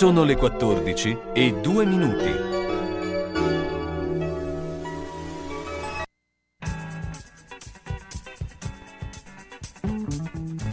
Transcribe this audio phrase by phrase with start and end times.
[0.00, 2.30] Sono le 14 e 2 minuti.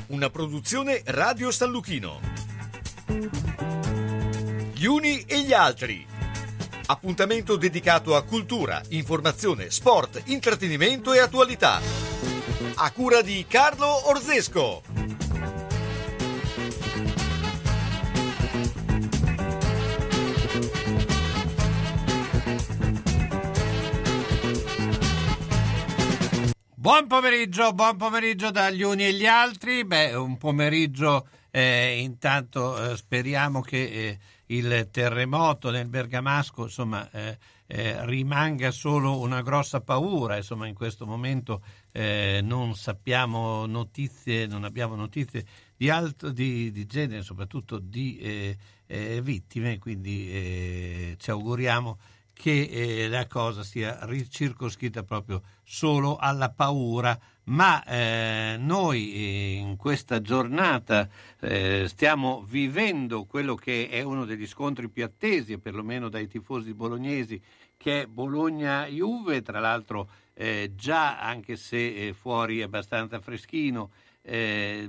[0.08, 2.21] Una produzione Radio San Lucchino.
[4.74, 6.07] Gli uni e gli altri.
[6.86, 11.82] Appuntamento dedicato a cultura, informazione, sport, intrattenimento e attualità.
[12.75, 14.96] A cura di Carlo Orzesco.
[26.87, 29.83] Buon pomeriggio, buon pomeriggio dagli uni e gli altri.
[29.83, 37.38] Beh, un pomeriggio eh, intanto eh, speriamo che eh, il terremoto nel Bergamasco insomma, eh,
[37.67, 40.38] eh, rimanga solo una grossa paura.
[40.38, 45.44] Insomma, in questo momento eh, non sappiamo notizie, non abbiamo notizie
[45.75, 48.55] di, alto, di, di genere, soprattutto di
[48.88, 51.97] vittime, quindi ci auguriamo
[52.38, 53.99] che eh, la cosa sia
[54.30, 63.25] circoscritta proprio solo alla paura, ma eh, noi eh, in questa giornata eh, stiamo vivendo
[63.25, 67.41] quello che è uno degli scontri più attesi, perlomeno dai tifosi bolognesi,
[67.75, 73.89] che è Bologna-Juve, tra l'altro eh, già anche se fuori è abbastanza freschino,
[74.22, 74.88] eh,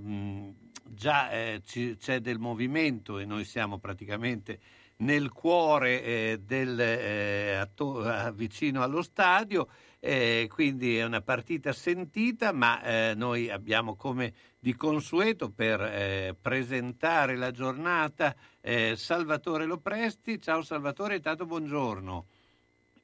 [0.84, 1.28] già
[1.62, 4.58] c'è del movimento e noi siamo praticamente
[4.98, 9.68] nel cuore eh, del, eh, atto- vicino allo stadio,
[10.00, 16.36] eh, quindi è una partita sentita, ma eh, noi abbiamo come di consueto per eh,
[16.40, 20.40] presentare la giornata eh, Salvatore Lopresti.
[20.40, 22.26] Ciao Salvatore, intanto buongiorno.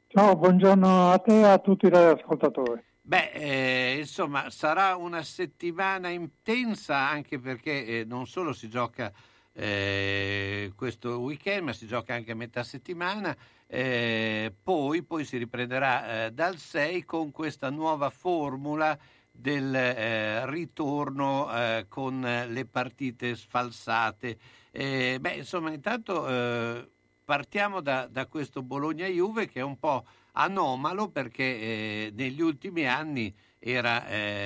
[0.08, 2.82] Ciao, buongiorno a te e a tutti gli ascoltatori.
[3.00, 9.12] Beh, insomma, sarà una settimana intensa anche perché non solo si gioca
[9.54, 13.36] eh, questo weekend, ma si gioca anche a metà settimana.
[13.66, 18.98] Eh, poi, poi, si riprenderà eh, dal 6 con questa nuova formula
[19.30, 24.38] del eh, ritorno eh, con le partite sfalsate.
[24.70, 26.90] Eh, beh, insomma, intanto
[27.24, 34.04] partiamo da, da, questo Bologna-Juve che è un po' anomalo perché negli ultimi anni era,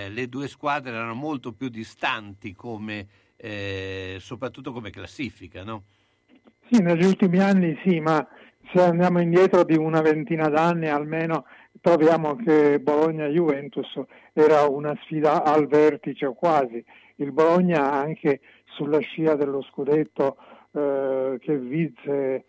[0.09, 5.84] le due squadre erano molto più distanti come eh, soprattutto come classifica, no?
[6.71, 8.26] Sì, negli ultimi anni sì, ma
[8.72, 11.47] se andiamo indietro di una ventina d'anni almeno
[11.81, 14.00] troviamo che Bologna-Juventus
[14.32, 16.84] era una sfida al vertice o quasi.
[17.16, 20.37] Il Bologna anche sulla scia dello scudetto
[20.72, 22.44] eh, che vinse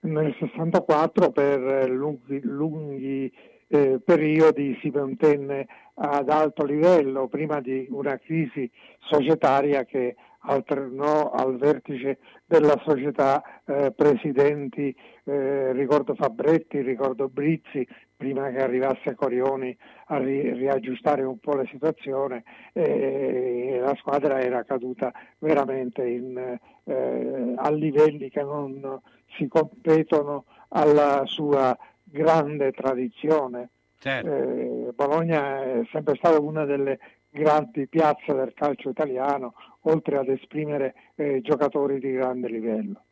[0.00, 3.32] nel 64 per lunghi, lunghi
[3.66, 11.56] eh, periodi si mantenne ad alto livello prima di una crisi societaria che alternò al
[11.56, 14.94] vertice della società eh, presidenti,
[15.24, 17.86] eh, ricordo Fabretti, ricordo Brizzi,
[18.16, 19.76] prima che arrivasse Corioni
[20.06, 27.54] a ri- riaggiustare un po' la situazione e la squadra era caduta veramente in, eh,
[27.56, 29.00] a livelli che non
[29.36, 33.70] si competono alla sua grande tradizione.
[34.02, 34.28] Certo.
[34.28, 36.98] Eh, Bologna è sempre stata una delle
[37.30, 43.04] grandi piazze del calcio italiano, oltre ad esprimere eh, giocatori di grande livello.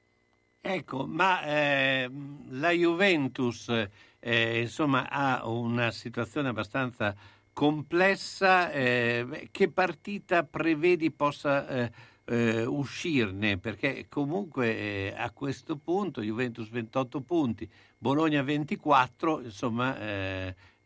[0.61, 2.11] Ecco, ma eh,
[2.49, 3.73] la Juventus
[4.19, 7.15] eh, insomma, ha una situazione abbastanza
[7.53, 8.73] complessa.
[8.73, 11.89] Eh, che partita prevedi possa
[12.25, 13.59] eh, uscirne?
[13.59, 19.97] Perché comunque a questo punto Juventus 28 punti, Bologna 24, insomma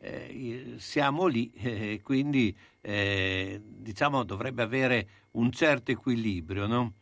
[0.05, 6.93] eh, siamo lì e quindi eh, diciamo dovrebbe avere un certo equilibrio, no?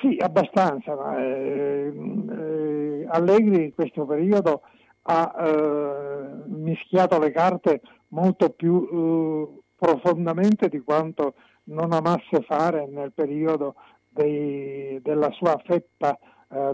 [0.00, 1.92] Sì, abbastanza, ma eh,
[2.30, 4.62] eh Allegri in questo periodo
[5.02, 11.34] ha eh, mischiato le carte molto più eh, profondamente di quanto
[11.64, 13.74] non amasse fare nel periodo
[14.08, 16.18] dei, della sua fetta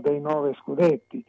[0.03, 1.25] dei nove scudetti,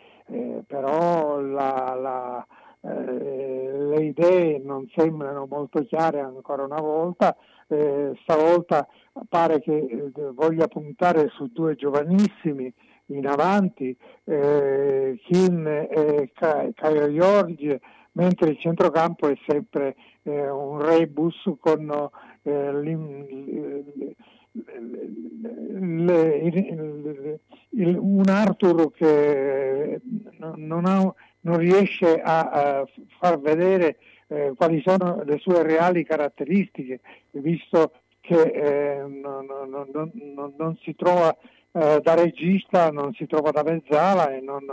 [0.67, 2.45] però la, la
[2.81, 7.35] eh, le idee non sembrano molto chiare ancora una volta,
[7.67, 8.87] eh, stavolta
[9.29, 12.73] pare che eh, voglia puntare su due giovanissimi
[13.07, 17.79] in avanti, eh, Kim e Caio Giorgi,
[18.13, 22.09] mentre il centrocampo è sempre eh, un rebus con
[22.43, 22.71] eh,
[27.73, 30.01] un Arthur che
[30.55, 32.87] non ha non riesce a, a
[33.19, 33.97] far vedere
[34.27, 37.01] eh, quali sono le sue reali caratteristiche,
[37.31, 37.91] visto
[38.21, 41.35] che eh, non, non, non, non, si trova
[41.73, 44.63] eh, da regista non si trova da mezzala e non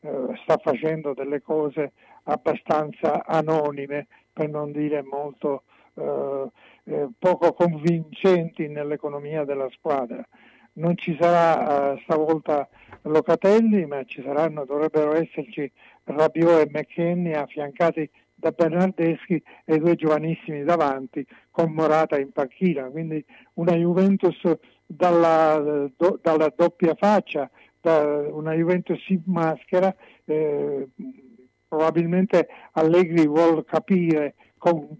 [0.00, 1.92] eh, sta facendo delle cose
[2.24, 5.62] abbastanza anonime, per non dire molto
[5.94, 6.50] eh,
[6.84, 10.26] eh, poco convincenti nell'economia della squadra.
[10.74, 12.68] Non ci sarà stavolta
[13.02, 15.70] Locatelli, ma ci saranno, dovrebbero esserci
[16.06, 23.24] Rabiot e McKenny affiancati da Bernardeschi e due giovanissimi davanti con Morata in panchina, quindi
[23.54, 24.40] una Juventus
[24.86, 27.50] dalla, do, dalla doppia faccia,
[27.80, 29.94] da una Juventus in maschera,
[30.26, 30.88] eh,
[31.66, 34.34] probabilmente Allegri vuole capire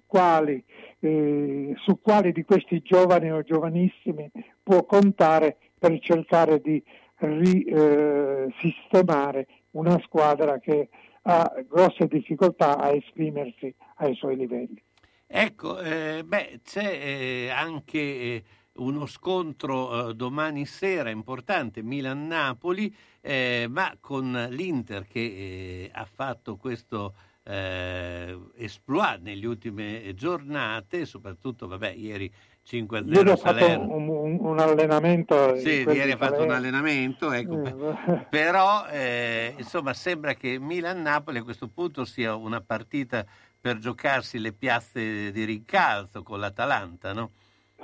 [0.06, 0.62] quali,
[1.00, 4.30] eh, su quali di questi giovani o giovanissimi
[4.62, 6.82] può contare per cercare di
[7.18, 10.88] risistemare eh, una squadra che
[11.22, 14.82] ha grosse difficoltà a esprimersi ai suoi livelli.
[15.26, 18.44] Ecco, eh, beh, c'è eh, anche eh,
[18.74, 26.56] uno scontro eh, domani sera importante, Milan-Napoli, eh, ma con l'Inter che eh, ha fatto
[26.56, 32.32] questo eh, esploit nelle ultime giornate, soprattutto, vabbè, ieri
[32.66, 35.54] 5 0 Ieri ha fatto un, un, un, allenamento.
[35.56, 37.62] Sì, ieri ha fatto un allenamento, ecco.
[37.62, 43.24] Eh, però eh, insomma sembra che Milan-Napoli a questo punto sia una partita
[43.60, 47.30] per giocarsi le piazze di rincalzo con l'Atalanta, no?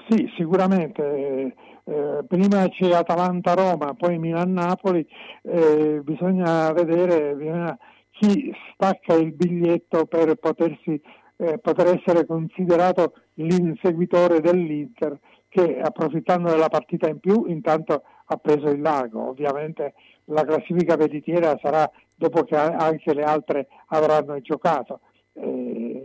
[0.08, 1.54] Sì, sicuramente.
[1.84, 5.06] Eh, prima c'è Atalanta-Roma, poi Milan-Napoli,
[5.42, 7.78] eh, bisogna vedere bisogna,
[8.10, 11.00] chi stacca il biglietto per potersi,
[11.36, 15.18] eh, poter essere considerato l'inseguitore dell'Inter
[15.48, 19.28] che approfittando della partita in più intanto ha preso il largo.
[19.28, 19.94] Ovviamente
[20.26, 25.00] la classifica veritiera sarà dopo che anche le altre avranno giocato.
[25.34, 26.04] Eh,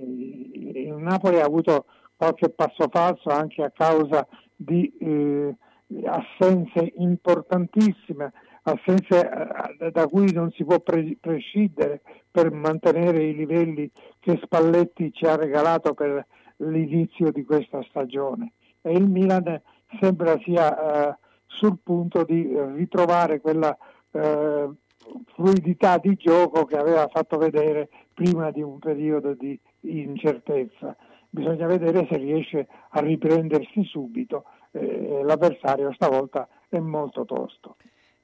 [0.64, 1.86] il Napoli ha avuto
[2.16, 5.56] qualche passo falso anche a causa di eh,
[6.06, 8.34] assenze importantissime,
[8.72, 9.30] assenze
[9.80, 15.25] eh, da cui non si può pre- prescindere per mantenere i livelli che Spalletti ci
[15.25, 16.25] ha regalato per
[16.58, 18.54] l'inizio di questa stagione.
[18.81, 19.62] E il Milan
[20.00, 23.75] sembra sia eh, sul punto di ritrovare quella
[24.12, 24.69] eh,
[25.34, 30.96] fluidità di gioco che aveva fatto vedere prima di un periodo di incertezza
[31.30, 34.46] bisogna vedere se riesce a riprendersi subito.
[34.72, 37.75] L'avversario stavolta è molto tosto.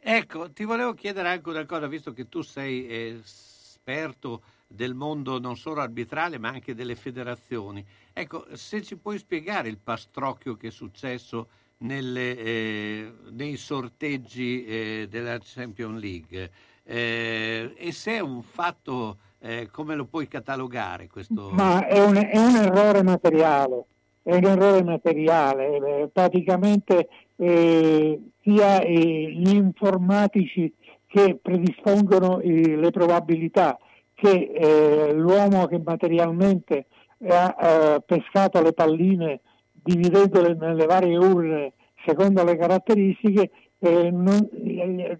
[0.05, 5.39] Ecco, ti volevo chiedere anche una cosa, visto che tu sei eh, esperto del mondo
[5.39, 7.85] non solo arbitrale ma anche delle federazioni.
[8.11, 11.47] Ecco, se ci puoi spiegare il pastrocchio che è successo
[11.77, 16.51] nelle, eh, nei sorteggi eh, della Champions League
[16.83, 21.49] eh, e se è un fatto eh, come lo puoi catalogare questo?
[21.51, 23.85] Ma è un, è un errore materiale,
[24.21, 30.73] è un errore materiale, eh, praticamente eh, sia eh, gli informatici
[31.07, 33.77] che predispongono eh, le probabilità
[34.13, 36.85] che eh, l'uomo che materialmente
[37.25, 39.39] ha pescato le palline
[39.71, 41.71] dividendole nelle varie urne
[42.05, 43.49] secondo le caratteristiche
[43.79, 44.49] non,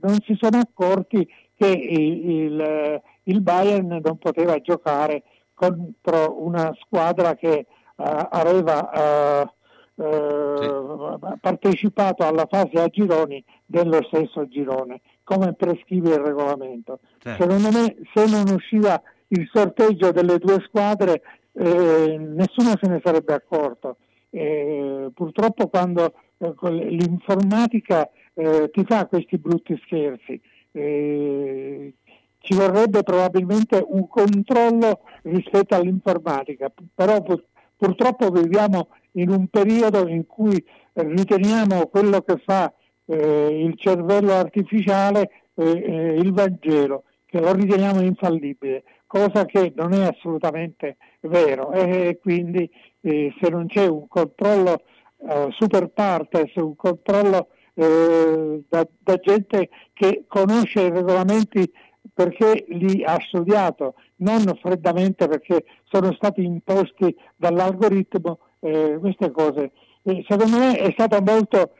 [0.02, 1.26] non, si sono accorti
[1.56, 5.24] che il, il Bayern non poteva giocare
[5.54, 9.50] contro una squadra che aveva
[9.96, 11.38] uh, sì.
[11.40, 17.00] partecipato alla fase a gironi dello stesso girone, come prescrive il regolamento.
[17.20, 17.30] Sì.
[17.38, 21.22] Secondo me se non usciva il sorteggio delle due squadre
[21.54, 23.98] eh, nessuno se ne sarebbe accorto.
[24.30, 30.42] Eh, purtroppo quando eh, l'informatica ti fa questi brutti scherzi,
[30.72, 31.94] eh,
[32.40, 37.44] ci vorrebbe probabilmente un controllo rispetto all'informatica, però pur,
[37.78, 42.74] purtroppo viviamo in un periodo in cui riteniamo quello che fa
[43.06, 49.94] eh, il cervello artificiale eh, eh, il Vangelo, che lo riteniamo infallibile, cosa che non
[49.94, 51.72] è assolutamente vero.
[51.72, 52.70] E quindi
[53.02, 54.84] eh, se non c'è un controllo
[55.28, 61.72] eh, super partes, un controllo eh, da, da gente che conosce i regolamenti
[62.14, 69.72] perché li ha studiato, non freddamente perché sono stati imposti dall'algoritmo eh, queste cose.
[70.04, 71.72] E secondo me è stato molto,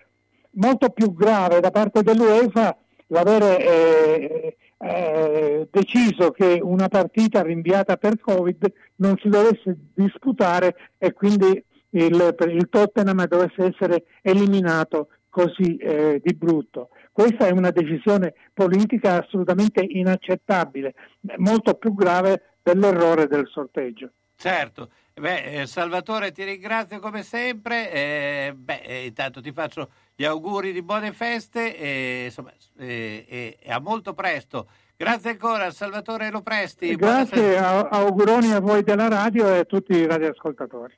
[0.52, 8.20] molto più grave da parte dell'UEFA l'avere eh, eh, deciso che una partita rinviata per
[8.20, 16.22] Covid non si dovesse disputare e quindi il, il Tottenham dovesse essere eliminato così eh,
[16.24, 16.90] di brutto.
[17.12, 20.94] Questa è una decisione politica assolutamente inaccettabile,
[21.38, 24.10] molto più grave dell'errore del sorteggio.
[24.36, 27.92] Certo, Beh, eh, Salvatore, ti ringrazio come sempre.
[27.92, 33.80] Eh, beh, eh, intanto ti faccio gli auguri di buone feste e, insomma, e a
[33.80, 34.68] molto presto.
[34.96, 36.96] Grazie ancora, Salvatore Lopresti.
[36.96, 40.98] Grazie, auguroni a voi della radio e a tutti i radioascoltatori.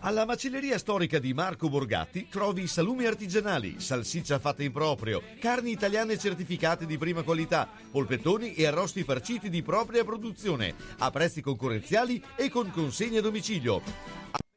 [0.00, 6.16] Alla macelleria storica di Marco Borgatti trovi salumi artigianali, salsiccia fatta in proprio, carni italiane
[6.16, 12.48] certificate di prima qualità, polpettoni e arrosti farciti di propria produzione, a prezzi concorrenziali e
[12.48, 14.47] con consegna a domicilio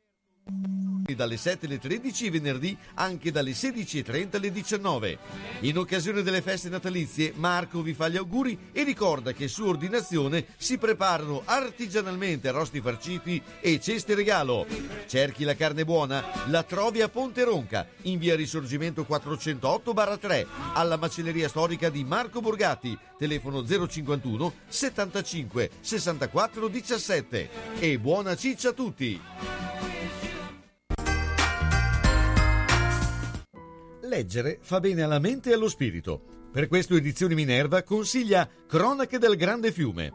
[1.16, 5.18] dalle 7 alle 13 e venerdì anche dalle 16.30 alle 19.
[5.62, 10.46] In occasione delle feste natalizie Marco vi fa gli auguri e ricorda che su ordinazione
[10.58, 14.66] si preparano artigianalmente arrosti farciti e ceste regalo.
[15.08, 16.24] Cerchi la carne buona?
[16.48, 22.98] La trovi a Ponte Ronca, in via Risorgimento 408-3, alla macelleria storica di Marco Borgatti,
[23.18, 27.50] telefono 051 75 64 17.
[27.80, 29.20] E buona ciccia a tutti!
[34.12, 36.50] Leggere fa bene alla mente e allo spirito.
[36.52, 40.12] Per questo Edizioni Minerva consiglia Cronache del Grande Fiume.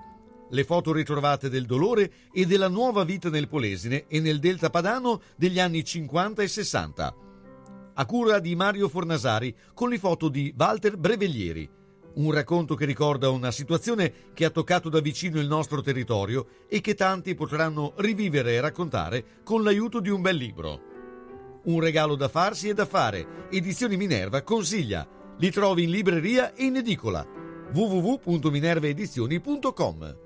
[0.51, 5.23] Le foto ritrovate del dolore e della nuova vita nel Polesine e nel Delta Padano
[5.35, 7.17] degli anni 50 e 60.
[7.95, 11.67] A cura di Mario Fornasari con le foto di Walter Breveglieri.
[12.17, 16.83] Un racconto che ricorda una situazione che ha toccato da vicino il nostro territorio e
[16.83, 20.96] che tanti potranno rivivere e raccontare con l'aiuto di un bel libro.
[21.67, 23.49] Un regalo da farsi e da fare.
[23.51, 25.05] Edizioni Minerva consiglia.
[25.39, 27.27] Li trovi in libreria e in edicola.
[27.73, 30.26] www.minervaedizioni.com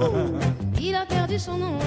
[0.80, 1.78] Il a perdu son nom.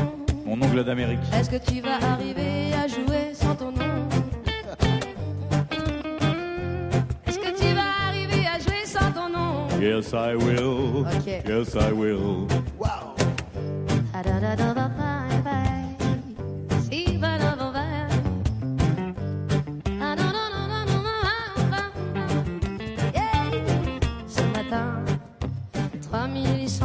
[0.46, 1.20] Mon ongle d'Amérique.
[1.34, 4.08] Est-ce que tu vas arriver à jouer sans ton nom
[7.26, 11.06] Est-ce que tu vas arriver à jouer sans ton nom Yes, I will.
[11.20, 11.42] Okay.
[11.48, 12.48] Yes, I will.
[12.80, 13.14] Wow.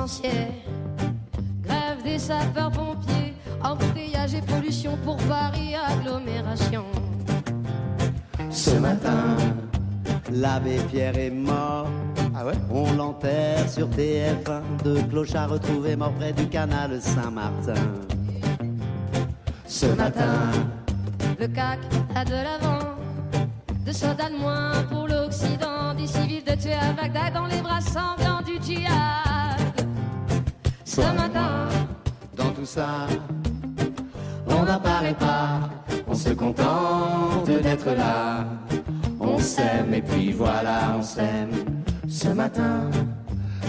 [0.08, 0.67] Ce
[2.08, 6.84] matin, 3000 licenciés sapeurs-pompiers, embouteillage et pollution pour Paris agglomération.
[8.50, 9.36] Ce matin,
[10.32, 11.88] l'abbé Pierre est mort.
[12.34, 12.54] Ah ouais?
[12.70, 14.62] On l'enterre sur TF1.
[14.84, 17.74] Deux clochards retrouvés morts près du canal Saint-Martin.
[19.66, 20.50] Ce matin,
[21.38, 21.78] le CAC
[22.14, 22.78] a de l'avant.
[23.84, 25.94] De soldats de moins pour l'Occident.
[25.96, 29.58] Des civils de tuer à Bagdad dans les bras sanglants du djihad.
[30.84, 31.68] Ce matin,
[32.58, 33.06] tout ça.
[34.46, 35.60] On n'apparaît pas,
[36.08, 38.44] on se contente d'être là.
[39.20, 41.50] On s'aime et puis voilà, on s'aime.
[42.08, 42.90] Ce matin,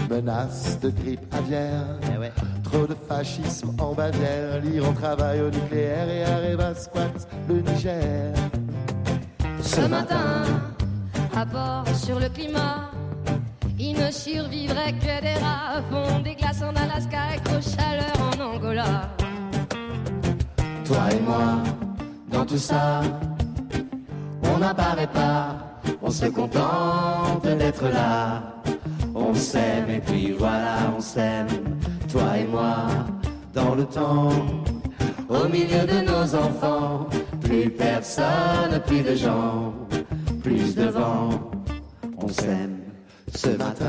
[0.08, 1.84] menace de grippe aviaire.
[2.12, 2.32] Eh ouais.
[2.64, 4.60] Trop de fascisme en Bavière.
[4.62, 8.32] L'Iran travaille au nucléaire et Areva squatte le Niger.
[9.60, 10.42] Ce matin,
[11.32, 12.89] rapport sur le climat
[13.82, 18.54] Il ne survivrait que des rats, fond des glaces en Alaska avec aux chaleurs en
[18.54, 19.08] Angola.
[20.84, 21.62] Toi et moi,
[22.30, 23.00] dans tout ça,
[24.42, 28.42] on n'apparaît pas, on se contente d'être là.
[29.14, 31.48] On s'aime et puis voilà, on s'aime,
[32.12, 32.84] toi et moi,
[33.54, 34.28] dans le temps,
[35.30, 37.08] au milieu de nos enfants.
[37.40, 39.72] Plus personne, plus de gens,
[40.42, 41.30] plus de vent.
[42.18, 42.79] On s'aime
[43.34, 43.84] ce matin.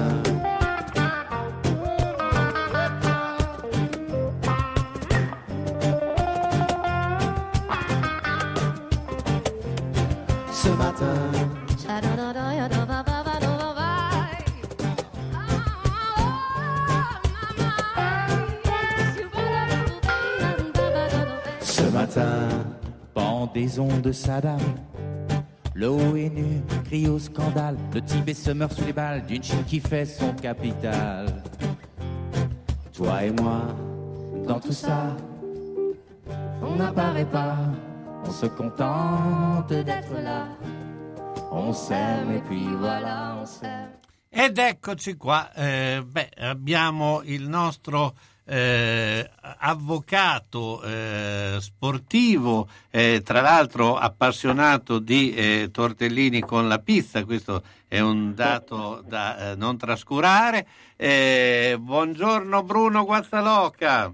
[10.52, 11.06] Ce matin,
[21.62, 22.50] ce matin,
[23.14, 24.60] Pendaison de Saddam.
[25.76, 27.78] L'ONU crie au scandale.
[27.94, 31.44] Le Tibet se meurt sous les balles d'une Chine qui fait son capital.
[32.94, 33.62] toi et moi,
[34.48, 35.16] Dans tout ça,
[36.62, 37.58] on n'apparaît pas.
[38.26, 40.48] On se contente d'être là.
[41.52, 43.90] On s'aime et puis voilà, on s'aime.
[44.34, 48.14] Ed eccoci qua, eh, beh, abbiamo il nostro
[48.52, 49.30] eh,
[49.60, 58.02] avvocato eh, sportivo, eh, tra l'altro appassionato di eh, tortellini con la pizza, questo è
[58.02, 60.68] un dato da eh, non trascurare.
[60.98, 64.14] Eh, buongiorno Bruno Guazzaloca.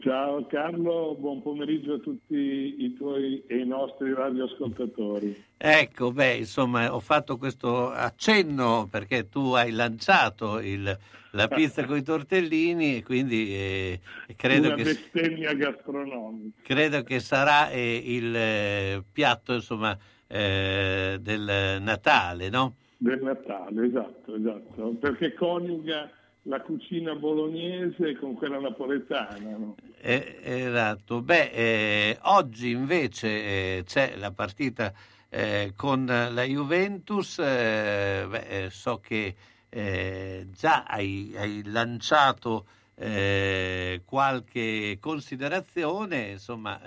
[0.00, 5.44] Ciao Carlo, buon pomeriggio a tutti i tuoi e i nostri radioascoltatori.
[5.56, 10.96] Ecco, beh, insomma, ho fatto questo accenno perché tu hai lanciato il-
[11.32, 14.00] la pizza con i tortellini e quindi eh,
[14.36, 14.84] credo che...
[14.84, 16.60] bestemmia gastronomica.
[16.62, 22.76] credo che sarà eh, il eh, piatto insomma eh, del Natale, no?
[22.96, 26.08] Del Natale, esatto, esatto, perché coniuga
[26.48, 29.56] la cucina bolognese con quella napoletana.
[29.56, 29.76] no?
[30.00, 31.20] Eh, esatto.
[31.20, 34.92] Beh, eh, oggi invece eh, c'è la partita
[35.28, 37.38] eh, con la Juventus.
[37.38, 39.34] eh, beh, eh, so che
[39.70, 42.64] già hai, hai lanciato
[42.96, 46.80] qualche considerazione, insomma,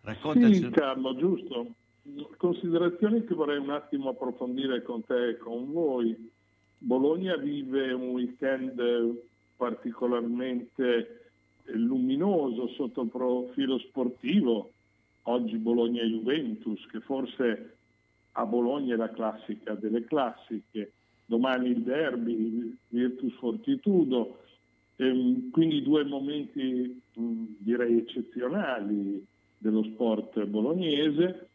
[0.00, 0.54] raccontaci.
[0.54, 1.66] Sì, Carlo, giusto.
[2.36, 6.30] Considerazioni che vorrei un attimo approfondire con te e con voi.
[6.78, 8.80] Bologna vive un weekend
[9.56, 11.30] particolarmente
[11.64, 14.72] luminoso sotto il profilo sportivo.
[15.22, 17.76] Oggi Bologna-Juventus, che forse
[18.32, 20.92] a Bologna è la classica delle classiche.
[21.24, 24.38] Domani il derby, il Virtus Fortitudo.
[24.96, 29.24] Ehm, quindi due momenti direi eccezionali
[29.58, 31.48] dello sport bolognese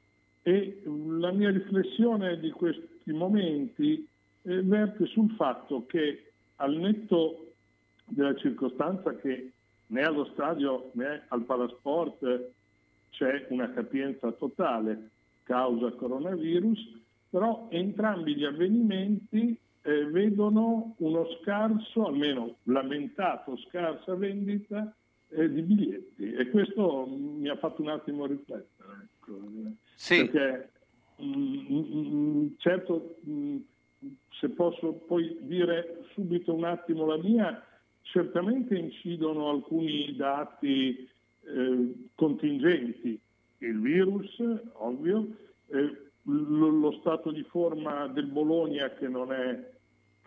[0.43, 4.07] e la mia riflessione di questi momenti
[4.43, 7.53] eh, verte sul fatto che al netto
[8.05, 9.51] della circostanza che
[9.87, 12.51] né allo stadio né al Palasport eh,
[13.11, 15.09] c'è una capienza totale
[15.43, 16.99] causa coronavirus,
[17.29, 24.93] però entrambi gli avvenimenti eh, vedono uno scarso, almeno lamentato scarsa vendita
[25.29, 29.07] eh, di biglietti e questo mi ha fatto un attimo riflettere.
[29.19, 29.39] ecco.
[29.95, 30.25] Sì.
[30.29, 30.69] Perché
[31.21, 33.57] mm, mm, mm, certo, mm,
[34.29, 37.63] se posso poi dire subito un attimo la mia,
[38.01, 41.07] certamente incidono alcuni dati
[41.43, 43.19] eh, contingenti,
[43.59, 44.41] il virus,
[44.73, 45.27] ovvio,
[45.67, 49.69] eh, lo, lo stato di forma del Bologna che non è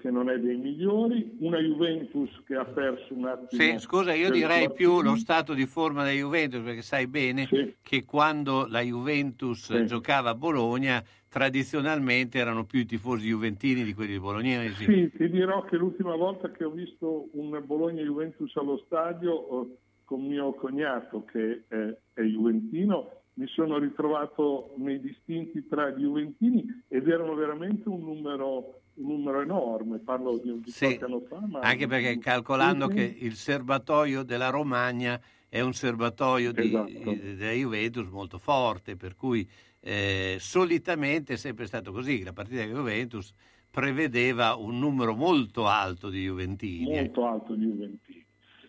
[0.04, 3.62] che non è dei migliori, una Juventus che ha perso un attimo.
[3.62, 7.74] Sì, scusa, io direi più lo stato di forma della Juventus, perché sai bene Sì.
[7.80, 9.86] che quando la Juventus Sì.
[9.86, 14.84] giocava a Bologna, tradizionalmente erano più i tifosi juventini di quelli bolognesi.
[14.84, 20.20] Sì, ti dirò che l'ultima volta che ho visto un Bologna-Juventus allo stadio eh, con
[20.20, 27.08] mio cognato che è, è juventino, mi sono ritrovato nei distinti tra gli juventini ed
[27.08, 31.40] erano veramente un numero, un numero enorme, parlo di, di Sì, qualche anno fa.
[31.46, 31.60] Ma...
[31.60, 33.24] Anche perché calcolando Sì, che sì.
[33.24, 37.12] il serbatoio della Romagna è un serbatoio di, Esatto.
[37.14, 39.48] della Juventus molto forte, per cui
[39.80, 43.32] eh, solitamente è sempre stato così, la partita della Juventus
[43.70, 46.90] prevedeva un numero molto alto di Juventini.
[46.90, 47.00] eh.
[47.02, 48.24] molto alto di Juventini.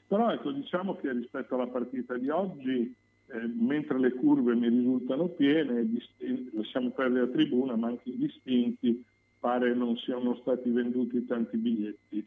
[0.07, 2.93] Però ecco, diciamo che rispetto alla partita di oggi,
[3.27, 8.17] eh, mentre le curve mi risultano piene, disti- lasciamo perdere la tribuna, ma anche i
[8.17, 9.03] distinti,
[9.45, 12.25] pare non siano stati venduti tanti biglietti.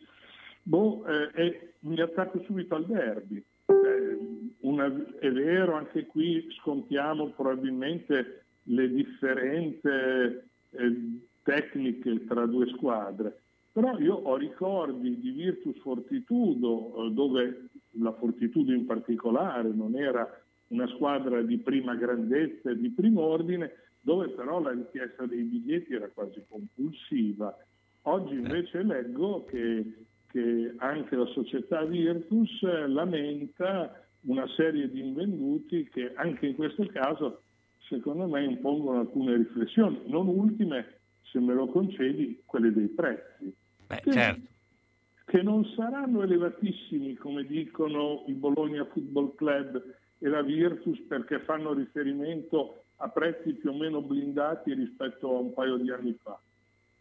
[0.63, 3.43] Boh, eh, e mi attacco subito al derby.
[3.67, 4.19] Eh,
[4.61, 10.97] una- è vero, anche qui scontiamo probabilmente le differenze eh,
[11.43, 13.41] tecniche tra due squadre,
[13.73, 20.27] Però io ho ricordi di Virtus Fortitudo, eh, dove la Fortitudo in particolare non era
[20.69, 23.73] una squadra di prima grandezza e di primo ordine,
[24.09, 27.55] dove però la richiesta dei biglietti era quasi compulsiva.
[28.05, 29.85] Oggi invece leggo che,
[30.29, 37.43] che anche la società Virtus lamenta una serie di invenduti che anche in questo caso
[37.81, 43.55] secondo me impongono alcune riflessioni, non ultime, se me lo concedi, quelle dei prezzi.
[43.89, 44.47] Beh, che, certo.
[45.27, 49.85] che non saranno elevatissimi come dicono il Bologna Football Club
[50.19, 55.53] e la Virtus perché fanno riferimento a prezzi più o meno blindati rispetto a un
[55.53, 56.39] paio di anni fa.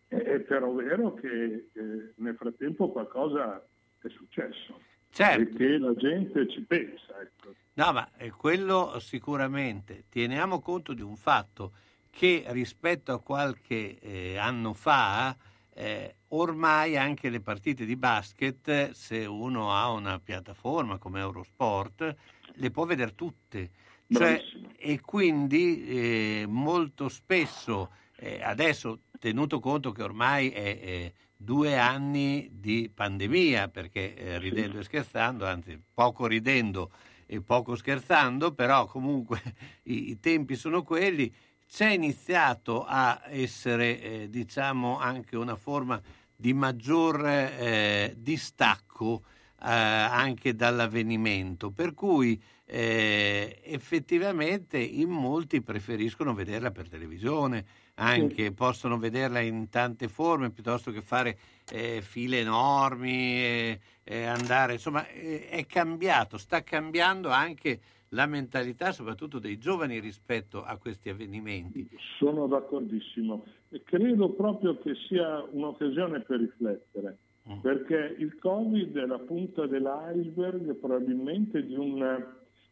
[0.08, 3.62] È però vero che eh, nel frattempo qualcosa
[4.02, 4.80] è successo
[5.10, 5.42] certo.
[5.42, 7.20] e che la gente ci pensa.
[7.22, 7.54] Ecco.
[7.74, 10.06] No, ma quello sicuramente.
[10.10, 11.74] Teniamo conto di un fatto
[12.10, 15.36] che rispetto a qualche eh, anno fa,
[15.74, 22.16] eh, ormai anche le partite di basket, se uno ha una piattaforma come Eurosport,
[22.54, 23.70] le può vedere tutte.
[24.10, 24.41] Cioè,
[24.78, 32.50] e quindi eh, molto spesso, eh, adesso tenuto conto che ormai è, è due anni
[32.52, 36.91] di pandemia, perché eh, ridendo e scherzando, anzi poco ridendo
[37.26, 39.41] e poco scherzando, però comunque
[39.84, 41.32] i, i tempi sono quelli,
[41.70, 46.02] c'è iniziato a essere eh, diciamo anche una forma
[46.34, 49.24] di maggior eh, distacco
[49.62, 57.65] eh, anche dall'avvenimento, per cui eh, effettivamente in molti preferiscono vederla per televisione,
[57.96, 58.52] anche sì.
[58.52, 61.38] possono vederla in tante forme piuttosto che fare
[61.72, 70.00] eh, file enormi, andare, insomma è cambiato, sta cambiando anche la mentalità soprattutto dei giovani
[70.00, 71.89] rispetto a questi avvenimenti.
[72.17, 77.17] Sono d'accordissimo e credo proprio che sia un'occasione per riflettere.
[77.62, 82.26] Perché il Covid è la punta dell'iceberg probabilmente di un,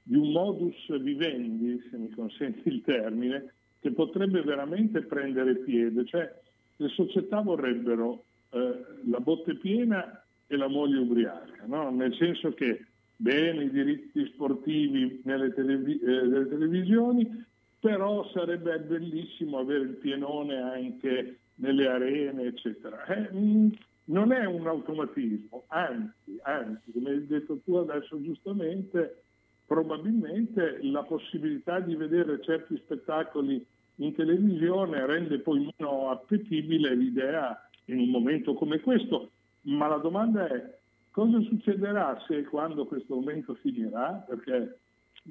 [0.04, 6.30] di un modus vivendi, se mi consenti il termine, che potrebbe veramente prendere piede, cioè
[6.78, 11.90] le società vorrebbero eh, la botte piena e la moglie ubriaca, no?
[11.92, 12.86] nel senso che
[13.16, 17.46] bene i diritti sportivi nelle, televi- eh, nelle televisioni,
[17.80, 23.06] però sarebbe bellissimo avere il pienone anche nelle arene, eccetera.
[23.06, 23.72] Eh, mh,
[24.06, 29.24] non è un automatismo, anzi, anzi, come hai detto tu adesso giustamente,
[29.66, 33.66] probabilmente la possibilità di vedere certi spettacoli
[33.96, 40.48] in televisione rende poi meno appetibile l'idea in un momento come questo, ma la domanda
[40.48, 40.76] è
[41.16, 44.22] Cosa succederà se e quando questo momento finirà?
[44.28, 44.80] Perché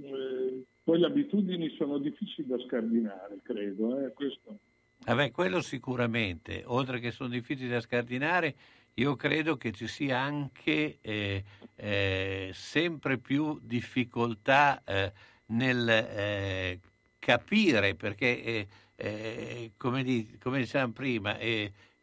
[0.00, 4.00] eh, poi le abitudini sono difficili da scardinare, credo.
[4.00, 4.56] Eh, questo.
[5.04, 8.54] Vabbè, quello sicuramente, oltre che sono difficili da scardinare,
[8.94, 15.12] io credo che ci sia anche eh, eh, sempre più difficoltà eh,
[15.46, 16.80] nel eh,
[17.18, 21.36] capire, perché eh, come, di, come, dicevamo prima,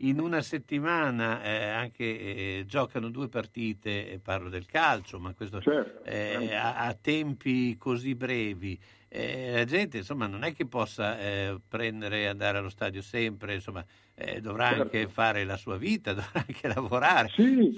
[0.03, 6.03] in una settimana eh, anche eh, giocano due partite, parlo del calcio, ma questo certo.
[6.03, 8.79] eh, a, a, tempi così brevi.
[9.13, 13.55] Eh, la gente insomma non è che possa eh, prendere e andare allo stadio sempre,
[13.55, 13.83] insomma,
[14.15, 14.83] eh, dovrà certo.
[14.83, 17.27] anche fare la sua vita, dovrà anche lavorare.
[17.27, 17.77] Sì,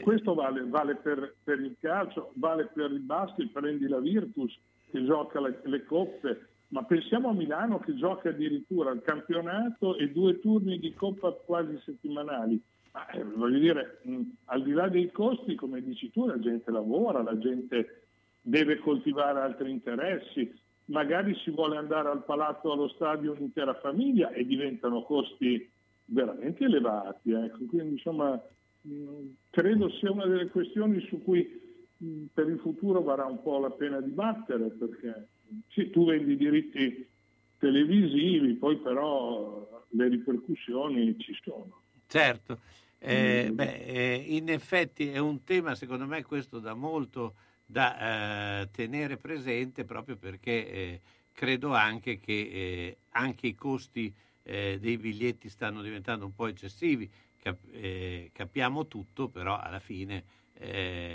[0.00, 4.56] questo vale, vale per, per, il calcio, vale per il basket, prendi la Virtus
[4.88, 10.12] che gioca le, le coppe, ma pensiamo a Milano che gioca addirittura il campionato e
[10.12, 12.62] due turni di coppa quasi settimanali.
[12.92, 16.70] Ma, eh, voglio dire, mh, al di là dei costi, come dici tu, la gente
[16.70, 18.04] lavora, la gente
[18.40, 24.44] deve coltivare altri interessi, magari si vuole andare al palazzo, allo stadio un'intera famiglia e
[24.44, 25.68] diventano costi
[26.06, 27.32] veramente elevati.
[27.32, 27.64] Ecco.
[27.66, 28.40] Quindi insomma
[28.82, 31.60] mh, credo sia una delle questioni su cui
[31.96, 35.28] mh, per il futuro varrà un po' la pena dibattere perché
[35.68, 37.06] sì, tu vendi diritti
[37.58, 41.82] televisivi, poi però le ripercussioni ci sono.
[42.06, 42.60] Certo,
[42.98, 43.54] eh, mm.
[43.54, 47.34] beh, eh, in effetti è un tema secondo me questo da molto
[47.70, 51.00] da eh, tenere presente proprio perché eh,
[51.34, 57.10] credo anche che eh, anche i costi eh, dei biglietti stanno diventando un po' eccessivi,
[57.40, 60.24] Cap- capiamo tutto, però alla fine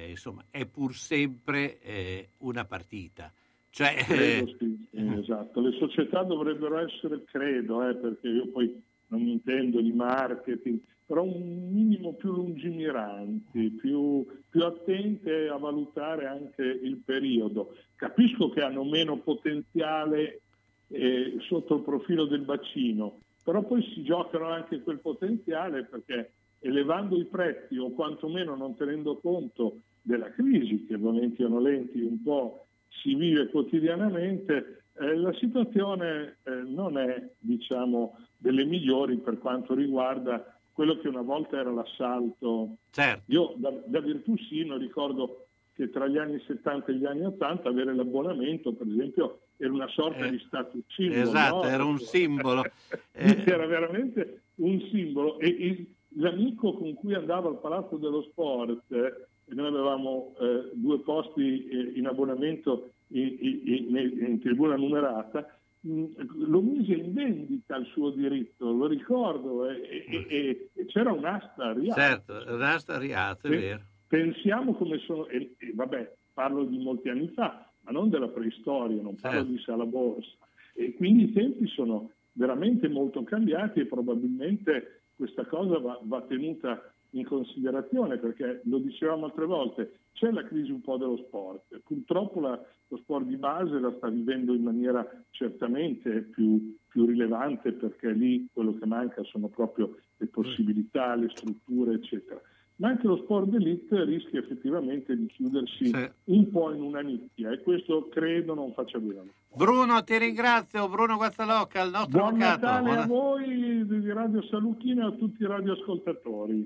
[0.07, 3.29] insomma è pur sempre una partita.
[3.69, 3.95] Cioè...
[4.05, 5.59] Credo, sì, eh, esatto.
[5.59, 11.69] Le società dovrebbero essere, credo, eh, perché io poi non intendo di marketing, però un
[11.71, 17.75] minimo più lungimiranti, più, più attente a valutare anche il periodo.
[17.95, 20.41] Capisco che hanno meno potenziale
[20.87, 27.17] eh, sotto il profilo del bacino, però poi si giocano anche quel potenziale perché elevando
[27.17, 32.65] i prezzi o quantomeno non tenendo conto della crisi che volenti o nolenti un po'
[33.01, 40.52] si vive quotidianamente, eh, la situazione eh, non è diciamo, delle migliori per quanto riguarda
[40.73, 42.75] quello che una volta era l'assalto.
[42.91, 43.31] Certo.
[43.31, 47.95] Io da, da Virtusino ricordo che tra gli anni 70 e gli anni 80 avere
[47.95, 51.17] l'abbonamento, per esempio, era una sorta Eh, di status symbol.
[51.19, 51.63] esatto, no?
[51.63, 52.63] era un simbolo.
[53.11, 55.39] Eh, Era veramente un simbolo.
[55.39, 55.85] E, e
[56.19, 61.67] l'amico con cui andavo al Palazzo dello Sport, eh, e noi avevamo eh, due posti
[61.67, 63.61] eh, in abbonamento in, in-
[63.95, 70.25] in- in tribuna numerata, lo mise in vendita il suo diritto, lo ricordo, e, e-
[70.29, 71.99] e- e c'era un'asta a Rialto.
[71.99, 73.81] certo, Rasta Riato, è Pe- vero.
[74.07, 79.15] Pensiamo come sono, e, vabbè, parlo di molti anni fa, ma non della preistoria, non
[79.19, 79.51] parlo Certo.
[79.51, 80.31] di sala borsa.
[80.75, 86.81] E quindi i tempi sono veramente molto cambiati e probabilmente questa cosa va, va tenuta
[87.11, 91.81] in considerazione perché lo dicevamo altre volte, c'è la crisi un po' dello sport.
[91.83, 97.71] Purtroppo la- lo sport di base la sta vivendo in maniera certamente più, più rilevante
[97.73, 102.39] perché lì quello che manca sono proprio le possibilità, le strutture, eccetera.
[102.77, 106.09] Ma anche lo sport d'elite rischia effettivamente di chiudersi Sì.
[106.25, 109.31] un po' in una nicchia e questo credo non faccia bene.
[109.55, 110.89] Bruno, ti ringrazio.
[110.89, 112.61] Bruno Guazzalocca, il nostro Buon avvocato.
[112.65, 116.65] Natale Buona- a voi di Radio Saluchino e a tutti i radioascoltatori.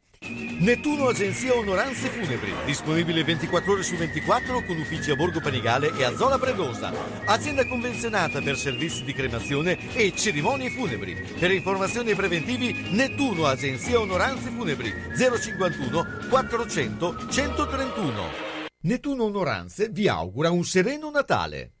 [0.61, 6.03] Nettuno Agenzia Onoranze Funebri, disponibile 24 ore su 24 con uffici a Borgo Panigale e
[6.03, 6.93] a Zola Predosa.
[7.25, 11.15] Azienda convenzionata per servizi di cremazione e cerimonie funebri.
[11.39, 18.23] Per informazioni e preventivi Nettuno Agenzia Onoranze Funebri 051 400 131.
[18.81, 21.80] Nettuno Onoranze vi augura un sereno Natale.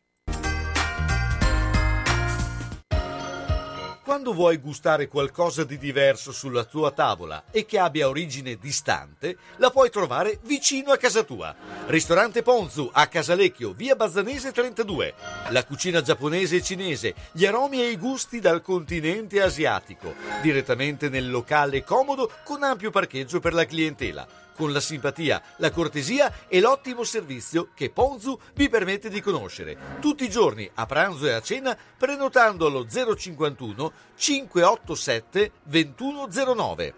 [4.03, 9.69] Quando vuoi gustare qualcosa di diverso sulla tua tavola e che abbia origine distante, la
[9.69, 11.55] puoi trovare vicino a casa tua.
[11.85, 15.13] Ristorante Ponzu a Casalecchio, via Bazzanese 32.
[15.49, 20.15] La cucina giapponese e cinese, gli aromi e i gusti dal continente asiatico.
[20.41, 24.27] Direttamente nel locale comodo con ampio parcheggio per la clientela
[24.61, 29.75] con la simpatia, la cortesia e l'ottimo servizio che Ponzu vi permette di conoscere.
[29.99, 36.93] Tutti i giorni, a pranzo e a cena, prenotando allo 051 587 2109.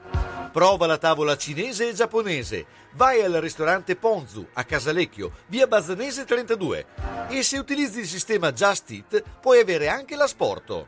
[0.51, 2.65] Prova la tavola cinese e giapponese.
[2.95, 6.85] Vai al ristorante Ponzu a Casalecchio, via Bazzanese 32.
[7.29, 10.87] E se utilizzi il sistema Just Eat, puoi avere anche l'asporto.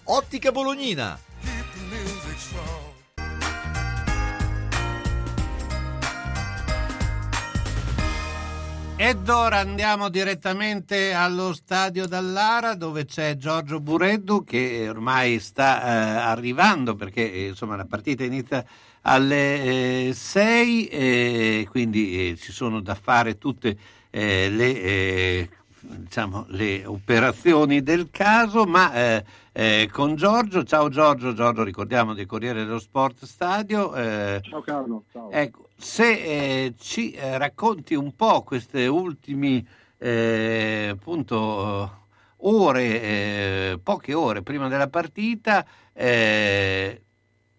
[0.03, 1.19] Ottica Bolognina.
[8.95, 16.17] Ed ora andiamo direttamente allo stadio Dallara dove c'è Giorgio Bureddu che ormai sta eh,
[16.19, 18.63] arrivando perché eh, insomma, la partita inizia
[19.01, 23.75] alle 6 eh, quindi eh, ci sono da fare tutte
[24.11, 29.23] eh, le, eh, diciamo, le, operazioni del caso ma
[29.91, 33.93] con Giorgio, ciao Giorgio, Giorgio ricordiamo del Corriere dello Sport Stadio.
[34.41, 35.29] ciao Carlo, ciao.
[35.29, 39.65] Ecco, se eh, ci eh, racconti un po' queste ultime
[39.97, 42.05] eh, appunto
[42.37, 45.65] ore, poche ore prima della partita,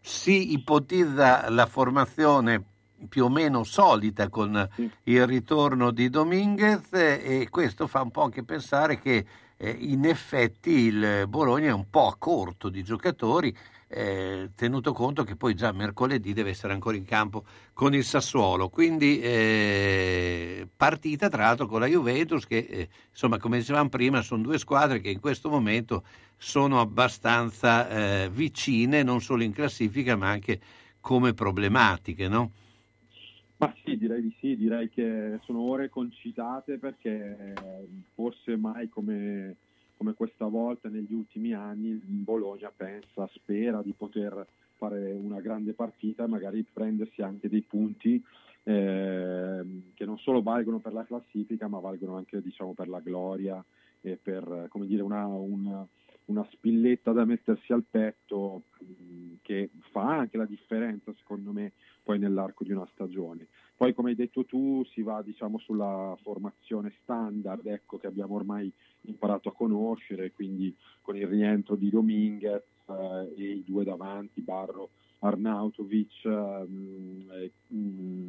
[0.00, 2.64] si ipotizza la formazione
[3.08, 4.68] più o meno solita con
[5.04, 9.26] il ritorno di Dominguez e questo fa un po' anche pensare che
[9.70, 13.56] in effetti il Bologna è un po' a corto di giocatori
[13.94, 17.44] eh, tenuto conto che poi già mercoledì deve essere ancora in campo
[17.74, 18.70] con il Sassuolo.
[18.70, 24.42] Quindi eh, partita tra l'altro con la Juventus che eh, insomma come dicevamo prima sono
[24.42, 26.04] due squadre che in questo momento
[26.38, 30.58] sono abbastanza eh, vicine non solo in classifica ma anche
[31.00, 32.28] come problematiche.
[32.28, 32.52] No?
[33.62, 37.54] Ma sì, direi di sì, direi che sono ore concitate perché
[38.12, 39.56] forse mai come
[40.02, 44.44] come questa volta negli ultimi anni Bologna pensa, spera di poter
[44.76, 48.20] fare una grande partita e magari prendersi anche dei punti
[48.64, 53.64] eh, che non solo valgono per la classifica ma valgono anche diciamo, per la gloria
[54.00, 55.86] e per dire, una, una,
[56.24, 62.18] una spilletta da mettersi al petto mh, che fa anche la differenza secondo me poi
[62.18, 63.46] nell'arco di una stagione.
[63.76, 68.72] Poi come hai detto tu si va diciamo, sulla formazione standard ecco, che abbiamo ormai
[69.02, 74.90] imparato a conoscere, quindi con il rientro di Dominguez eh, e i due davanti, Barro,
[75.18, 78.28] Arnautovic, eh, mm,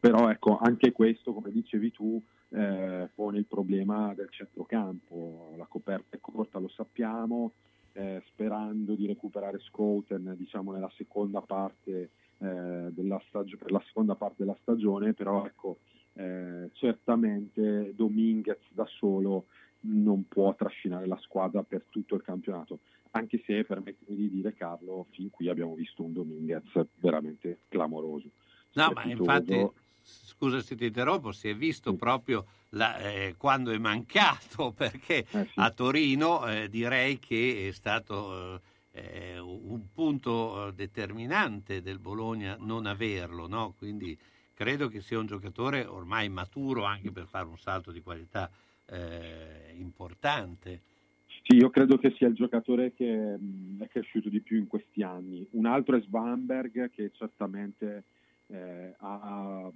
[0.00, 6.16] però ecco anche questo come dicevi tu eh, pone il problema del centrocampo, la coperta
[6.16, 7.52] è corta lo sappiamo,
[7.96, 14.14] eh, sperando di recuperare Scouten diciamo nella seconda parte eh, della stag- per la seconda
[14.14, 15.78] parte della stagione, però ecco,
[16.12, 19.46] eh, certamente Dominguez da solo
[19.80, 22.80] non può trascinare la squadra per tutto il campionato,
[23.12, 28.28] anche se permettimi di dire Carlo, fin qui abbiamo visto un Dominguez veramente clamoroso.
[28.74, 29.66] No, ma infatti,
[30.06, 35.44] scusa se ti interrompo, si è visto proprio la, eh, quando è mancato, perché eh
[35.44, 35.52] sì.
[35.56, 38.60] a Torino eh, direi che è stato
[38.92, 43.74] eh, un punto determinante del Bologna non averlo, no?
[43.76, 44.16] quindi
[44.54, 48.50] credo che sia un giocatore ormai maturo anche per fare un salto di qualità
[48.86, 50.80] eh, importante.
[51.42, 55.02] Sì, io credo che sia il giocatore che mh, è cresciuto di più in questi
[55.02, 55.46] anni.
[55.52, 58.04] Un altro è Svanberg che certamente
[58.48, 59.70] eh, ha,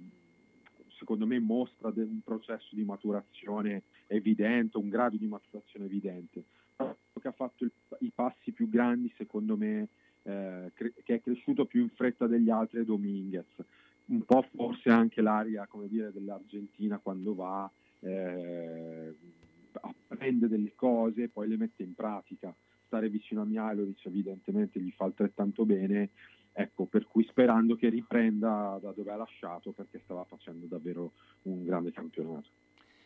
[1.01, 6.43] secondo me mostra un processo di maturazione evidente, un grado di maturazione evidente.
[6.75, 9.87] Che ha fatto il, i passi più grandi, secondo me,
[10.23, 13.45] eh, cre- che è cresciuto più in fretta degli altri è Dominguez.
[14.05, 17.69] Un po' forse anche l'aria, dire, dell'Argentina quando va
[18.01, 19.13] eh,
[19.71, 22.53] apprende delle cose e poi le mette in pratica.
[22.85, 26.09] Stare vicino a Mihailovic evidentemente gli fa altrettanto bene,
[26.53, 31.11] ecco, per cui sperando che riprenda da dove ha lasciato perché stava facendo davvero
[31.43, 32.47] un grande campionato.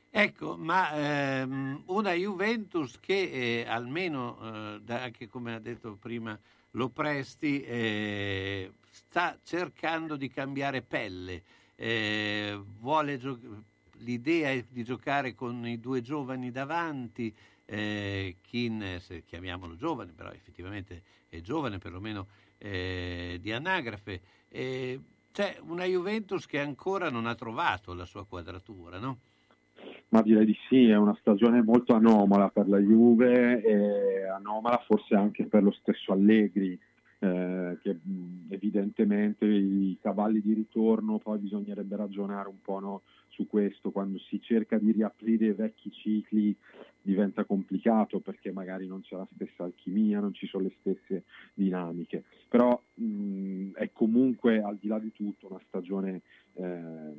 [0.10, 6.40] Ecco, ma ehm, una Juventus che eh, almeno, eh, anche come ha detto prima
[6.72, 11.44] Lopresti, eh, sta cercando di cambiare pelle,
[11.76, 17.34] eh, vuole giocare l'idea è di giocare con i due giovani davanti,
[17.66, 22.28] eh, Kin, se chiamiamolo giovane, però effettivamente è giovane, perlomeno
[22.66, 24.22] eh, di anagrafe.
[24.50, 25.00] Eh,
[25.32, 29.18] c'è una Juventus che ancora non ha trovato la sua quadratura, no?
[30.10, 35.14] Ma direi di sì, è una stagione molto anomala per la Juve e anomala forse
[35.14, 36.80] anche per lo stesso Allegri,
[37.20, 37.98] eh, che
[38.50, 44.42] evidentemente i cavalli di ritorno poi bisognerebbe ragionare un po' no, su questo, quando si
[44.42, 46.56] cerca di riaprire vecchi cicli
[47.06, 52.24] diventa complicato perché magari non c'è la stessa alchimia, non ci sono le stesse dinamiche,
[52.50, 56.22] però mh, è comunque al di là di tutto una stagione
[56.54, 57.14] eh,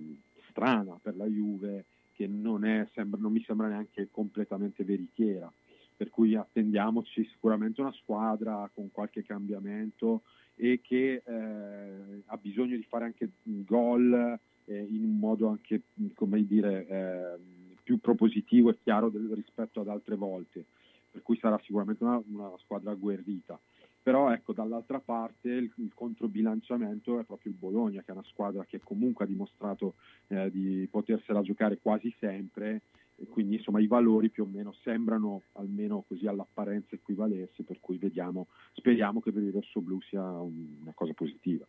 [0.50, 1.84] strana per la Juve
[2.14, 5.52] che non, è, sembra, non mi sembra neanche completamente veritiera,
[5.96, 10.22] per cui attendiamoci sicuramente una squadra con qualche cambiamento
[10.56, 15.82] e che eh, ha bisogno di fare anche gol eh, in un modo anche,
[16.14, 17.38] come dire, eh,
[17.86, 20.64] più propositivo e chiaro del, rispetto ad altre volte,
[21.08, 23.56] per cui sarà sicuramente una, una squadra agguerrita.
[24.02, 28.64] Però ecco, dall'altra parte il, il, controbilanciamento è proprio il Bologna, che è una squadra
[28.64, 29.94] che comunque ha dimostrato
[30.26, 32.80] eh, di potersela giocare quasi sempre
[33.18, 37.98] e quindi insomma i valori più o meno sembrano almeno così all'apparenza equivalersi, per cui
[37.98, 41.64] vediamo, speriamo che per il rosso blu sia un, una cosa positiva.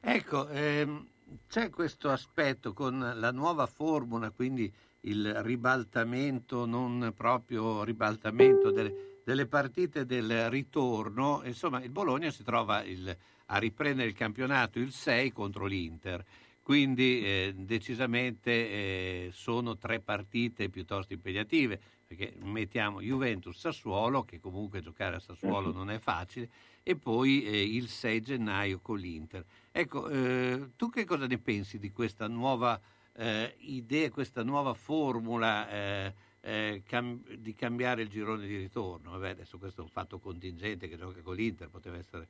[0.00, 1.06] Ecco, ehm,
[1.48, 4.70] c'è questo aspetto con la nuova formula, quindi
[5.04, 12.82] il ribaltamento, non proprio ribaltamento delle, delle partite del ritorno, insomma il Bologna si trova
[12.84, 16.24] il, a riprendere il campionato il 6 contro l'Inter.
[16.62, 25.16] Quindi eh, decisamente eh, sono tre partite piuttosto impegnative, perché mettiamo Juventus-Sassuolo, che comunque giocare
[25.16, 26.48] a Sassuolo non è facile,
[26.82, 29.44] e poi eh, il 6 gennaio con l'Inter.
[29.72, 32.80] Ecco, eh, tu che cosa ne pensi di questa nuova
[33.16, 39.10] eh, idea, questa nuova formula eh, eh, cam- di cambiare il girone di ritorno.
[39.12, 42.28] Vabbè, adesso questo è un fatto contingente che gioca con l'Inter, poteva essere...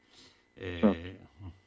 [0.55, 1.63] Eh, certo.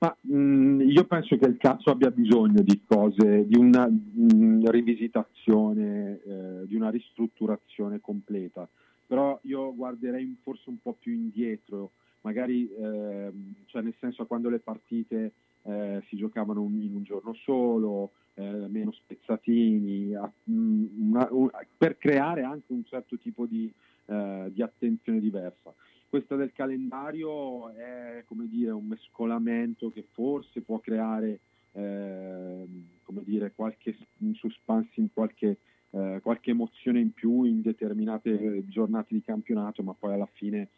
[0.00, 6.20] Ma mh, io penso che il calcio abbia bisogno di cose, di una mh, rivisitazione,
[6.24, 8.68] eh, di una ristrutturazione completa,
[9.06, 13.32] però io guarderei forse un po' più indietro, magari eh,
[13.66, 15.32] cioè nel senso quando le partite
[15.68, 21.50] eh, si giocavano un, in un giorno solo, eh, meno spezzatini, a, mm, una, un,
[21.76, 23.70] per creare anche un certo tipo di,
[24.06, 25.74] eh, di, attenzione diversa.
[26.08, 31.40] Questa del calendario è dire, un mescolamento che forse può creare
[31.72, 32.86] ehm,
[33.24, 33.94] dire, qualche
[34.32, 35.58] suspense, qualche,
[35.90, 40.68] eh, qualche emozione in più in determinate giornate di campionato, ma poi alla fine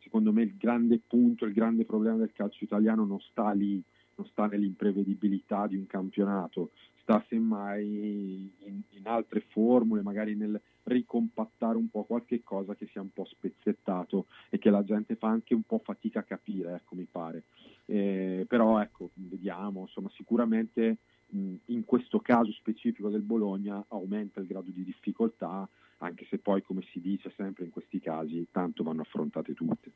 [0.00, 3.82] secondo me il grande punto, il grande problema del calcio italiano non sta lì,
[4.18, 11.76] non sta nell'imprevedibilità di un campionato, sta semmai in, in, altre formule, magari nel ricompattare
[11.76, 15.54] un po' qualche cosa che sia un po' spezzettato e che la gente fa anche
[15.54, 17.44] un po' fatica a capire, ecco, mi pare.
[17.86, 20.98] Eh, però ecco, vediamo, insomma, sicuramente
[21.28, 25.66] mh, in questo caso specifico del Bologna aumenta il grado di difficoltà,
[25.98, 29.90] anche se poi, come si dice sempre in questi casi, tanto vanno affrontate tutte.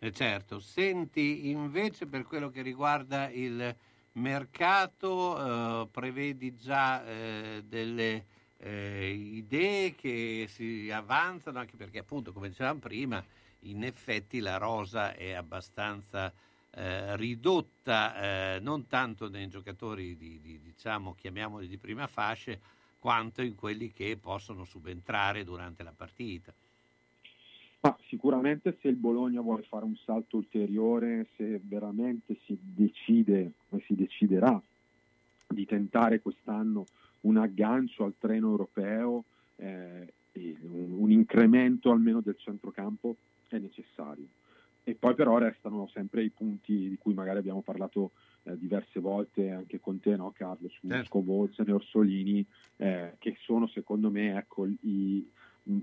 [0.00, 3.74] Eh certo, senti invece per quello che riguarda il
[4.12, 8.24] mercato, eh, prevedi già eh, delle
[8.58, 13.24] eh, idee che si avanzano, anche perché appunto, come dicevamo prima,
[13.62, 16.32] in effetti la rosa è abbastanza
[16.70, 22.56] eh, ridotta, eh, non tanto nei giocatori di, di, diciamo, chiamiamoli di prima fascia,
[23.00, 26.54] quanto in quelli che possono subentrare durante la partita.
[27.80, 33.82] Ma sicuramente se il Bologna vuole fare un salto ulteriore, se veramente si decide e
[33.86, 34.60] si deciderà
[35.46, 36.86] di tentare quest'anno
[37.20, 39.24] un aggancio al treno europeo,
[39.56, 43.16] eh, un, un, incremento almeno del centrocampo
[43.48, 44.26] è necessario.
[44.82, 48.12] E poi però restano sempre i punti di cui magari abbiamo parlato
[48.44, 51.06] eh, diverse volte anche con te, no, Carlo, su certo.
[51.06, 52.44] Scovolsen e Orsolini,
[52.76, 55.26] eh, che sono secondo me ecco, i,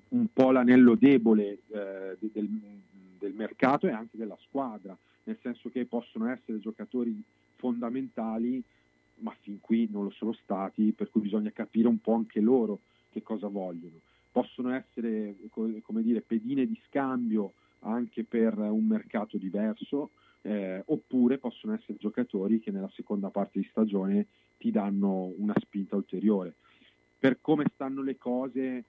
[0.09, 2.49] un po' l'anello debole eh, del,
[3.19, 7.21] del, mercato e anche della squadra, nel senso che possono essere giocatori
[7.55, 8.61] fondamentali,
[9.17, 12.79] ma fin qui non lo sono stati, per cui bisogna capire un po' anche loro
[13.11, 13.99] che cosa vogliono.
[14.31, 20.09] Possono essere, come dire, pedine di scambio anche per un mercato diverso,
[20.41, 24.27] eh, oppure possono essere giocatori che nella seconda parte di stagione
[24.57, 26.53] ti danno una spinta ulteriore.
[27.17, 28.83] Per come stanno le cose,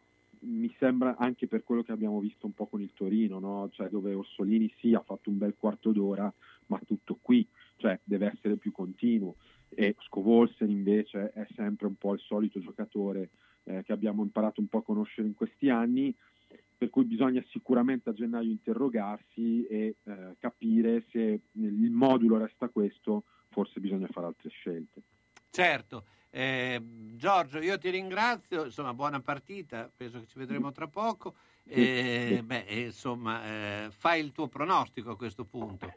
[0.46, 3.68] mi sembra anche per quello che abbiamo visto un po' con il Torino, no?
[3.72, 6.32] cioè dove Orsolini sì ha fatto un bel quarto d'ora,
[6.66, 9.36] ma tutto qui, cioè deve essere più continuo.
[9.68, 13.30] E Scovolsen invece è sempre un po' il solito giocatore
[13.64, 16.14] eh, che abbiamo imparato un po' a conoscere in questi anni,
[16.78, 23.24] per cui bisogna sicuramente a gennaio interrogarsi e eh, capire se il modulo resta questo,
[23.48, 25.02] forse bisogna fare altre scelte.
[25.50, 26.80] Certo, eh,
[27.14, 31.34] Giorgio, io ti ringrazio, insomma, buona partita, penso che ci vedremo tra poco.
[31.64, 35.92] Eh, beh, insomma, eh, fai il tuo pronostico a questo punto.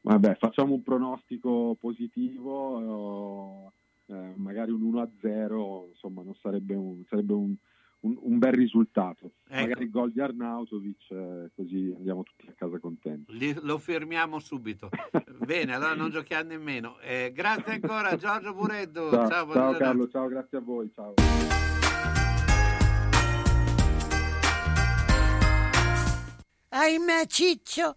[0.00, 3.72] Vabbè, facciamo un pronostico positivo,
[4.06, 7.54] eh, magari un 1-0, insomma, non sarebbe un, sarebbe un,
[8.00, 9.32] un, un bel risultato.
[9.48, 9.60] Ecco.
[9.60, 13.36] Magari gol di Arnautovic, eh, così andiamo tutti a casa contenti.
[13.36, 14.88] Li- lo fermiamo subito.
[15.44, 16.98] Bene, allora non giochiamo nemmeno.
[17.00, 19.10] Eh, grazie ancora Giorgio Bureddu.
[19.10, 19.78] Ciao, Ciao, buona ciao.
[19.78, 20.90] Carlo, ciao, grazie a voi.
[20.94, 21.14] Ciao.
[26.72, 27.96] Ahimè, Ciccio,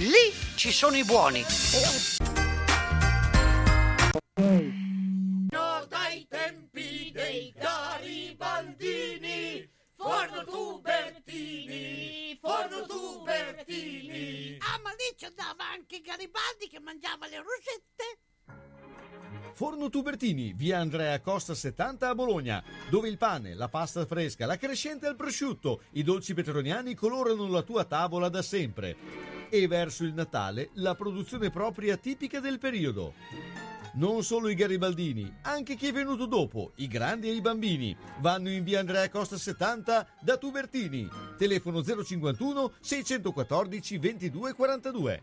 [0.00, 1.44] Lì ci sono i buoni.
[5.50, 14.56] No, dai tempi dei Garibaldini, forno tubertini, forno tubertini.
[14.60, 18.20] Ah, ma lì ci andava anche Garibaldi che mangiava le rosette.
[19.52, 24.56] Forno Tubertini, via Andrea Costa 70 a Bologna, dove il pane, la pasta fresca, la
[24.56, 28.96] crescente al prosciutto, i dolci petroniani colorano la tua tavola da sempre.
[29.50, 33.14] E verso il Natale la produzione propria tipica del periodo.
[33.94, 38.48] Non solo i garibaldini, anche chi è venuto dopo, i grandi e i bambini, vanno
[38.48, 41.08] in via Andrea Costa 70 da Tubertini.
[41.36, 45.22] Telefono 051 614 2242.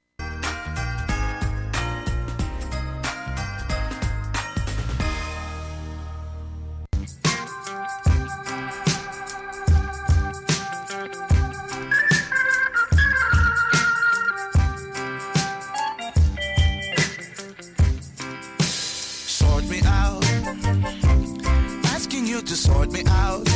[22.61, 23.47] Sort me out.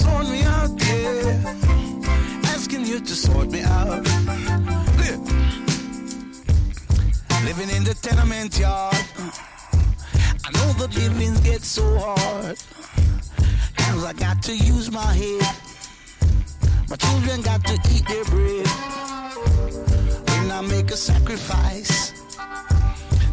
[0.00, 1.54] Sort me out, yeah.
[2.54, 4.02] Asking you to sort me out.
[7.44, 9.04] Living in the tenement yard.
[10.46, 12.56] I know the living gets so hard.
[13.76, 15.54] Cause I got to use my head.
[16.88, 18.66] My children got to eat their bread.
[20.30, 22.21] When I make a sacrifice.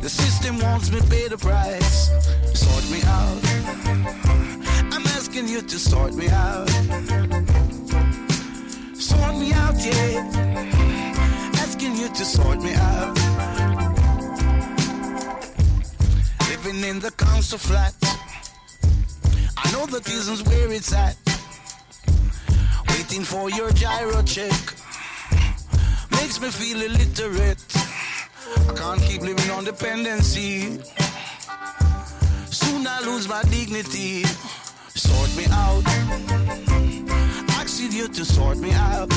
[0.01, 2.09] The system wants me to pay the price.
[2.53, 3.39] Sort me out.
[4.93, 6.69] I'm asking you to sort me out.
[8.95, 10.23] Sort me out, yeah.
[11.63, 13.15] Asking you to sort me out.
[16.49, 17.93] Living in the council flat.
[19.57, 21.17] I know that isn't where it's at.
[22.87, 24.59] Waiting for your gyro check.
[26.11, 27.88] Makes me feel illiterate.
[28.57, 30.79] I can't keep living on dependency.
[32.49, 34.23] Soon I lose my dignity.
[34.95, 35.83] Sort me out.
[37.59, 39.11] Asking you to sort me out.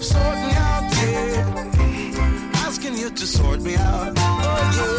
[0.00, 2.62] Sort me out, yeah.
[2.66, 4.12] Asking you to sort me out.
[4.16, 4.95] Oh, yeah.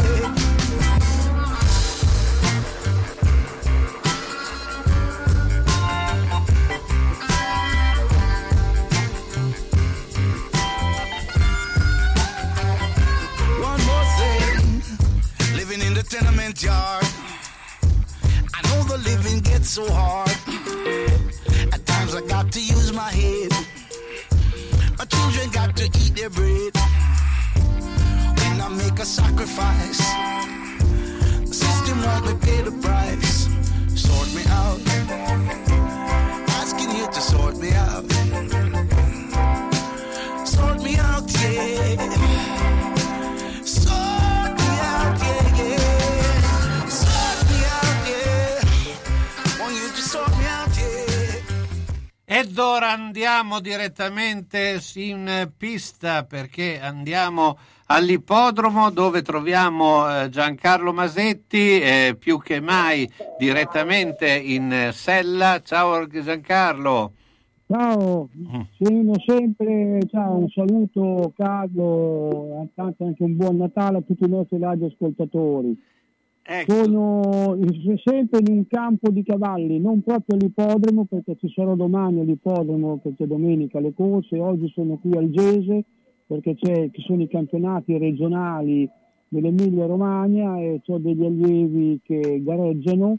[19.78, 20.30] So hard.
[21.72, 23.50] At times I got to use my head.
[24.98, 26.74] My children got to eat their bread.
[28.40, 30.02] When I make a sacrifice,
[31.48, 33.27] the system won't pay the price.
[52.40, 62.16] Ed ora andiamo direttamente in pista perché andiamo all'ippodromo dove troviamo eh, Giancarlo Masetti, eh,
[62.16, 65.60] più che mai direttamente in sella.
[65.64, 67.12] Ciao Giancarlo.
[67.66, 68.28] Ciao,
[68.78, 74.60] sono sempre, ciao, un saluto Carlo, intanto anche un buon Natale a tutti i nostri
[74.60, 75.76] radioascoltatori.
[76.50, 76.72] Ecco.
[76.84, 77.58] Sono
[78.02, 83.26] sempre in un campo di cavalli, non proprio all'ippodromo perché ci sarò domani all'ippodromo perché
[83.26, 85.84] domenica le corse, oggi sono qui al Gese
[86.26, 88.88] perché c'è- ci sono i campionati regionali
[89.28, 93.18] dell'Emilia Romagna e ho degli allievi che gareggiano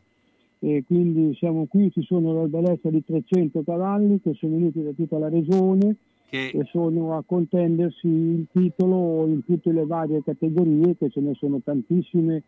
[0.58, 4.92] e quindi siamo qui, ci sono la bellezza di 300 cavalli che sono venuti da
[4.94, 5.98] tutta la regione
[6.30, 11.34] Che- e sono a contendersi il titolo in tutte le varie categorie, che ce ne
[11.36, 12.42] sono tantissime,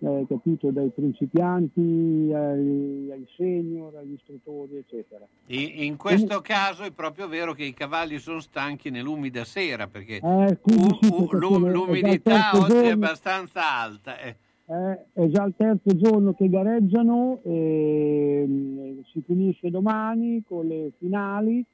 [0.00, 5.26] eh, capito, dai principianti ai, ai senior, agli istruttori, eccetera.
[5.46, 10.16] I- In questo caso è proprio vero che i cavalli sono stanchi nell'umida sera perché
[10.16, 12.90] Eh, quindi sì, u- perché l'u- sono- è già il l'umidità oggi è giorno.
[12.90, 14.20] abbastanza alta.
[14.20, 14.36] eh.
[14.70, 20.92] Eh, è già il terzo giorno che gareggiano, e, mm, si finisce domani con le
[20.98, 21.64] finali,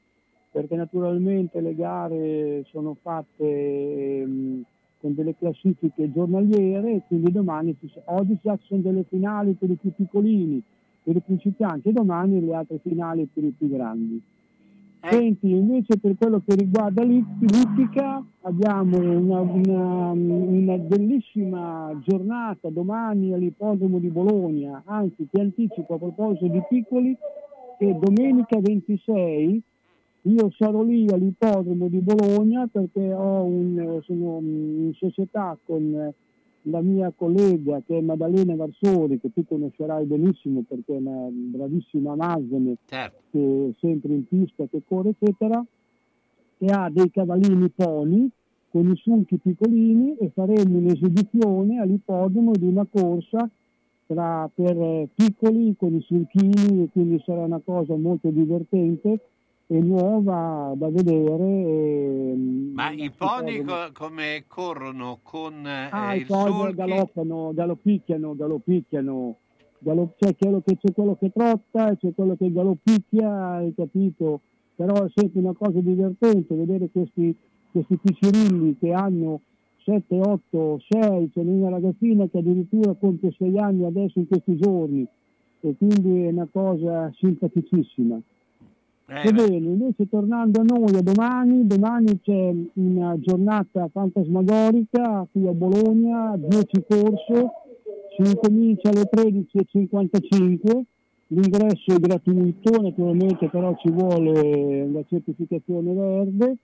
[0.53, 4.61] perché naturalmente le gare sono fatte mm,
[5.05, 9.69] con delle classifiche giornaliere e quindi domani ci, oggi già ci sono delle finali per
[9.69, 10.63] i più piccolini,
[11.03, 14.19] per i principianti e domani le altre finali per i più grandi.
[15.03, 23.99] Senti, invece per quello che riguarda l'Ippica abbiamo una, una- una bellissima giornata domani all'ippodromo
[23.99, 27.15] di Bologna, anzi ti anticipo a proposito di piccoli
[27.77, 29.63] che domenica 26
[30.27, 36.15] io sarò lì all'ippodromo di Bologna perché ho un, sono in società con eh,
[36.63, 42.13] la mia collega che è Maddalena Varsori, che tu conoscerai benissimo perché è una bravissima
[42.13, 43.19] Amazone Certo.
[43.31, 45.63] che è sempre in pista, che corre, eccetera,
[46.57, 48.27] che ha dei cavallini pony
[48.71, 53.47] con i sulchi piccolini e faremo un'esibizione all'ippodromo di una corsa
[54.07, 59.21] tra, per eh, piccoli con i sulchini e quindi sarà una cosa molto divertente
[59.67, 61.45] e nuova da vedere.
[61.45, 66.75] e, mm, Ma i pony co- come corrono con eh, Ah, il i pony sulchi?
[66.75, 69.37] galoppano, galoppicchiano, galoppicchiano.
[69.79, 74.41] Galop- c'è, quello che, c'è quello che trotta e c'è quello che galoppicchia, hai capito?
[74.75, 77.35] Però è sempre una cosa divertente vedere questi,
[77.71, 79.41] questi piccirilli che hanno
[79.85, 85.07] 7, 8, 6, c'è una ragazzina che addirittura compie 6 anni adesso in questi giorni
[85.61, 88.19] e quindi è una cosa simpaticissima.
[89.07, 95.47] Eh, Va bene, invece tornando a noi a domani, domani c'è una giornata fantasmagorica qui
[95.47, 97.51] a Bologna, 10 corse,
[98.17, 100.83] si incomincia alle 13.55,
[101.27, 106.57] l'ingresso è gratuito, naturalmente però ci vuole la certificazione verde.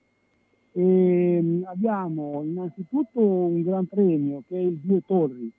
[0.73, 5.51] E mm, abbiamo innanzitutto un gran premio che è il Due Torri,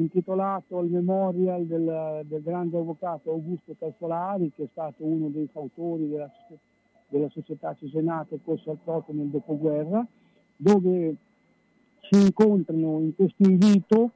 [0.00, 6.08] intitolato al memorial del, del grande avvocato Augusto Calzolari, che è stato uno dei fautori
[6.08, 6.30] della,
[7.08, 10.04] della società Cesenate corsa al Toto nel dopoguerra,
[10.56, 11.14] dove
[12.08, 14.10] si incontrano in questo invito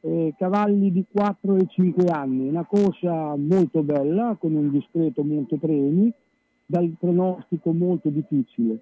[0.00, 6.12] eh, cavalli di 4 e 5 anni, una corsa molto bella con un discreto montepremi,
[6.66, 8.80] dal pronostico molto difficile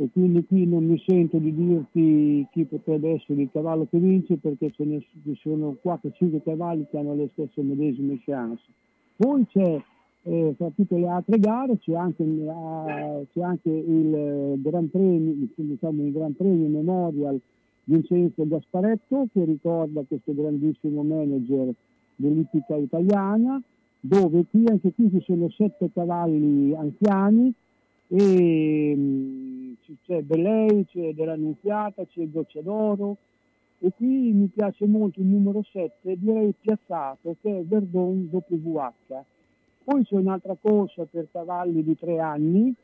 [0.00, 4.38] e quindi qui non mi sento di dirti chi potrebbe essere il cavallo che vince
[4.38, 5.04] perché ce ne
[5.42, 8.62] sono 4-5 cavalli che hanno le stesse medesime chance.
[9.16, 9.78] Poi c'è,
[10.22, 15.34] eh, fra tutte le altre gare, c'è anche, eh, c'è anche il eh, Gran Premio,
[15.54, 17.38] diciamo il Gran Premio Memorial
[17.84, 21.74] Vincenzo Gasparetto che ricorda questo grandissimo manager
[22.16, 23.60] dell'Ippica italiana,
[24.00, 27.52] dove qui anche qui ci sono sette cavalli anziani
[28.08, 29.59] e ci-
[30.02, 33.16] c'è Belei, c'è dell'Annunziata, c'è Gocciadoro
[33.78, 39.24] e qui mi piace molto il numero 7, direi piazzato, che è Verdon WH.
[39.84, 42.74] Poi c'è un'altra corsa per cavalli di tre anni,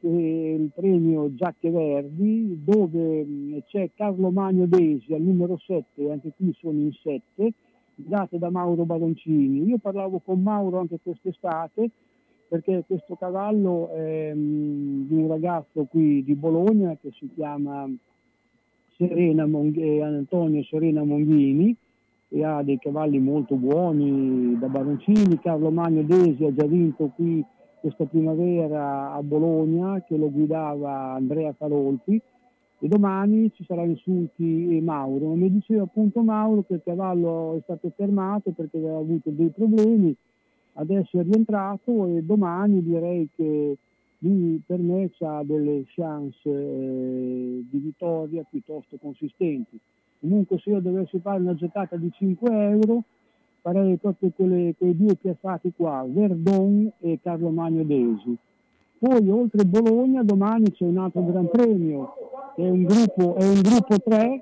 [0.00, 6.32] che è il premio Giacche Verdi, dove c'è Carlo Magno Desi al numero 7, anche
[6.36, 7.52] qui sono in 7,
[7.94, 9.64] date da Mauro Baroncini.
[9.64, 11.90] Io parlavo con Mauro anche quest'estate
[12.54, 17.84] perché questo cavallo è mm, di un ragazzo qui di Bologna che si chiama
[18.96, 21.74] Mongh- eh, Antonio Serena Monghini
[22.28, 27.44] e ha dei cavalli molto buoni da Baroncini, Carlo Magno Desi ha già vinto qui
[27.80, 32.22] questa primavera a Bologna che lo guidava Andrea Carolfi
[32.78, 35.34] e domani ci sarà Insulti e Mauro.
[35.34, 40.14] Mi diceva appunto Mauro che il cavallo è stato fermato perché aveva avuto dei problemi,
[40.74, 43.76] adesso è rientrato e domani direi che
[44.18, 49.78] lui per me ha delle chance eh, di vittoria piuttosto consistenti.
[50.20, 53.02] Comunque se io dovessi fare una giocata di 5 euro
[53.60, 58.36] farei proprio quelle, quei due piazzati qua, Verdon e Carlo Magno Desi.
[58.98, 62.14] Poi oltre Bologna domani c'è un altro Gran Premio,
[62.56, 64.40] è un gruppo, è un gruppo 3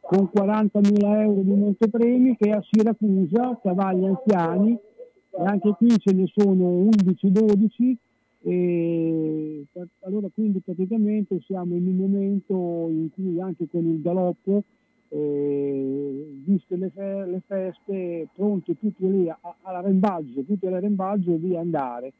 [0.00, 4.78] con 40.000 euro di montepremi che è a Siracusa, cavalli anziani,
[5.44, 7.94] anche qui ce ne sono 11-12
[8.42, 9.64] e
[10.00, 14.62] allora quindi praticamente siamo in un momento in cui anche con il galoppo
[15.10, 22.12] eh, viste le, fe- le, feste pronti tutti lì a- all'arrembaggio tutti all'arrembaggio via andare.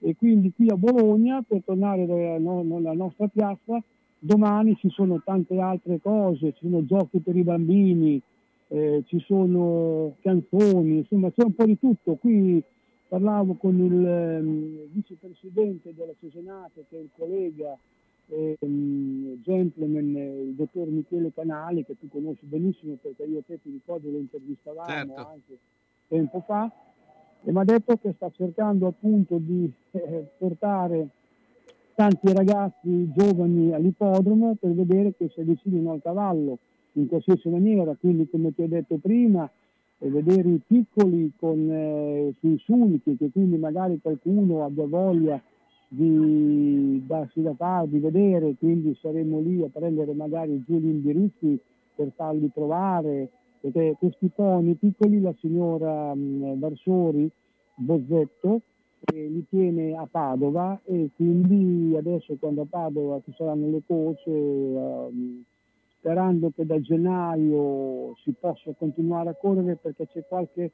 [0.00, 3.82] E quindi qui a Bologna per tornare nella nostra piazza
[4.20, 8.20] domani ci sono tante altre cose ci sono giochi per i bambini
[8.68, 12.62] eh, ci sono canzoni insomma c'è un po' di tutto qui
[13.08, 17.76] parlavo con il um, vicepresidente della Cesenate che è il collega
[18.26, 24.10] um, gentleman, il dottor Michele Canali che tu conosci benissimo perché io te ti ricordo
[24.10, 25.14] lo intervistavamo Certo.
[25.14, 25.58] anche
[26.08, 26.70] tempo fa
[27.44, 31.08] e mi ha detto che sta cercando appunto di eh, portare
[31.94, 36.58] tanti ragazzi giovani all'ippodromo per vedere che si avvicinino al cavallo
[37.00, 39.50] in qualsiasi maniera, quindi come ti ho detto prima
[40.00, 45.40] e vedere i piccoli con, eh, sui sulchi, che quindi magari qualcuno abbia voglia
[45.88, 51.58] di darsi da fare, di vedere, quindi saremo lì a prendere magari giù gli indirizzi
[51.94, 53.30] per farli provare,
[53.60, 57.28] perché questi pony piccoli la signora mh, Barsori
[57.74, 58.60] Bozzetto
[59.12, 64.30] eh, li tiene a Padova e quindi adesso quando a Padova ci saranno le corse
[64.30, 65.44] ehm,
[65.98, 70.70] sperando che da gennaio si possa continuare a correre perché c'è qualche,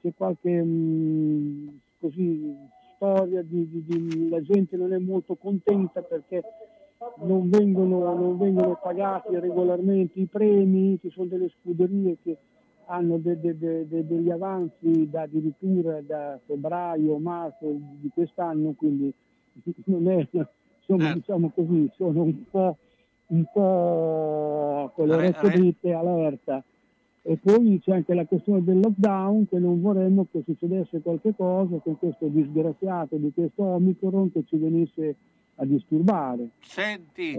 [0.00, 2.54] c'è qualche mh, così,
[2.96, 6.42] storia di, di- di- la gente non è molto contenta perché
[7.18, 12.36] non vengono, non vengono pagati regolarmente i premi, ci sono delle scuderie che
[12.86, 17.66] hanno de- de- de- de- degli avanzi da addirittura da febbraio, marzo
[18.00, 19.12] di quest'anno, quindi
[19.86, 20.26] non è,
[20.78, 22.76] insomma diciamo così, sono un po'
[23.34, 26.62] un po' con le Re- orecchie re- dritte allerta.
[27.26, 31.78] E poi c'è anche la questione del lockdown, che non vorremmo che succedesse qualche cosa
[31.82, 35.16] con questo disgraziato di questo Omicron che ci venisse
[35.56, 36.48] a disturbare.
[36.60, 37.32] Senti,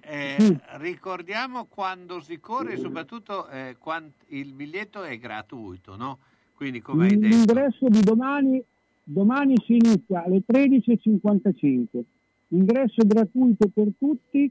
[0.00, 0.58] eh, Sì.
[0.78, 6.18] ricordiamo quando si corre e soprattutto eh, quan- il biglietto è gratuito, no?
[6.54, 8.62] Quindi come hai detto, L'ingresso di domani,
[9.04, 12.02] domani si inizia alle 13.55.
[12.48, 14.50] Ingresso gratuito per tutti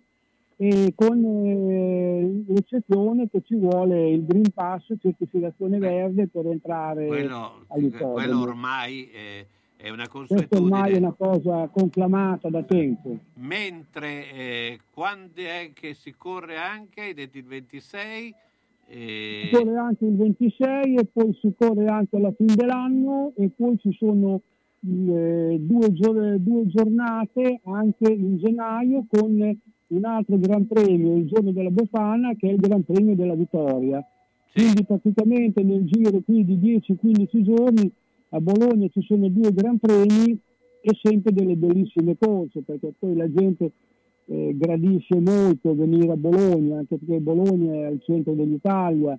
[0.61, 7.63] e con eh, l'eccezione che ci vuole il Green Pass, certificazione verde per entrare quello,
[7.67, 8.13] all'ippodromo.
[8.13, 9.45] quello ormai è,
[9.77, 10.97] è una Questa ormai è consuetudine.
[10.97, 13.17] una cosa conclamata da tempo.
[13.35, 18.33] Mentre eh, quando è che si corre anche, hai detto il 26,
[18.87, 23.49] eh, Si corre anche il 26 e poi si corre anche alla fine dell'anno e
[23.55, 24.41] poi ci sono
[24.81, 29.57] eh, due, due giornate anche in gennaio con
[29.89, 34.05] un altro Gran Premio il giorno della Befana che è il Gran Premio della Vittoria.
[34.53, 37.91] Quindi praticamente nel giro qui di 10-15 giorni
[38.29, 40.37] a Bologna ci sono due Gran Premi
[40.81, 43.71] e sempre delle bellissime corse perché poi la gente
[44.25, 49.17] eh, gradisce molto venire a Bologna, anche perché Bologna è al centro dell'Italia,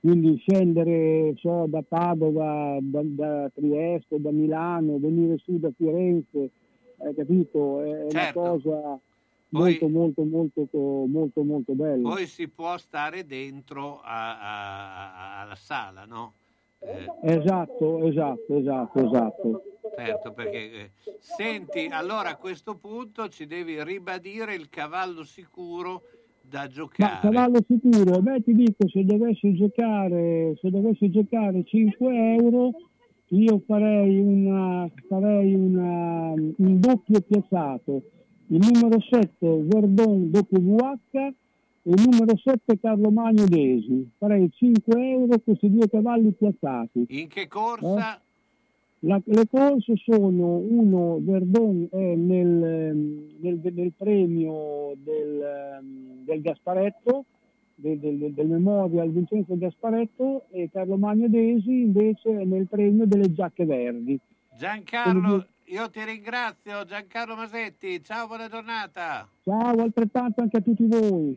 [0.00, 6.50] quindi scendere so, da Padova, da, da Trieste, da Milano, venire su da Firenze,
[6.98, 7.82] hai capito?
[7.82, 8.38] È Certo.
[8.40, 9.00] una cosa
[9.50, 12.08] Poi- molto, molto, molto, molto, molto bella.
[12.08, 16.34] poi si può stare dentro a- a- alla sala, no?
[16.78, 19.62] Eh, Esatto, esatto, esatto, esatto.
[19.96, 26.02] certo, perché eh, senti, allora a questo punto ci devi ribadire il cavallo sicuro
[26.40, 27.20] da Ma giocare.
[27.20, 32.70] cavallo sicuro, beh ti dico, se dovessi giocare, se dovessi giocare 5 euro,
[33.28, 38.02] io farei, una, farei una, un doppio piazzato.
[38.52, 41.34] Il numero 7 Verdon WH e
[41.82, 44.08] il numero 7 Carlo Magno Desi.
[44.18, 47.06] Farei 5 euro questi due cavalli piazzati.
[47.10, 48.20] In che corsa?
[49.04, 52.46] La- le corse sono uno, Verdon è nel,
[53.40, 55.78] nel- nel premio del,
[56.24, 57.24] del Gasparetto,
[57.76, 63.32] del, del- del Memorial Vincenzo Gasparetto e Carlo Magno Desi invece è nel premio delle
[63.32, 64.18] giacche verdi.
[64.58, 69.28] Giancarlo, io ti ringrazio, Giancarlo Masetti, ciao, buona giornata.
[69.44, 71.36] Ciao, altrettanto anche a tutti voi.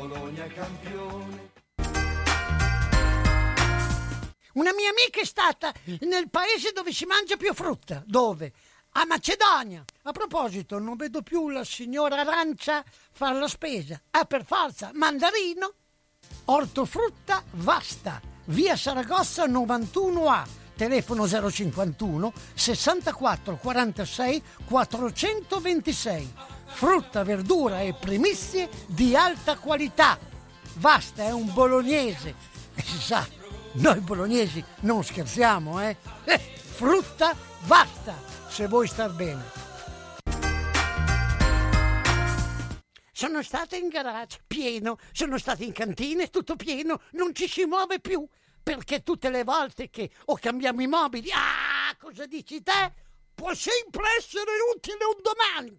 [0.00, 1.48] Bologna campione.
[4.54, 8.02] Una mia amica è stata nel paese dove si mangia più frutta.
[8.06, 8.50] Dove?
[8.92, 9.84] A Macedonia.
[10.04, 12.82] A proposito, non vedo più la signora Arancia
[13.12, 14.00] fare la spesa.
[14.12, 15.74] Ah, per forza, mandarino.
[16.46, 20.46] Ortofrutta Vasta, via Saragossa 91A,
[20.76, 26.32] telefono 051 64 46 426.
[26.72, 30.18] Frutta, verdura e primizie di alta qualità.
[30.74, 32.34] Vasta è un bolognese.
[32.74, 33.26] E si sa,
[33.72, 35.96] noi bolognesi non scherziamo, eh?
[36.24, 38.14] eh frutta Vasta,
[38.48, 39.58] se vuoi star bene.
[43.12, 48.00] Sono stata in garage, pieno, sono stata in cantine, tutto pieno, non ci si muove
[48.00, 48.26] più,
[48.62, 52.92] perché tutte le volte che o cambiamo i mobili, ah, cosa dici te?
[53.34, 55.78] Può sempre essere utile un domani.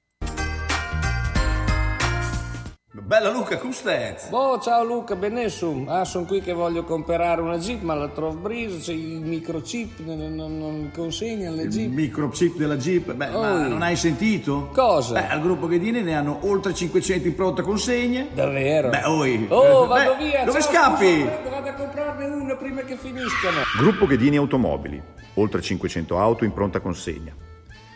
[2.93, 4.15] Bella Luca, come stai?
[4.29, 5.89] Boh, ciao Luca, benissimo.
[5.89, 9.99] Ah, sono qui che voglio comprare una Jeep, ma la trovo brisa, c'è il microchip,
[9.99, 11.89] non, non, consegna le Il Jeep.
[11.93, 13.13] microchip della Jeep?
[13.13, 13.67] Beh, ma Oh.
[13.69, 14.71] non hai sentito?
[14.73, 15.13] Cosa?
[15.13, 18.25] Beh, al gruppo Ghedini ne hanno oltre 500 in pronta consegna.
[18.33, 18.89] Davvero?
[18.89, 19.45] Beh, oi.
[19.47, 20.43] Oh, Eh, vado beh, via.
[20.43, 21.21] Dove ciao, scappi?
[21.21, 23.59] scusa, vado a comprarne una prima che finiscano.
[23.79, 25.01] Gruppo Ghedini Automobili,
[25.35, 27.33] oltre 500 auto in pronta consegna.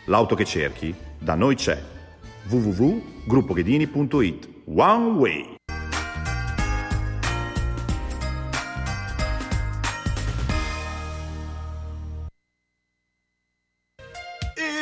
[0.06, 1.78] L'auto che cerchi, da noi c'è.
[2.50, 5.55] www.gruppoghedini.it One Way.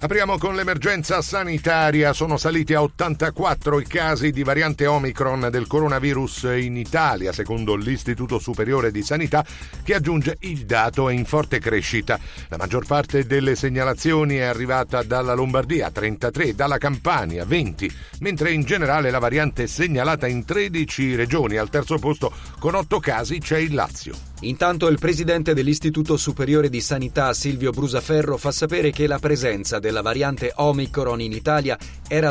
[0.00, 2.12] Apriamo con l'emergenza sanitaria.
[2.12, 8.38] Sono saliti a 84 i casi di variante Omicron del coronavirus in Italia, secondo l'Istituto
[8.38, 9.44] Superiore di Sanità,
[9.82, 12.16] che aggiunge il dato è in forte crescita.
[12.46, 18.62] La maggior parte delle segnalazioni è arrivata dalla Lombardia, 33, dalla Campania, 20, mentre in
[18.62, 21.56] generale la variante è segnalata in 13 regioni.
[21.56, 24.27] Al terzo posto, con 8 casi, c'è il Lazio.
[24.42, 30.00] Intanto il presidente dell'Istituto Superiore di Sanità Silvio Brusaferro fa sapere che la presenza della
[30.00, 31.76] variante Omicron in Italia
[32.06, 32.30] era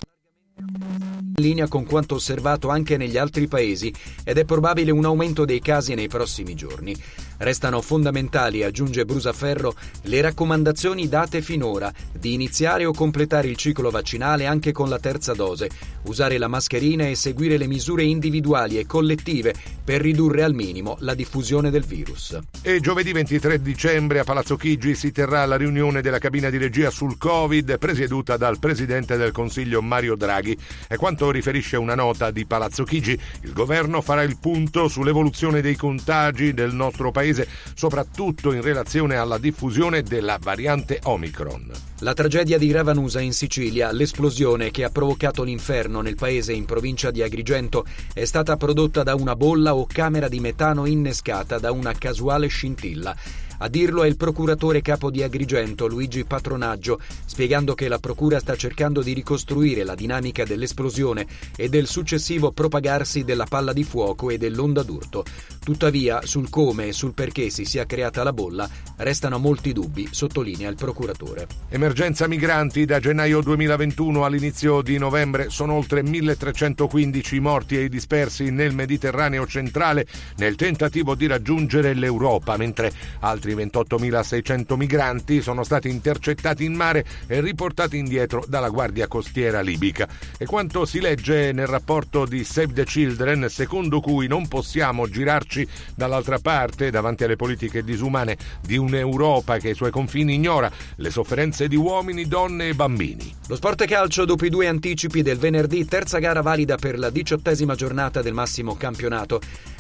[0.60, 3.94] in linea con quanto osservato anche negli altri paesi
[4.24, 6.96] ed è probabile un aumento dei casi nei prossimi giorni.
[7.38, 14.46] Restano fondamentali, aggiunge Brusaferro, le raccomandazioni date finora di iniziare o completare il ciclo vaccinale
[14.46, 15.70] anche con la terza dose,
[16.04, 21.14] usare la mascherina e seguire le misure individuali e collettive per ridurre al minimo la
[21.14, 22.38] diffusione del virus.
[22.62, 26.90] E giovedì 23 dicembre a Palazzo Chigi si terrà la riunione della cabina di regia
[26.90, 30.58] sul Covid presieduta dal Presidente del Consiglio Mario Draghi.
[30.88, 35.76] E quanto riferisce una nota di Palazzo Chigi, il governo farà il punto sull'evoluzione dei
[35.76, 37.27] contagi del nostro paese,
[37.74, 41.72] soprattutto in relazione alla diffusione della variante Omicron.
[42.00, 47.10] La tragedia di Ravanusa in Sicilia, l'esplosione che ha provocato l'inferno nel paese in provincia
[47.10, 51.94] di Agrigento, è stata prodotta da una bolla o camera di metano innescata da una
[51.94, 53.16] casuale scintilla.
[53.60, 58.56] A dirlo è il procuratore capo di Agrigento, Luigi Patronaggio, spiegando che la procura sta
[58.56, 64.38] cercando di ricostruire la dinamica dell'esplosione e del successivo propagarsi della palla di fuoco e
[64.38, 65.26] dell'onda d'urto.
[65.64, 70.70] Tuttavia, sul come e sul perché si sia creata la bolla restano molti dubbi, sottolinea
[70.70, 71.48] il procuratore.
[71.70, 77.90] Emergenza migranti da gennaio 2021 all'inizio di novembre sono oltre 1315 i morti e i
[77.90, 80.06] dispersi nel Mediterraneo centrale
[80.38, 87.42] nel tentativo di raggiungere l'Europa, mentre altri 28.600 migranti sono stati intercettati in mare e
[87.42, 90.08] riportati indietro dalla Guardia Costiera libica.
[90.38, 95.68] E quanto si legge nel rapporto di Save the Children, secondo cui non possiamo girarci
[95.96, 101.68] dall'altra parte davanti alle politiche disumane di un'Europa che i suoi confini ignora, le sofferenze
[101.68, 103.34] di uomini, donne e bambini.
[103.48, 107.76] Lo sport calcio dopo i due anticipi del venerdì, terza gara valida per la diciottesima
[107.76, 109.40] giornata del massimo campionato.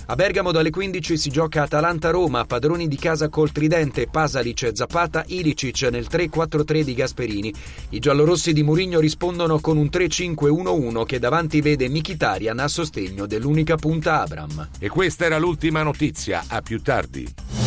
[0.09, 5.81] A Bergamo dalle 15 si gioca Atalanta-Roma, padroni di casa col tridente Pasalic, Zapata, Ilicic
[5.91, 7.53] nel 3-4-3 di Gasperini.
[7.89, 13.75] I giallorossi di Murigno rispondono con un 3-5-1-1 che davanti vede Mkhitaryan a sostegno dell'unica
[13.75, 14.69] punta Abram.
[14.79, 17.66] E questa era l'ultima notizia, a più tardi.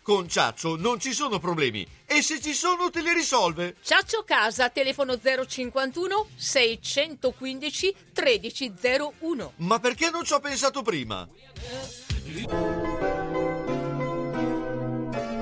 [0.11, 3.77] Con Ciaccio non ci sono problemi e se ci sono te li risolve.
[3.81, 9.53] Ciaccio Casa, telefono 051 615 1301.
[9.55, 11.25] Ma perché non ci ho pensato prima?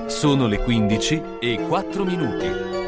[0.06, 2.78] Sono le 15 e 4 minuti.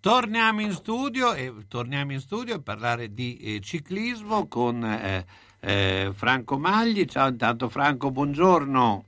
[0.00, 5.24] Torniamo in studio e torniamo in studio a parlare di eh, ciclismo con eh,
[5.64, 7.04] eh, Franco Magli.
[7.04, 9.04] Ciao intanto Franco, buongiorno.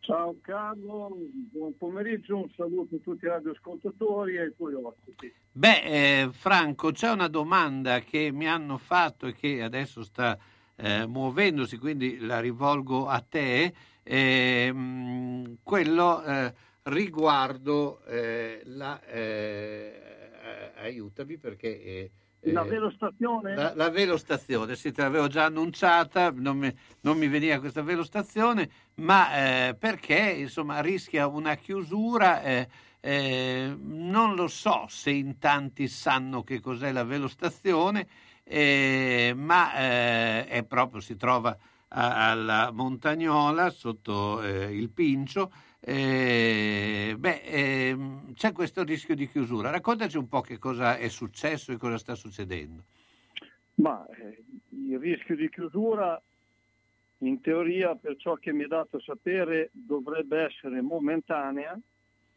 [0.00, 1.16] Ciao Carlo,
[1.50, 5.32] buon pomeriggio, un saluto a tutti i radioascoltatori e ai tuoi ospiti.
[5.52, 10.38] Beh, eh, Franco, c'è una domanda che mi hanno fatto e che adesso sta
[10.76, 13.72] eh, muovendosi, quindi la rivolgo a te.
[14.02, 19.02] Ehm, quello eh, riguardo eh, la...
[19.04, 20.02] eh,
[20.76, 22.10] aiutami perché...
[22.40, 23.54] eh, La velostazione?
[23.54, 28.70] La, la velostazione, sì, te l'avevo già annunciata, non mi, non mi veniva questa velostazione,
[28.96, 32.42] ma eh, perché insomma rischia una chiusura.
[32.42, 32.68] eh,
[33.00, 38.08] eh, non lo so se in tanti sanno che cos'è la velostazione,
[38.42, 41.56] eh, ma eh, è proprio, si trova
[41.88, 45.52] a- alla Montagnola sotto il Pincio.
[45.80, 49.70] Eh, beh, ehm, c'è questo rischio di chiusura.
[49.70, 52.84] Raccontaci un po' che cosa è successo e cosa sta succedendo.
[53.74, 56.20] Ma eh, il rischio di chiusura,
[57.18, 61.78] in teoria, per ciò che mi è dato sapere, dovrebbe essere momentanea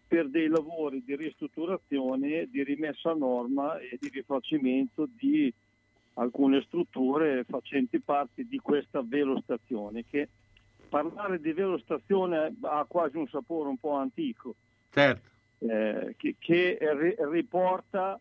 [0.07, 5.51] per dei lavori di ristrutturazione, di rimessa a norma e di rifacimento di
[6.15, 10.27] alcune strutture facenti parte di questa velostazione che
[10.91, 14.55] parlare di velostazione ha quasi un sapore un po' antico
[14.91, 15.29] Certo.
[15.59, 18.19] eh, che, che ri- riporta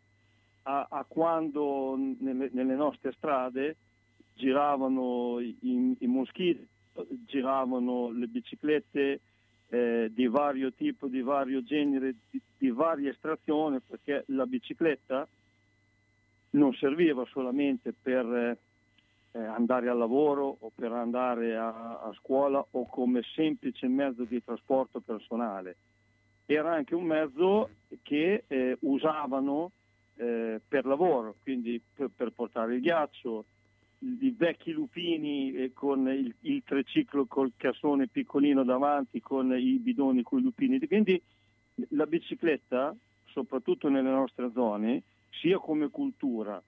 [0.62, 3.76] a, a quando nelle, nelle nostre strade
[4.34, 6.64] giravano i, i- i moschiti,
[7.26, 9.20] giravano le biciclette
[9.68, 15.26] eh, di vario tipo, di vario genere, di, di varia estrazione, perché la bicicletta
[16.50, 18.58] non serviva solamente per eh,
[19.32, 24.42] eh, andare al lavoro o per andare a, a scuola o come semplice mezzo di
[24.42, 25.76] trasporto personale.
[26.46, 27.70] Era anche un mezzo
[28.02, 29.70] che eh, usavano
[30.16, 33.44] eh, per lavoro, quindi per, per portare il ghiaccio,
[33.98, 40.22] i vecchi lupini eh, con il, il triciclo col cassone piccolino davanti con i bidoni
[40.22, 40.84] con i lupini.
[40.86, 41.20] Quindi
[41.90, 42.94] la bicicletta,
[43.26, 46.60] soprattutto nelle nostre zone, sia come cultura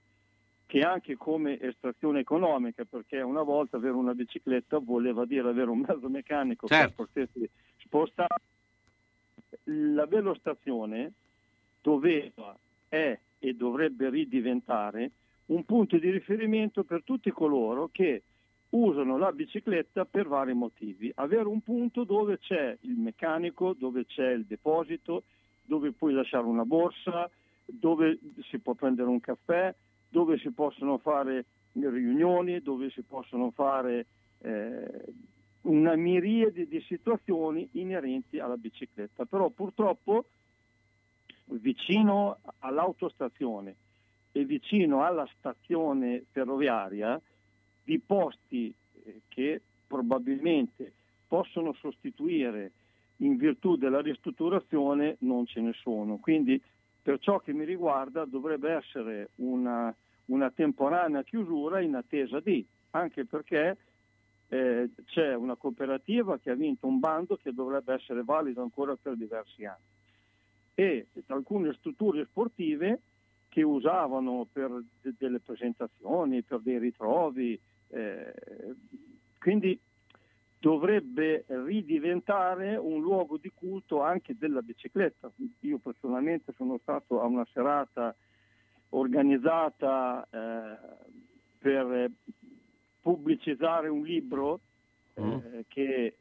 [0.73, 5.81] che anche come estrazione economica, perché una volta avere una bicicletta voleva dire avere un
[5.87, 7.05] mezzo meccanico certo.
[7.05, 8.41] che potesse spostare.
[9.65, 11.13] La velostazione
[11.83, 12.57] doveva,
[12.89, 15.11] è e dovrebbe ridiventare
[15.47, 18.23] un punto di riferimento per tutti coloro che
[18.71, 21.13] usano la bicicletta per vari motivi.
[21.17, 25.25] Avere un punto dove c'è il meccanico, dove c'è il deposito,
[25.65, 27.29] dove puoi lasciare una borsa,
[27.67, 28.19] dove
[28.49, 29.75] si può prendere un caffè,
[30.13, 34.05] dove si possono fare riunioni, dove si possono fare
[34.41, 35.05] eh,
[35.63, 39.25] una miriade di situazioni inerenti alla bicicletta.
[39.25, 40.27] Però purtroppo
[41.47, 43.75] vicino all'autostazione
[44.33, 47.19] e vicino alla stazione ferroviaria
[47.83, 48.73] di posti
[49.05, 50.93] eh, che probabilmente
[51.27, 52.71] possono sostituire
[53.19, 56.19] in virtù della ristrutturazione non ce ne sono.
[56.19, 56.61] Quindi
[57.03, 59.95] per ciò che mi riguarda dovrebbe essere una,
[60.27, 63.77] una temporanea chiusura in attesa di, anche perché
[64.49, 69.17] eh, c'è una cooperativa che ha vinto un bando che dovrebbe essere valido ancora per
[69.17, 69.91] diversi anni.
[70.75, 73.01] E alcune strutture sportive
[73.49, 78.33] che usavano per de- delle presentazioni, per dei ritrovi, eh,
[79.39, 79.79] quindi
[80.63, 85.29] dovrebbe ridiventare un luogo di culto anche della bicicletta.
[85.61, 88.15] Io personalmente sono stato a una serata
[88.91, 90.77] organizzata eh,
[91.59, 92.13] per
[93.01, 94.61] pubblicizzare un libro
[95.15, 95.39] eh, mm.
[95.67, 96.17] che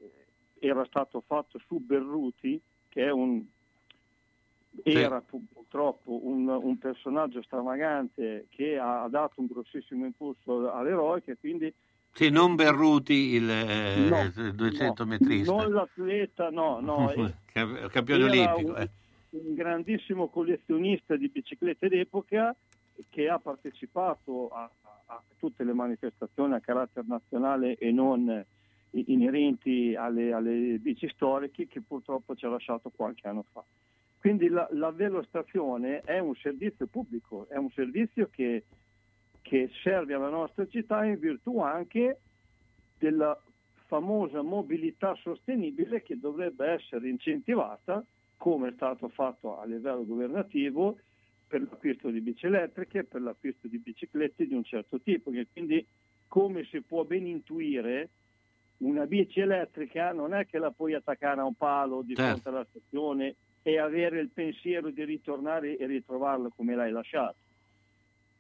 [0.58, 3.46] era stato fatto su Berruti, che è un,
[4.82, 11.72] era purtroppo un, un, personaggio stravagante che ha dato un grossissimo impulso all'eroica, quindi
[12.14, 15.52] sì, non Berruti il, eh, no, il 200 no, metrista.
[15.52, 17.14] Non l'atleta, no, no.
[17.90, 18.72] Campione olimpico.
[18.72, 18.90] Un, eh.
[19.30, 22.56] un, grandissimo collezionista di biciclette d'epoca
[23.10, 28.46] che ha partecipato a, a, a, tutte le manifestazioni a carattere nazionale e non
[28.92, 33.64] inerenti alle, alle bici storiche che purtroppo ci ha lasciato qualche anno fa.
[34.20, 38.64] Quindi la, la velostazione è un servizio pubblico, è un servizio che,
[39.42, 42.20] che serve alla nostra città in virtù anche
[42.98, 43.40] della
[43.88, 48.04] famosa mobilità sostenibile che dovrebbe essere incentivata,
[48.38, 50.98] come è stato fatto a livello governativo,
[51.48, 55.32] per l'acquisto di bici elettriche, per l'acquisto di biciclette di un certo tipo.
[55.52, 55.86] Quindi,
[56.30, 58.10] come si può ben intuire,
[58.78, 62.66] una bici elettrica non è che la puoi attaccare a un palo di fronte alla
[62.70, 67.36] stazione e avere il pensiero di ritornare e ritrovarla come l'hai lasciata.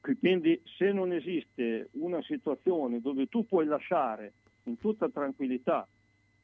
[0.01, 4.33] Quindi se non esiste una situazione dove tu puoi lasciare
[4.63, 5.87] in tutta tranquillità,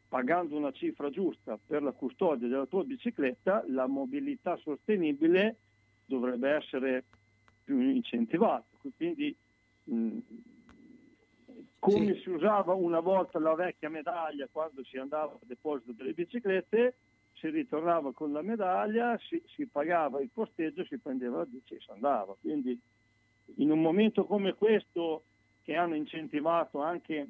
[0.08, 5.58] pagando una cifra giusta per la custodia della tua bicicletta, la mobilità sostenibile
[6.06, 7.04] dovrebbe essere
[7.64, 8.66] più incentivata.
[8.96, 9.36] Quindi
[9.86, 10.18] mh,
[11.80, 12.22] come sì.
[12.22, 16.96] si usava una volta la vecchia medaglia quando si andava al deposito delle biciclette,
[17.34, 21.80] si ritornava con la medaglia, si, si pagava il posteggio, si prendeva la bici e
[21.80, 22.36] si andava.
[22.40, 22.80] Quindi
[23.56, 25.24] in un momento come questo
[25.64, 27.28] che hanno incentivato anche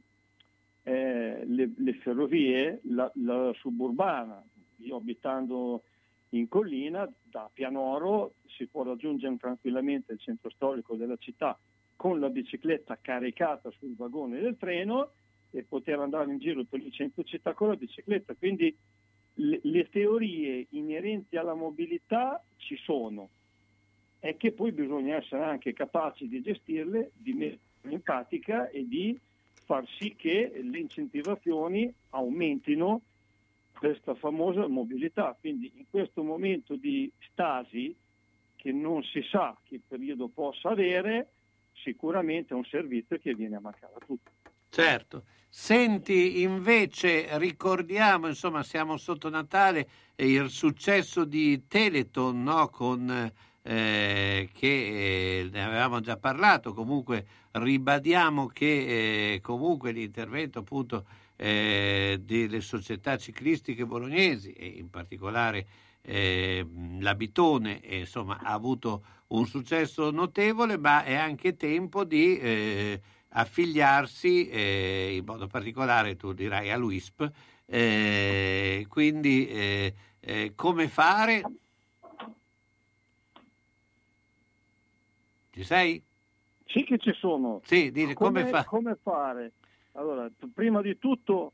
[0.84, 4.42] eh, le, le, ferrovie, la, la, suburbana,
[4.78, 5.84] io abitando
[6.30, 11.58] in collina, da Pianoro si può raggiungere tranquillamente il centro storico della città
[11.96, 15.12] con la bicicletta caricata sul vagone del treno
[15.52, 18.36] e poter andare in giro per il centro città con la bicicletta.
[18.36, 18.76] Quindi
[19.36, 23.30] le, le teorie inerenti alla mobilità ci sono,
[24.28, 29.18] è che poi bisogna essere anche capaci di gestirle, di metterle in pratica e di
[29.64, 33.02] far sì che le incentivazioni aumentino
[33.72, 35.36] questa famosa mobilità.
[35.40, 37.96] Quindi in questo momento di stasi,
[38.58, 41.30] che non si sa che periodo possa avere,
[41.76, 44.30] sicuramente è un servizio che viene a mancare a tutti.
[44.70, 45.24] Certo.
[45.48, 52.68] Senti, invece, ricordiamo, insomma, siamo sotto Natale, e il successo di Teleton, no?
[52.68, 53.32] Con,
[53.70, 54.68] eh, che
[55.42, 63.18] eh, ne avevamo già parlato, comunque ribadiamo che eh, comunque l'intervento appunto eh, delle società
[63.18, 65.68] ciclistiche bolognesi e in particolare
[66.02, 66.66] eh,
[67.00, 74.48] la Bitone insomma, ha avuto un successo notevole, ma è anche tempo di eh, affiliarsi,
[74.48, 77.30] eh, in modo particolare tu dirai all'UISP,
[77.66, 81.42] eh, quindi eh, eh, come fare?
[85.58, 86.04] Ci sei?
[86.68, 87.62] Sì che ci sono.
[87.64, 88.64] Sì, dire, come, fa?
[88.64, 89.54] come fare?
[89.94, 91.54] Allora, prima di tutto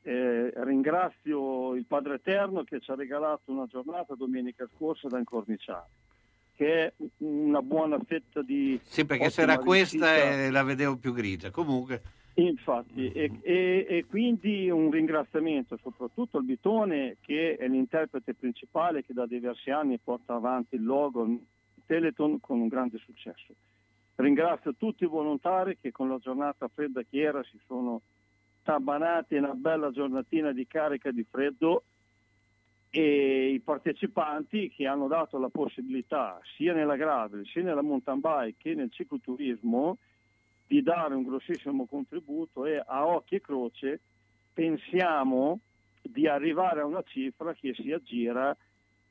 [0.00, 5.88] eh, ringrazio il Padre Eterno che ci ha regalato una giornata domenica scorsa da incorniciare,
[6.56, 8.80] che è una buona fetta di...
[8.82, 11.50] Sì, perché se era questa eh, la vedevo più grigia.
[11.50, 12.00] Comunque,
[12.36, 19.12] Infatti, e, e- e quindi un ringraziamento soprattutto al Bitone che è l'interprete principale che
[19.12, 21.28] da diversi anni porta avanti il logo
[21.86, 23.54] Teleton con un grande successo.
[24.16, 28.02] Ringrazio tutti i volontari che con la giornata fredda che era si sono
[28.62, 31.84] tabanati in una bella giornatina di carica di freddo
[32.90, 38.56] e i partecipanti che hanno dato la possibilità sia nella gravel sia nella mountain bike
[38.58, 39.96] che nel cicloturismo
[40.66, 44.00] di dare un grossissimo contributo e a occhio e croce
[44.52, 45.60] pensiamo
[46.02, 48.54] di arrivare a una cifra che si aggira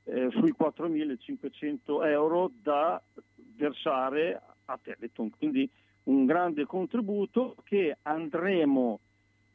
[0.05, 3.01] eh, sui 4.500 euro da
[3.55, 5.29] versare a Teleton.
[5.37, 5.69] Quindi
[6.03, 8.99] un grande contributo che andremo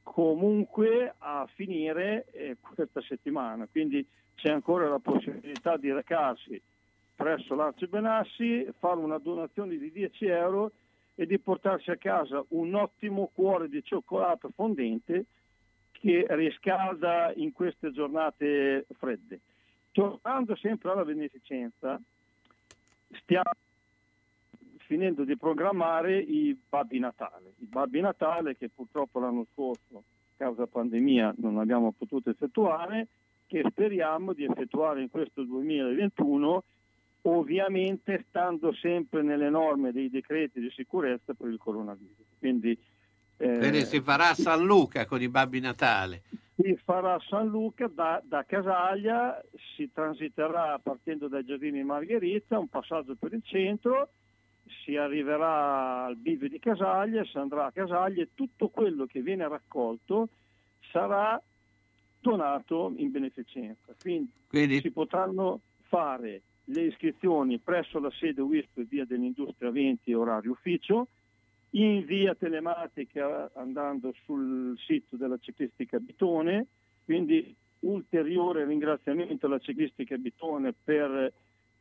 [0.02, 3.66] comunque a finire eh, questa settimana.
[3.70, 4.06] Quindi
[4.36, 6.60] c'è ancora la possibilità di recarsi
[7.16, 10.70] presso l'Arci Benassi, fare una donazione di 10 euro
[11.14, 15.24] e di portarsi a casa un ottimo cuore di cioccolato fondente
[15.92, 19.40] che riscalda in queste giornate fredde.
[19.96, 21.98] Tornando sempre alla beneficenza,
[23.22, 23.50] stiamo
[24.76, 27.54] finendo di programmare i Babbi Natale.
[27.60, 30.02] I Babbi Natale che purtroppo l'anno scorso,
[30.36, 33.06] causa pandemia, non abbiamo potuto effettuare,
[33.46, 36.62] che speriamo di effettuare in questo 2021
[37.22, 42.26] ovviamente stando sempre nelle norme dei decreti di sicurezza per il coronavirus.
[42.38, 42.78] Quindi,
[43.38, 46.22] eh, quindi si farà a San Luca con i Babbi Natale.
[46.66, 49.40] Si farà San Luca da, da Casaglia,
[49.76, 54.08] si transiterà partendo dai giardini Margherita, un passaggio per il centro,
[54.82, 59.46] si arriverà al bivio di Casaglia, si andrà a Casaglia e tutto quello che viene
[59.46, 60.28] raccolto
[60.90, 61.40] sarà
[62.18, 63.94] donato in beneficenza.
[64.00, 70.50] Quindi, Quindi- si potranno fare le iscrizioni presso la sede WISP via dell'Industria 20 orario
[70.50, 71.06] ufficio,
[71.70, 76.66] in via telematica andando sul sito della ciclistica Bitone,
[77.04, 81.32] quindi ulteriore ringraziamento alla ciclistica Bitone per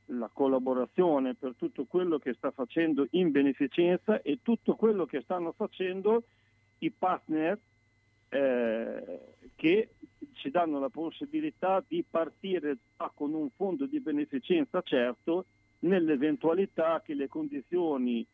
[0.09, 5.51] la collaborazione, per tutto quello che sta facendo in beneficenza e tutto quello che stanno
[5.51, 6.23] facendo
[6.79, 7.57] i partner
[8.29, 9.19] eh,
[9.55, 9.89] che
[10.33, 12.77] ci danno la possibilità di partire
[13.15, 15.45] con un fondo di beneficenza certo
[15.79, 18.25] nell'eventualità che le condizioni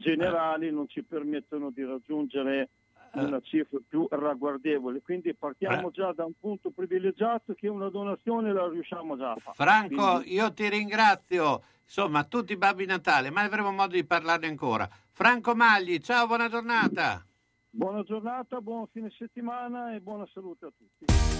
[0.00, 2.70] generali non ci permettono di raggiungere
[3.12, 5.02] una cifra più ragguardevole.
[5.02, 9.56] Quindi partiamo già da un punto privilegiato che una donazione la riusciamo già a fare.
[9.56, 11.62] Franco, Quindi- io ti ringrazio.
[11.82, 14.88] Insomma, tutti i Babbi Natale, ma avremo modo di parlarne ancora.
[15.10, 17.24] Franco Magli, ciao, buona giornata.
[17.68, 21.39] Buona giornata, buon fine settimana e buona salute a tutti.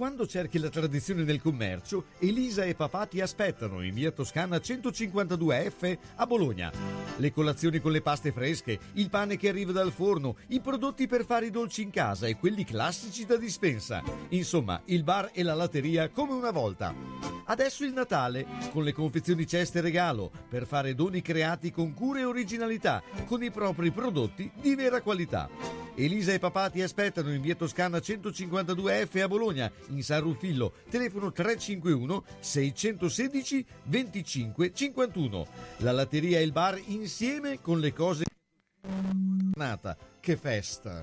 [0.00, 5.98] Quando cerchi la tradizione nel commercio, Elisa e papà ti aspettano in via Toscana 152F
[6.14, 6.72] a Bologna.
[7.18, 11.26] Le colazioni con le paste fresche, il pane che arriva dal forno, i prodotti per
[11.26, 14.02] fare i dolci in casa e quelli classici da dispensa.
[14.30, 16.94] Insomma, il bar e la latteria come una volta.
[17.44, 22.24] Adesso il Natale, con le confezioni ceste regalo, per fare doni creati con cura e
[22.24, 25.50] originalità, con i propri prodotti di vera qualità.
[25.96, 31.30] Elisa e papà ti aspettano in via Toscana 152F a Bologna, in San Ruffillo, telefono
[31.32, 35.46] 351 616 25 51.
[35.78, 38.24] La latteria e il bar insieme con le cose.
[40.20, 41.02] Che festa!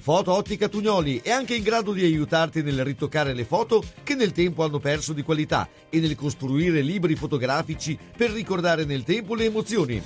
[0.00, 4.32] Foto Ottica Tugnoli è anche in grado di aiutarti nel ritoccare le foto che nel
[4.32, 9.44] tempo hanno perso di qualità e nel costruire libri fotografici per ricordare nel tempo le
[9.44, 10.00] emozioni.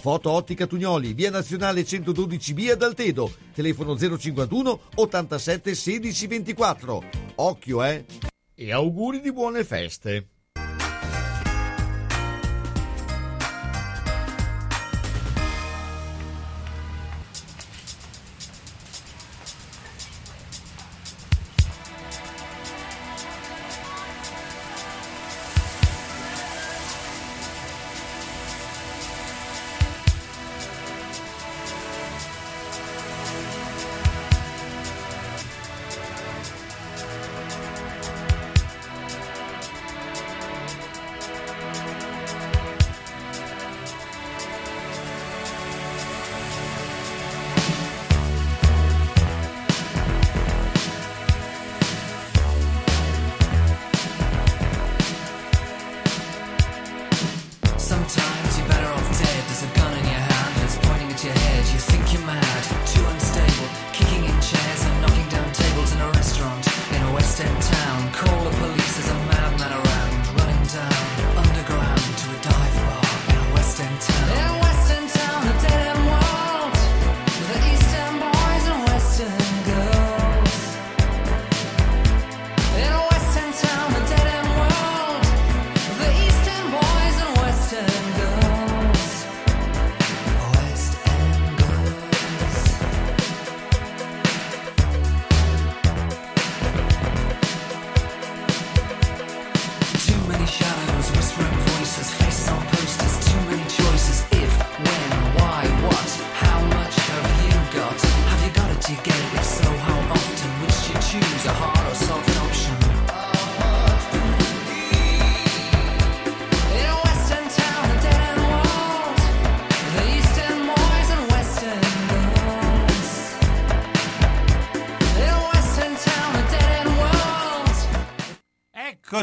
[0.00, 7.02] Foto Ottica Tugnoli, via nazionale 112B ad Altedo, telefono 051 87 16 24.
[7.34, 8.06] Occhio, eh!
[8.54, 10.33] E auguri di buone feste!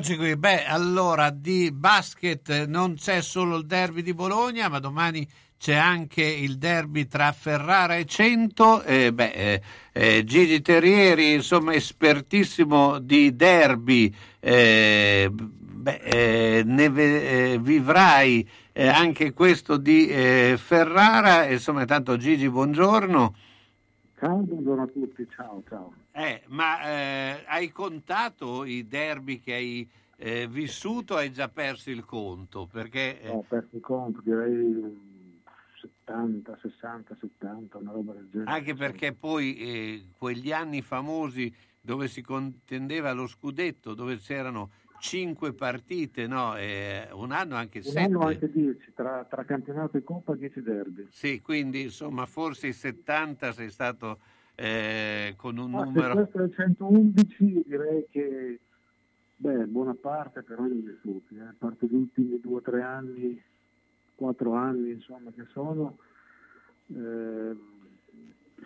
[0.02, 5.28] Eccoci qui, beh, allora di basket non c'è solo il derby di Bologna, ma domani
[5.60, 8.82] c'è anche il derby tra Ferrara e Cento.
[8.82, 9.61] Eh, beh,
[9.91, 19.34] eh, Gigi Terrieri, insomma, espertissimo di derby, eh, beh, eh, ne eh, vivrai eh, anche
[19.34, 21.45] questo di Ferrara.
[21.45, 23.36] Insomma, tanto Gigi, buongiorno.
[24.22, 25.95] Ciao, buongiorno a tutti, ciao, ciao.
[26.11, 31.15] Eh, ma eh, hai contato i derby che hai eh, vissuto?
[31.15, 32.68] Hai già perso il conto?
[32.72, 35.38] Perché eh, Ho perso il conto, direi mm,
[36.06, 38.52] 70, 60, 70, una roba del genere.
[38.52, 44.69] anche perché poi eh, quegli anni famosi dove si contendeva lo scudetto, dove c'erano
[45.02, 46.56] cinque partite, no?
[46.56, 47.99] Eh, un anno anche Un sette.
[47.99, 51.07] anno anche 10, tra, tra campionato e coppa 10 derby.
[51.10, 54.19] Sì, quindi insomma forse i 70 sei stato
[54.56, 56.14] eh, con un se numero...
[56.14, 58.60] questo è il 111 direi che
[59.36, 61.41] beh, buona parte però li ho vissuti, eh.
[61.41, 63.41] a parte gli ultimi 2-3 anni,
[64.15, 65.98] 4 anni insomma che sono,
[66.88, 67.56] eh,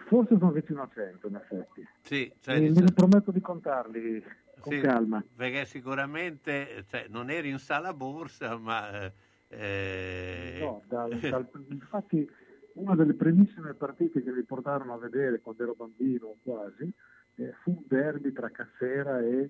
[0.08, 1.88] Forse sono vicino a 100 in effetti.
[2.02, 4.22] Sì, cioè, dice- ne prometto di contarli
[4.66, 5.24] con sì, calma.
[5.36, 9.04] Perché sicuramente cioè, non eri in sala borsa, ma...
[9.06, 9.14] eh,
[9.50, 12.28] eh, No, dal- dal- infatti
[12.74, 16.92] una delle primissime partite che mi portarono a vedere quando ero bambino quasi
[17.36, 19.50] eh, fu un derby tra Cassera e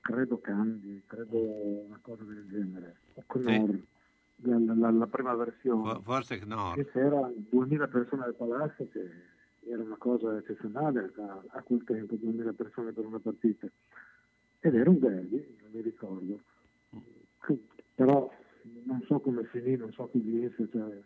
[0.00, 3.78] credo Candi, credo una cosa del genere, o Knorr,
[4.42, 5.94] la, la- la prima versione.
[5.94, 6.72] fo- forse no.
[6.74, 9.10] che c'era 2000 persone al palazzo che
[9.70, 13.66] era una cosa eccezionale a, a quel tempo 2000 persone per una partita
[14.60, 16.40] ed era un derby non mi ricordo
[17.94, 18.30] però
[18.84, 21.00] non so come finì non so chi vinse cioè,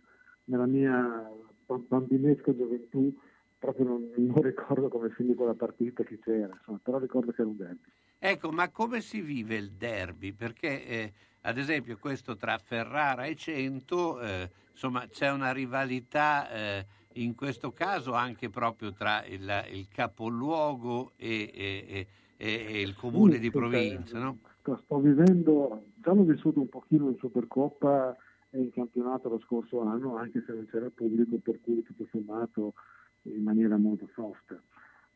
[0.44, 1.30] nella mia
[1.66, 3.14] bambinesca gioventù
[3.58, 7.50] proprio non, non ricordo come finì quella partita chi c'era insomma, però ricordo che era
[7.50, 7.90] un derby
[8.24, 10.32] Ecco, ma come si vive il derby?
[10.32, 16.86] Perché, eh, ad esempio, questo tra Ferrara e Cento, eh, insomma, c'è una rivalità eh,
[17.14, 22.06] in questo caso anche proprio tra il, il capoluogo e, e- e-
[22.42, 24.38] e- il comune Sì, di provincia, no?
[24.58, 28.16] sto, sto vivendo, già l'ho vissuto un pochino in Supercoppa
[28.50, 32.74] e in campionato lo scorso anno, anche se non c'era pubblico, per cui tutto sommato
[33.22, 34.60] in maniera molto soft.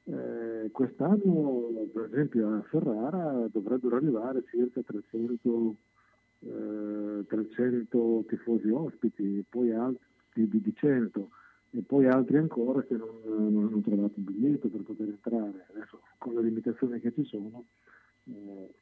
[0.04, 5.74] Eh, quest'anno, per esempio, a Ferrara dovrebbero arrivare circa 300,
[6.40, 11.30] eh, 300 tifosi ospiti, poi altri di, di 100
[11.76, 15.66] e poi altri ancora che non, non hanno trovato il biglietto per poter entrare.
[15.70, 17.64] Adesso con le limitazioni che ci sono,
[18.24, 18.74] eh,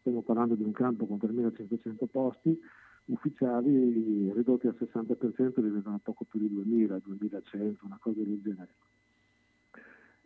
[0.00, 2.60] stiamo parlando di un campo con 3.500 posti
[3.06, 8.74] ufficiali ridotti al 60% diventano poco più di 2.000, 2.100, una cosa del genere.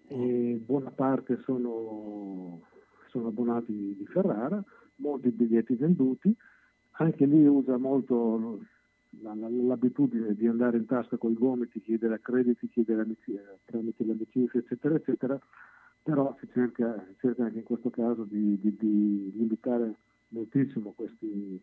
[0.06, 2.62] E buona parte sono,
[3.09, 4.64] sono abbonati di Ferrara,
[4.97, 6.35] molti biglietti venduti,
[6.93, 8.60] anche lì usa molto
[9.20, 14.12] l'abitudine di andare in tasca con i gomiti, chiedere accrediti, chiedere amici, eh, tramite le
[14.12, 15.39] amicizie, eccetera, eccetera,
[16.02, 19.94] però si cerca, si cerca anche in questo caso di, di- di limitare
[20.28, 21.60] moltissimo questi,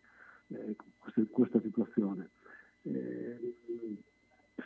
[0.48, 2.30] eh, queste- questa situazione.
[2.84, 3.56] Eh,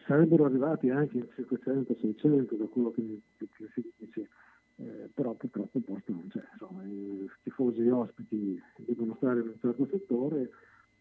[0.06, 4.30] sarebbero arrivati anche in 500-600 da quello che, che si dice,
[4.77, 6.43] eh, però purtroppo il posto non c'è.
[6.53, 10.49] Insomma, i tifosi ospiti devono stare in un certo settore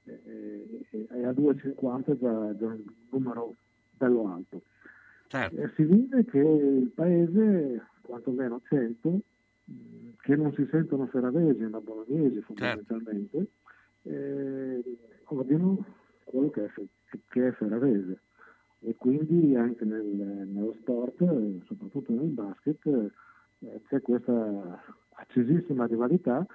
[0.09, 3.55] eh, e, e a 2,50 è già, già un numero
[3.97, 4.63] bello alto.
[5.51, 9.09] Eh, si vede che il paese, quantomeno 100,
[9.65, 9.73] mh,
[10.21, 13.47] che non si sentono ferravesi ma bolognesi fondamentalmente,
[14.03, 14.83] eh,
[15.25, 15.85] odiano
[16.25, 16.71] quello che è,
[17.29, 18.21] che è ferravese.
[18.81, 26.47] E quindi anche nel- nello sport, eh, soprattutto nel basket, eh, c'è questa accesissima rivalità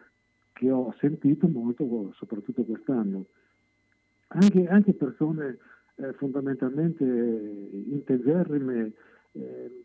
[0.64, 3.26] che ho sentito molto, soprattutto quest'anno.
[4.28, 5.58] Anche, anche persone
[5.96, 8.94] eh, fondamentalmente integerrime,
[9.34, 9.84] eh,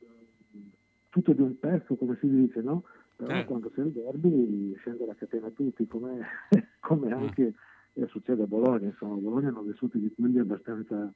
[1.08, 2.84] tutto di un pezzo, come si dice, no?
[3.16, 3.46] Però Certo.
[3.48, 6.24] quando c'è il derby scende la catena a tutti, come,
[6.78, 7.54] come anche
[7.94, 8.86] eh, succede a Bologna.
[8.86, 11.12] Insomma, a Bologna hanno vissuti di quelli abbastanza,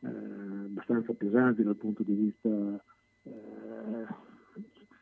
[0.00, 2.84] eh, abbastanza pesanti dal punto di vista...
[3.22, 4.26] eh,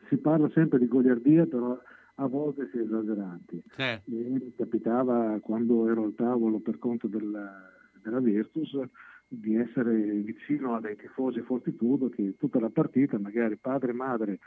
[0.07, 1.77] si parla sempre di goliardia, però
[2.19, 3.61] a volte si è esageranti.
[3.69, 4.09] Certo.
[4.11, 7.71] E mi capitava quando ero al tavolo per conto della,
[8.01, 8.77] della Virtus
[9.27, 14.39] di essere vicino a dei tifosi fortitudo che tutta la partita, magari padre e madre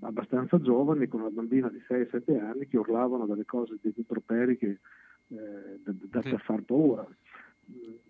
[0.00, 4.78] abbastanza giovani, con una bambina di 6-7 anni, che urlavano delle cose, degli improperi che
[5.28, 7.06] eh, da, da, da far paura.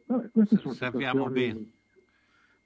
[0.07, 1.71] Vabbè, queste sono Sappiamo situazioni- bene.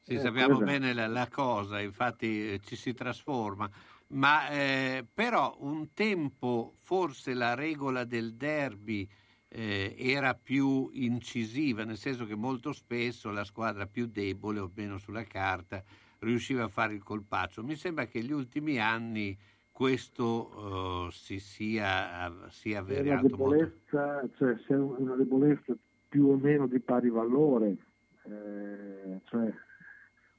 [0.05, 0.65] Sì, Eh, sappiamo esatto.
[0.65, 3.71] bene la, la cosa, infatti eh, ci si trasforma.
[4.13, 9.09] Ma eh, però un tempo forse la regola del derby
[9.49, 14.99] eh, era più incisiva, nel senso che molto spesso la squadra più debole, o meno
[14.99, 15.83] sulla carta,
[16.21, 17.63] riusciva a fare il colpaccio.
[17.63, 19.37] Mi sembra che negli ultimi anni
[19.71, 23.73] questo eh, si sia, sia avverato molto.
[23.89, 25.75] cioè se è una debolezza
[26.09, 27.77] più o meno di pari valore,
[28.25, 29.51] eh, cioè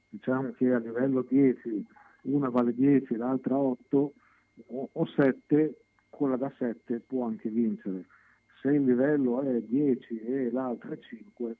[0.08, 1.84] diciamo che a livello 10
[2.24, 4.12] una vale 10, l'altra 8
[4.66, 5.74] o, o 7,
[6.10, 8.06] quella da 7 può anche vincere.
[8.60, 11.56] Se il livello è 10 e l'altra è 5,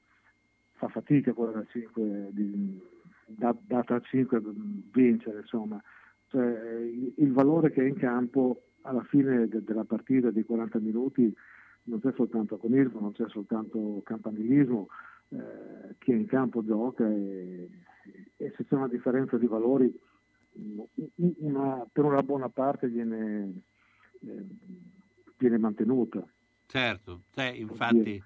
[0.73, 2.81] fa fatica quella da 5 di,
[3.27, 4.43] da, data a 5
[4.93, 5.83] vincere, insomma.
[6.29, 6.81] Cioè,
[7.17, 11.33] il, valore che è in campo alla fine de- della partita di 40 minuti
[11.85, 14.89] non c'è soltanto agonismo, non c'è soltanto campanilismo,
[15.29, 17.69] eh, chi è in campo gioca e,
[18.37, 19.95] e se c'è una differenza di valori
[21.39, 23.63] una- per una buona parte viene,
[24.21, 24.47] eh,
[25.37, 26.27] viene mantenuta.
[26.67, 28.23] Certo, cioè, infatti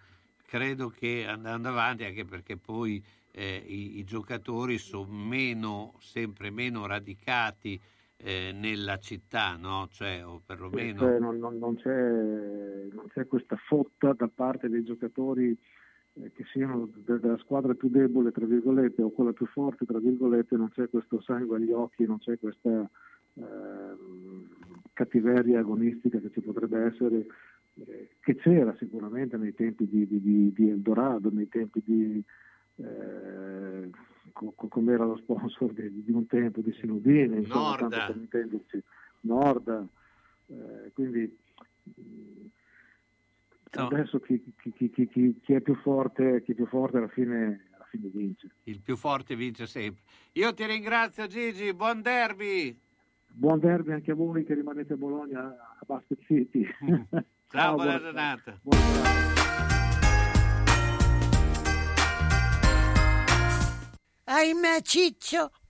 [0.46, 3.02] credo che andando avanti, anche perché poi
[3.32, 7.80] eh, i, i, giocatori sono meno, sempre meno radicati
[8.16, 9.88] eh, nella città, no?
[9.90, 11.00] Cioè, o perlomeno...
[11.00, 11.90] Cioè, non, non, non, c'è,
[12.92, 15.58] non, c'è, questa fotta da parte dei giocatori eh,
[16.34, 20.70] che siano della squadra più debole, tra virgolette, o quella più forte, tra virgolette, non
[20.70, 22.88] c'è questo sangue agli occhi, non c'è questa
[23.34, 24.48] ehm,
[24.92, 27.26] cattiveria agonistica che ci potrebbe essere
[27.86, 32.22] eh, che c'era sicuramente nei tempi di, di, di Eldorado, nei tempi di
[32.76, 33.90] eh,
[34.32, 37.88] co- come era lo sponsor di, di un tempo di Sinudini, insomma, Norda.
[37.88, 38.82] tanto per intenderci,
[39.20, 39.86] Norda,
[40.46, 41.36] eh, quindi
[43.82, 43.86] No.
[43.88, 47.08] adesso chi, chi- chi- chi- chi- chi è più forte, chi è più forte alla
[47.08, 48.48] fine, alla fine vince.
[48.64, 50.02] Il più forte vince sempre.
[50.32, 52.78] Io ti ringrazio Gigi, buon derby!
[53.30, 56.66] Buon derby anche a voi che rimanete a Bologna a Basket City.
[57.50, 58.58] Ciao, buona buona- giornata.
[64.24, 65.50] Ahimè, Ciccio,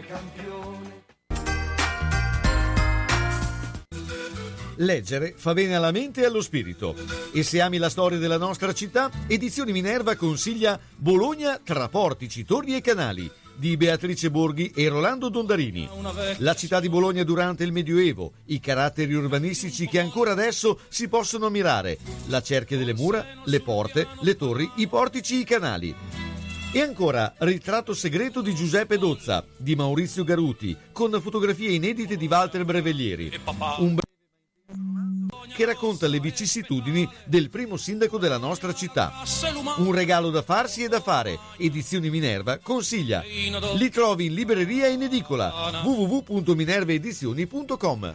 [0.00, 1.08] campione.
[4.76, 6.94] Leggere fa bene alla mente e allo spirito.
[7.32, 12.74] E se ami la storia della nostra città, Edizioni Minerva consiglia Bologna tra portici, torri
[12.74, 15.86] e canali di Beatrice Borghi e Rolando Dondarini.
[16.38, 21.46] La città di Bologna durante il Medioevo, i caratteri urbanistici che ancora adesso si possono
[21.46, 21.98] ammirare,
[22.28, 26.29] la cerchia delle mura, le porte, le torri, i portici, i canali.
[26.72, 32.64] E ancora Ritratto segreto di Giuseppe Dozza, di Maurizio Garuti, con fotografie inedite di Walter
[32.64, 33.32] Breveglieri.
[33.78, 34.08] Un breve
[35.52, 39.12] che racconta le vicissitudini del primo sindaco della nostra città.
[39.78, 41.36] Un regalo da farsi e da fare.
[41.58, 43.24] Edizioni Minerva consiglia.
[43.74, 45.82] Li trovi in libreria e in edicola.
[45.82, 48.14] www.minervaedizioni.com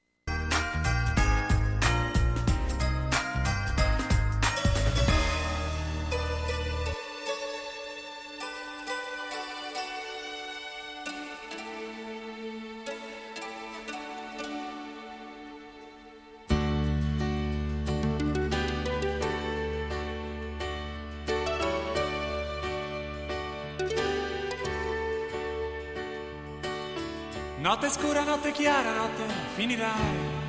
[27.91, 29.23] Scura, notte chiara, notte
[29.55, 30.39] finirai.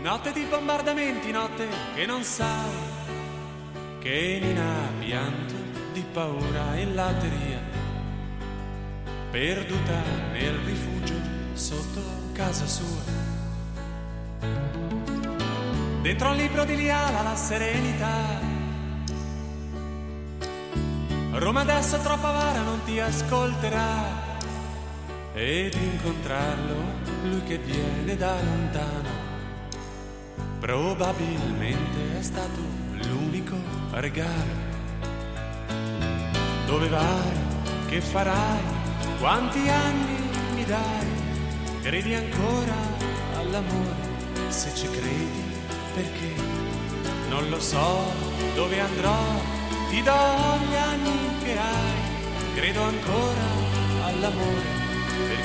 [0.00, 2.94] Notte di bombardamenti, notte che non sai
[3.98, 5.54] che Nina ha pianto
[5.92, 7.60] di paura in latteria,
[9.30, 10.02] perduta
[10.32, 11.14] nel rifugio
[11.52, 12.00] sotto
[12.32, 13.24] casa sua.
[16.02, 18.54] Dentro al libro di Liala la serenità
[21.38, 24.25] Roma adesso troppo avara, non ti ascolterà.
[25.38, 26.76] Ed incontrarlo,
[27.24, 29.10] lui che viene da lontano,
[30.58, 32.58] probabilmente è stato
[33.02, 33.54] l'unico
[33.90, 34.64] regalo.
[36.64, 37.36] Dove vai?
[37.86, 38.62] Che farai?
[39.18, 40.18] Quanti anni
[40.54, 41.06] mi dai?
[41.82, 42.74] Credi ancora
[43.36, 44.48] all'amore?
[44.48, 45.42] Se ci credi,
[45.92, 46.32] perché?
[47.28, 48.10] Non lo so
[48.54, 49.20] dove andrò,
[49.90, 52.54] ti do gli anni che hai.
[52.54, 53.44] Credo ancora
[54.06, 54.84] all'amore,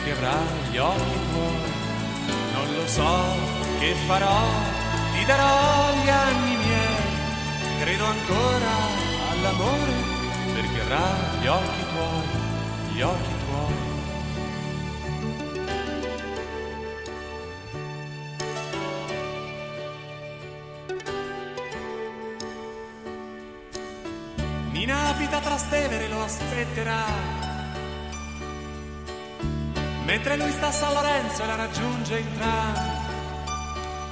[0.02, 1.72] perché avrai gli occhi tuoi.
[2.54, 3.20] Non lo so
[3.80, 4.42] che farò,
[5.14, 7.10] ti darò gli anni miei.
[7.80, 8.72] Credo ancora
[9.32, 9.94] all'amore,
[10.54, 13.90] perché avrai gli occhi tuoi, gli occhi tuoi.
[24.72, 27.41] Nina abita Trastevere, lo aspetterà.
[30.12, 32.76] Mentre lui sta a San Lorenzo e la raggiunge in tram.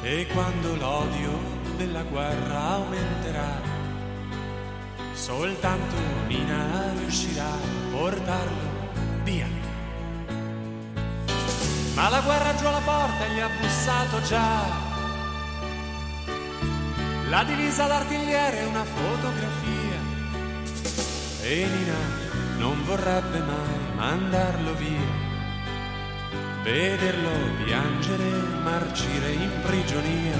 [0.01, 1.29] E quando l'odio
[1.75, 3.59] della guerra aumenterà,
[5.11, 5.95] soltanto
[6.27, 8.93] Nina riuscirà a portarlo
[9.23, 9.45] via.
[11.95, 14.61] Ma la guerra giù alla porta gli ha bussato già.
[17.27, 19.99] La divisa d'artigliere e una fotografia.
[21.41, 25.28] E Nina non vorrebbe mai mandarlo via.
[26.63, 27.31] Vederlo
[27.63, 28.29] piangere,
[28.63, 30.37] marcire in prigionia.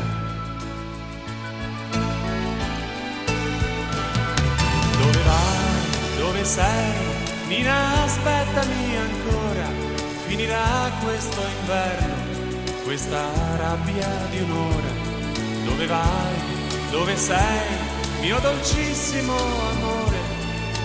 [4.97, 6.17] Dove vai?
[6.17, 6.93] Dove sei?
[7.47, 9.67] Nina, aspettami ancora.
[10.27, 13.21] Finirà questo inverno, questa
[13.55, 14.91] rabbia di un'ora.
[15.63, 16.35] Dove vai?
[16.91, 17.97] Dove sei?
[18.19, 20.17] Mio dolcissimo amore.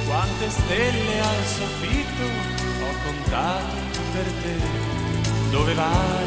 [0.06, 4.94] Quante stelle al soffitto ho contato per te.
[5.55, 6.26] Dove vai?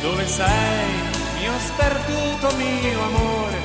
[0.00, 0.90] Dove sei?
[1.38, 3.56] Mio sperduto mio amore.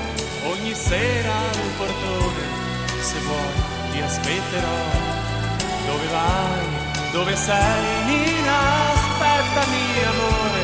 [0.45, 2.44] Ogni sera al portone,
[3.02, 4.77] se vuoi ti aspetterò.
[5.88, 7.11] Dove vai?
[7.11, 8.06] Dove sei?
[8.06, 8.57] Nina,
[8.94, 9.84] aspettami
[10.14, 10.61] amore.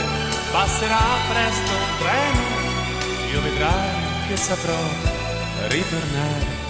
[0.52, 3.32] Passerà presto un treno.
[3.32, 4.80] Io vedrai che saprò
[5.70, 6.66] ritornare.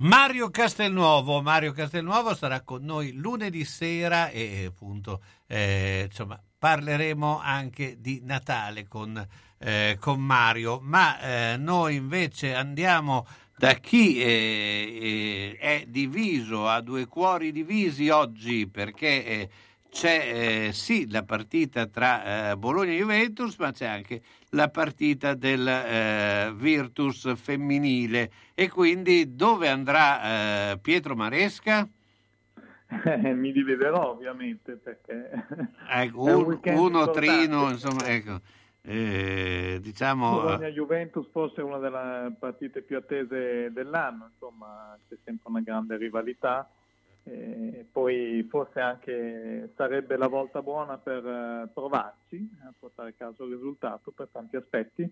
[0.00, 7.96] Mario Castelnuovo, Mario Castelnuovo sarà con noi lunedì sera e appunto eh, insomma, parleremo anche
[8.00, 9.24] di Natale con,
[9.58, 13.26] eh, con Mario, ma eh, noi invece andiamo
[13.56, 19.48] da chi eh, è diviso, a due cuori divisi oggi perché eh,
[19.90, 24.20] c'è eh, sì la partita tra Bologna e Juventus, ma c'è anche
[24.50, 31.88] la partita del eh, Virtus femminile e quindi dove andrà eh, Pietro Maresca?
[32.88, 35.30] Eh, mi dividerò ovviamente perché
[35.88, 38.40] ecco, un, un uno trino insomma ecco.
[38.82, 45.60] Eh, diciamo Bologna Juventus forse una delle partite più attese dell'anno insomma c'è sempre una
[45.60, 46.70] grande rivalità.
[47.28, 53.42] E poi forse anche sarebbe la volta buona per eh, provarci a portare a caso
[53.46, 55.02] il risultato per tanti aspetti,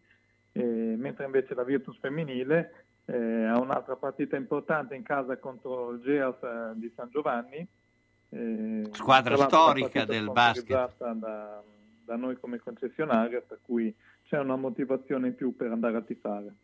[0.52, 6.00] eh, mentre invece la Virtus femminile eh, ha un'altra partita importante in casa contro il
[6.00, 7.66] Geas eh, di San Giovanni.
[8.30, 10.92] Eh, Squadra storica del basket.
[10.96, 11.62] Da,
[12.04, 13.94] da noi come concessionaria, per cui
[14.26, 16.54] c'è una motivazione in più per andare a tifare.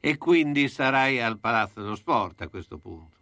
[0.00, 3.16] E quindi sarai al Palazzo dello Sport a questo punto?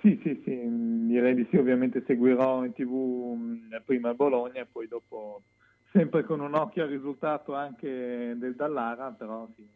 [0.00, 0.60] Sì, sì, sì,
[1.06, 3.36] direi di sì, ovviamente seguirò in tv
[3.84, 5.42] prima il Bologna e poi dopo
[5.90, 9.66] sempre con un occhio al risultato anche del Dallara, però sì,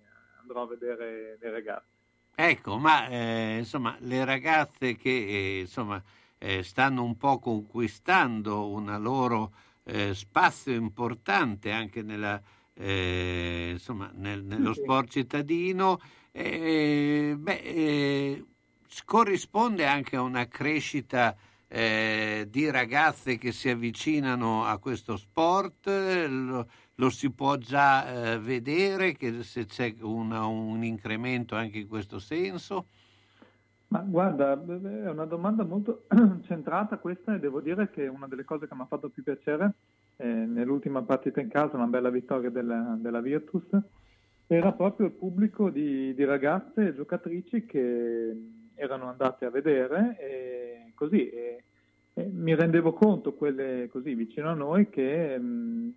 [0.49, 1.87] andrò a vedere le ragazze.
[2.35, 6.03] Ecco, ma eh, insomma le ragazze che eh, insomma,
[6.39, 9.53] eh, stanno un po' conquistando un loro
[9.85, 12.41] eh, spazio importante anche nella,
[12.75, 16.01] eh, insomma, nel, nello sì, sport cittadino,
[16.31, 18.45] eh, beh,
[19.05, 21.37] corrisponde anche a una crescita
[21.70, 26.66] di ragazze che si avvicinano a questo sport, lo,
[27.01, 32.19] lo si può già eh, vedere che se c'è una, un incremento anche in questo
[32.19, 32.87] senso?
[33.89, 36.07] Ma guarda, è una domanda molto
[36.45, 39.75] centrata questa e devo dire che una delle cose che mi ha fatto più piacere
[40.16, 43.66] eh, nell'ultima partita in casa, una bella vittoria della, della Virtus,
[44.47, 48.37] era proprio il pubblico di, di ragazze e giocatrici che
[48.75, 51.62] erano andate a vedere e così e,
[52.15, 55.93] e mi rendevo conto quelle così vicino a noi che mh,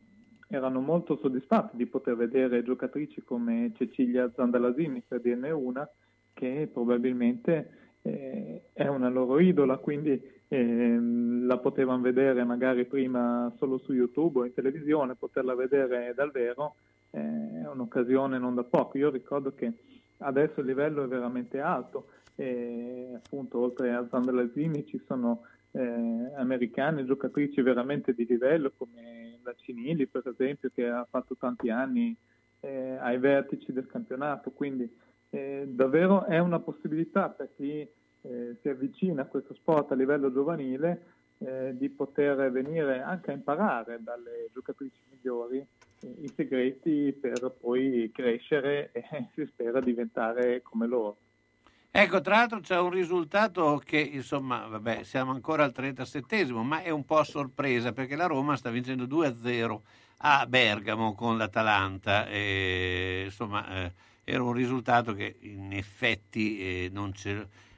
[0.51, 5.89] erano molto soddisfatte di poter vedere giocatrici come Cecilia Zandalasini per dirne una
[6.33, 7.69] che probabilmente
[8.01, 14.39] eh, è una loro idola, quindi ehm, la potevano vedere magari prima solo su YouTube
[14.39, 16.75] o in televisione, poterla vedere dal vero
[17.11, 17.19] eh,
[17.63, 18.97] è un'occasione non da poco.
[18.97, 19.71] Io ricordo che
[20.17, 27.05] adesso il livello è veramente alto e appunto oltre a Zandalazini ci sono eh, americane
[27.05, 32.15] giocatrici veramente di livello come la Cinili per esempio che ha fatto tanti anni
[32.61, 34.89] eh, ai vertici del campionato, quindi
[35.31, 37.87] eh, davvero è una possibilità per chi
[38.23, 41.05] eh, si avvicina a questo sport a livello giovanile
[41.39, 48.11] eh, di poter venire anche a imparare dalle giocatrici migliori eh, i segreti per poi
[48.13, 49.03] crescere e
[49.33, 51.17] si spera diventare come loro.
[51.93, 56.89] Ecco, tra l'altro c'è un risultato che, insomma, vabbè, siamo ancora al 37esimo, ma è
[56.89, 59.81] un po' a sorpresa perché la Roma sta vincendo 2-0
[60.19, 62.27] a Bergamo con l'Atalanta.
[62.27, 63.93] E, insomma, eh,
[64.23, 67.11] era un risultato che in effetti eh, non,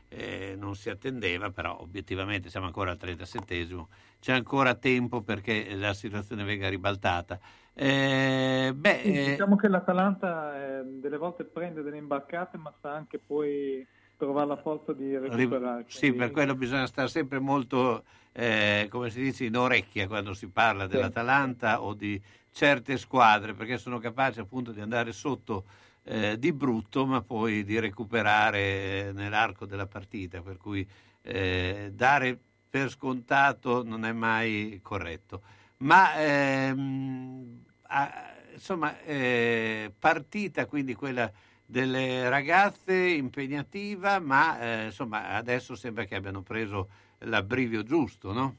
[0.09, 3.87] eh, non, si attendeva, però obiettivamente siamo ancora al 37esimo,
[4.19, 7.39] c'è ancora tempo perché la situazione venga ribaltata.
[7.73, 13.17] Eh, beh, sì, diciamo che l'Atalanta eh, delle volte prende delle imbarcate, ma sa anche
[13.17, 13.83] poi
[14.17, 15.85] trovare la forza di recuperare.
[15.87, 16.17] Sì, quindi...
[16.17, 20.87] per quello bisogna stare sempre molto, eh, come si dice, in orecchia quando si parla
[20.87, 22.21] dell'Atalanta o di
[22.51, 25.65] certe squadre, perché sono capaci appunto di andare sotto
[26.03, 28.59] eh, di brutto, ma poi di recuperare
[29.07, 30.87] eh, nell'arco della partita, per cui
[31.21, 32.37] eh, dare
[32.69, 35.41] per scontato non è mai corretto.
[35.77, 41.31] Ma ehm, a, insomma, eh, partita quindi quella
[41.73, 46.87] delle ragazze impegnativa, ma eh, insomma adesso sembra che abbiano preso
[47.21, 48.57] l'abbrivio giusto, no?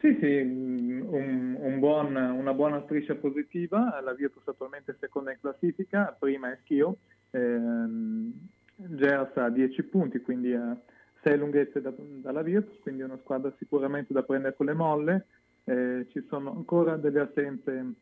[0.00, 6.16] Sì, sì, un, un buon, una buona striscia positiva, la Virtus attualmente seconda in classifica,
[6.18, 6.96] prima è Schio,
[7.32, 8.32] ehm,
[8.76, 10.74] Gers ha 10 punti, quindi ha
[11.22, 15.26] 6 lunghezze da, dalla Virtus, quindi una squadra sicuramente da prendere con le molle,
[15.64, 17.92] eh, ci sono ancora delle assenze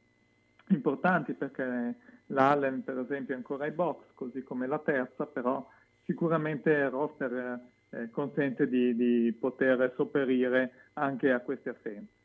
[0.68, 5.66] importanti perché l'Allen per esempio è ancora ai box, così come la terza, però
[6.04, 12.20] sicuramente roster eh, consente di, di, poter sopperire anche a queste assenze.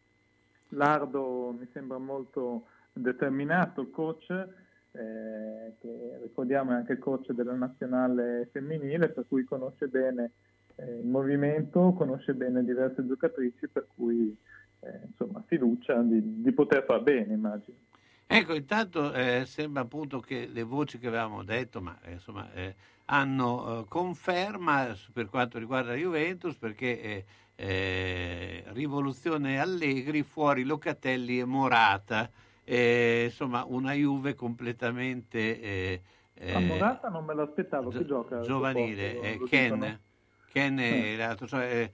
[0.69, 7.53] Lardo mi sembra molto determinato, il coach, eh, che ricordiamo è anche il coach della
[7.53, 10.31] nazionale femminile, per cui conosce bene
[10.75, 14.35] eh, il movimento, conosce bene diverse giocatrici, per cui
[14.79, 17.77] eh, insomma, fiducia di, di poter far bene, immagino.
[18.29, 22.75] Ecco, intanto eh, sembra appunto che le voci che avevamo detto, ma eh, insomma, eh,
[23.05, 27.25] hanno eh, conferma per quanto riguarda la Juventus perché eh,
[27.55, 32.29] eh, Rivoluzione Allegri fuori Locatelli e Morata,
[32.65, 36.01] insomma una Juve completamente...
[36.53, 38.41] A Morata non me l'aspettavo, che gioca?
[38.41, 39.99] Giovanile, Ken,
[40.51, 41.89] Ken è, cioè,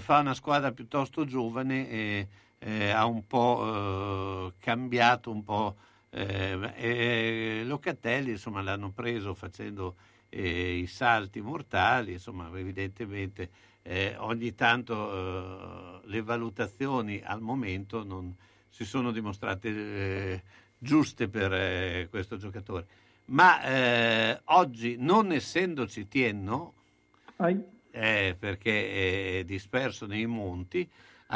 [0.00, 2.28] fa una squadra piuttosto giovane
[2.62, 5.76] eh, ha un po' eh, cambiato un po'
[6.10, 9.96] eh, Locatelli insomma l'hanno preso facendo
[10.28, 13.48] eh, i salti mortali insomma evidentemente
[13.82, 18.34] eh, ogni tanto eh, le valutazioni al momento non
[18.68, 20.42] si sono dimostrate
[20.78, 22.86] giuste per questo giocatore.
[23.26, 26.74] Ma oggi non essendoci Tienno
[27.90, 30.88] perché è disperso nei monti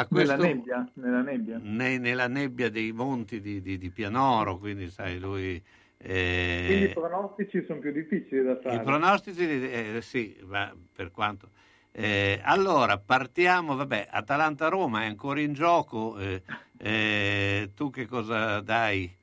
[0.09, 1.59] questo, nella, nebbia, nella, nebbia.
[1.63, 5.63] Ne, nella nebbia dei monti di, di, di Pianoro, quindi sai, lui...
[5.97, 8.77] Eh, quindi i pronostici sono più difficili da fare.
[8.77, 11.49] I pronostici, eh, sì, ma per quanto...
[11.93, 16.43] Eh, allora, partiamo, vabbè, Atalanta-Roma è ancora in gioco, eh,
[16.77, 19.17] eh, tu che cosa dai?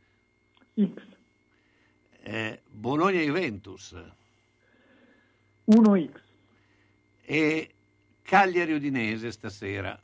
[0.79, 0.93] X.
[2.23, 3.93] Eh, Bologna-Juventus.
[5.69, 6.11] 1X.
[7.23, 7.69] E
[8.21, 10.01] Cagliari-Udinese stasera.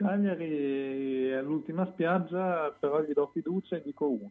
[0.00, 4.30] Cagliari è l'ultima spiaggia, però gli do fiducia e dico 1.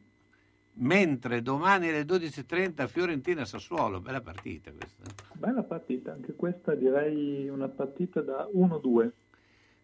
[0.81, 5.03] Mentre domani alle 12.30 Fiorentina-Sassuolo, bella partita questa.
[5.33, 9.11] Bella partita, anche questa direi una partita da 1-2.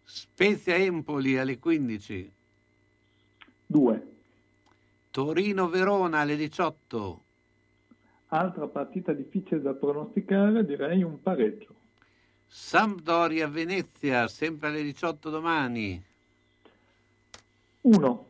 [0.02, 2.32] Spezia-Empoli alle 15.
[3.66, 4.06] 2.
[5.12, 7.20] Torino-Verona alle 18.
[8.28, 11.74] Altra partita difficile da pronosticare, direi un pareggio.
[12.46, 16.02] Sampdoria Venezia, sempre alle 18 domani.
[17.82, 18.26] 1.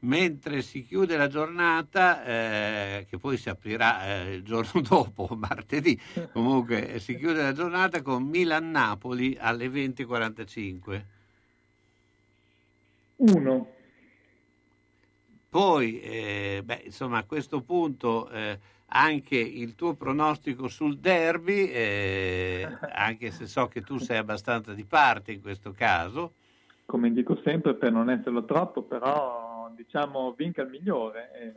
[0.00, 5.98] Mentre si chiude la giornata, eh, che poi si aprirà eh, il giorno dopo, martedì,
[6.32, 11.02] comunque si chiude la giornata con Milan-Napoli alle 20.45.
[13.16, 13.72] 1.
[15.48, 18.58] Poi, eh, beh, insomma, a questo punto eh,
[18.94, 24.84] anche il tuo pronostico sul derby, eh, anche se so che tu sei abbastanza di
[24.84, 26.32] parte in questo caso.
[26.84, 31.30] Come dico sempre, per non esserlo troppo, però diciamo vinca il migliore.
[31.32, 31.52] E...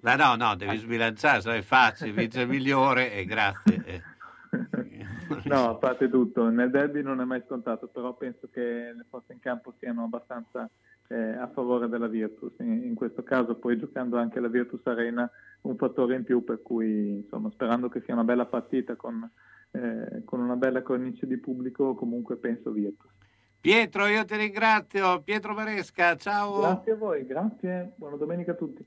[0.00, 3.82] Ma no, no, devi sbilanciare, se è facile, vince il migliore e grazie.
[3.84, 4.02] Eh.
[5.44, 9.32] no, a parte tutto, nel derby non è mai scontato, però penso che le forze
[9.32, 10.68] in campo siano abbastanza
[11.10, 12.52] eh, a favore della Virtus.
[12.60, 15.28] In, in, questo caso poi giocando anche la Virtus Arena
[15.62, 19.28] un fattore in più per cui insomma, sperando che sia una bella partita con,
[19.72, 23.10] eh, con una bella cornice di pubblico comunque penso Virtus.
[23.60, 25.20] Pietro, io ti ringrazio.
[25.22, 26.60] Pietro Maresca, ciao.
[26.60, 27.92] Grazie a voi, grazie.
[27.96, 28.86] Buona domenica a tutti.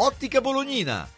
[0.00, 1.17] Ottica Bolognina.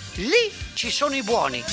[0.15, 1.63] Lì ci sono i buoni.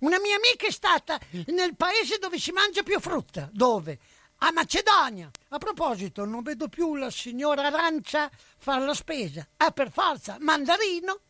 [0.00, 3.48] Una mia amica è stata nel paese dove si mangia più frutta.
[3.52, 3.98] Dove?
[4.38, 5.30] A Macedonia.
[5.50, 9.46] A proposito, non vedo più la signora Arancia fare la spesa.
[9.58, 11.20] Ah, per forza, mandarino,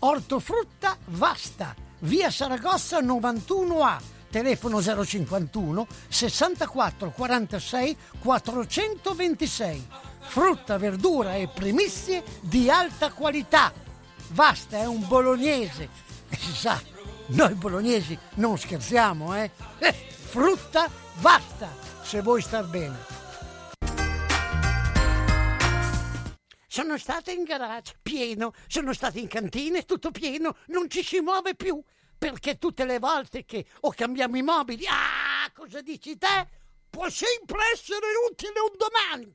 [0.00, 4.00] ortofrutta vasta, via Saragossa 91A,
[4.30, 9.88] telefono 051 64 46 426.
[10.26, 13.72] Frutta, verdura e primizie di alta qualità.
[14.28, 15.88] Vasta è un bolognese.
[16.28, 16.80] E si sa,
[17.28, 19.50] noi bolognesi non scherziamo, eh?
[19.78, 20.90] eh frutta
[21.20, 23.14] basta, se vuoi star bene.
[26.66, 31.54] Sono stata in garage, pieno, sono stata in cantina, tutto pieno, non ci si muove
[31.54, 31.82] più,
[32.18, 36.48] perché tutte le volte che o cambiamo i mobili, ah, cosa dici te?
[36.90, 39.34] Può sempre essere utile un domani.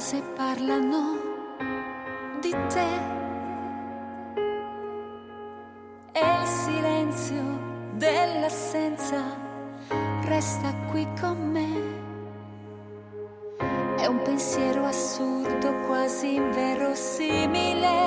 [0.00, 1.18] cose parlano
[2.40, 2.90] di te
[6.12, 7.42] e il silenzio
[7.96, 9.22] dell'assenza
[10.22, 11.98] resta qui con me.
[13.98, 17.98] È un pensiero assurdo, quasi inverosimile.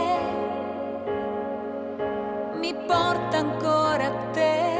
[2.55, 4.77] Mi porta ancora a te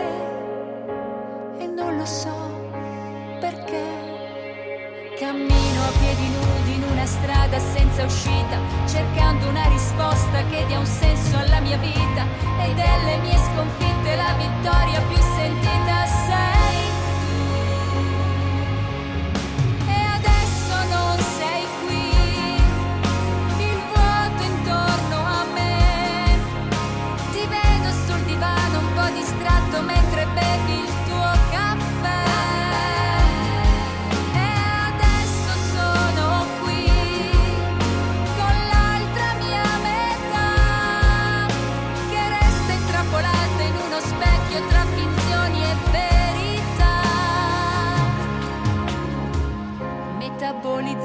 [1.57, 2.33] e non lo so
[3.39, 4.02] perché
[5.23, 10.85] Cammino a piedi nudi in una strada senza uscita, cercando una risposta che dia un
[10.85, 12.27] senso alla mia vita.
[12.61, 16.92] E delle mie sconfitte la vittoria più sentita sei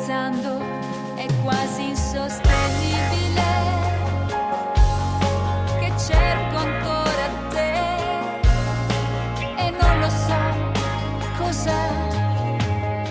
[0.09, 0.65] Metabolizzando
[1.17, 3.43] è quasi insostenibile
[5.81, 7.73] che cerco ancora te
[9.59, 10.41] e non lo so
[11.37, 11.91] cos'è.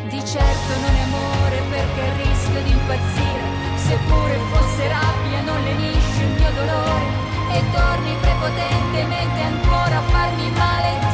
[0.09, 3.45] Di certo non è amore perché rischio di impazzire.
[3.75, 7.05] Seppure fosse rabbia non lenisce il mio dolore
[7.53, 11.06] e torni prepotentemente ancora a farmi male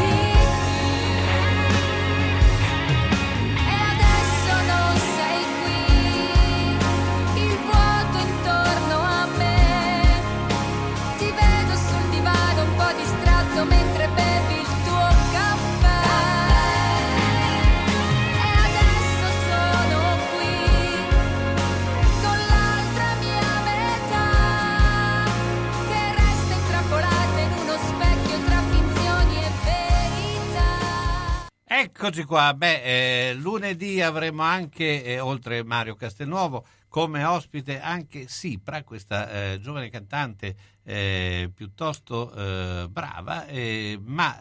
[32.04, 38.84] Eccoci qua, beh, eh, lunedì avremo anche, eh, oltre Mario Castelnuovo, come ospite anche Sipra,
[38.84, 40.54] questa eh, giovane cantante
[40.84, 44.38] eh, piuttosto eh, brava, eh, ma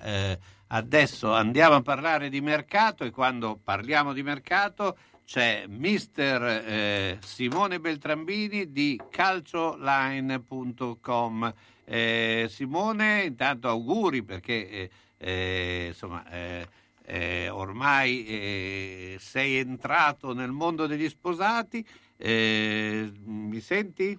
[0.67, 8.73] adesso andiamo a parlare di mercato e quando parliamo di mercato c'è mister Simone Beltrambini
[8.73, 11.55] di calcioline.com.
[12.49, 14.91] Simone, intanto auguri perché
[15.87, 16.25] insomma
[17.13, 21.87] eh, ormai eh, sei entrato nel mondo degli sposati.
[22.17, 24.19] Eh, mi senti?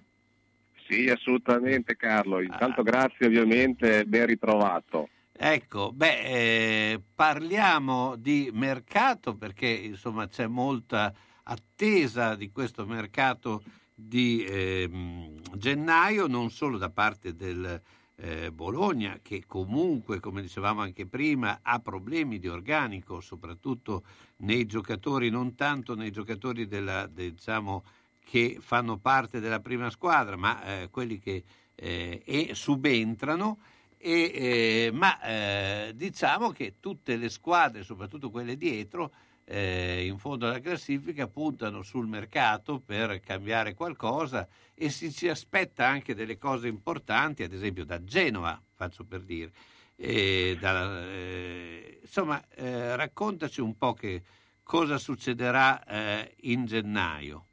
[0.86, 2.40] Sì, assolutamente Carlo.
[2.40, 5.08] Intanto grazie ovviamente, ben ritrovato.
[5.32, 11.12] Ecco, beh, eh, parliamo di mercato perché insomma c'è molta
[11.42, 17.80] attesa di questo mercato di ehm, gennaio, non solo da parte del
[18.16, 24.04] eh, Bologna, che comunque, come dicevamo anche prima, ha problemi di organico, soprattutto
[24.38, 27.84] nei giocatori, non tanto nei giocatori della, de- diciamo,
[28.24, 31.42] che fanno parte della prima squadra, ma eh, quelli che
[31.74, 33.58] eh, subentrano.
[33.98, 39.10] E, eh, ma eh, diciamo che tutte le squadre, soprattutto quelle dietro,
[39.44, 45.86] eh, in fondo alla classifica, puntano sul mercato per cambiare qualcosa e si ci aspetta
[45.86, 49.52] anche delle cose importanti, ad esempio da Genova, faccio per dire.
[49.96, 54.22] Da, eh, insomma, eh, raccontaci un po' che
[54.62, 57.46] cosa succederà eh, in gennaio.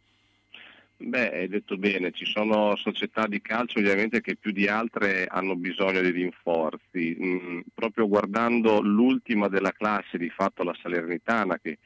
[1.04, 5.56] Beh, hai detto bene, ci sono società di calcio ovviamente che più di altre hanno
[5.56, 7.18] bisogno di rinforzi.
[7.20, 11.80] Mm, proprio guardando l'ultima della classe, di fatto la Salernitana, che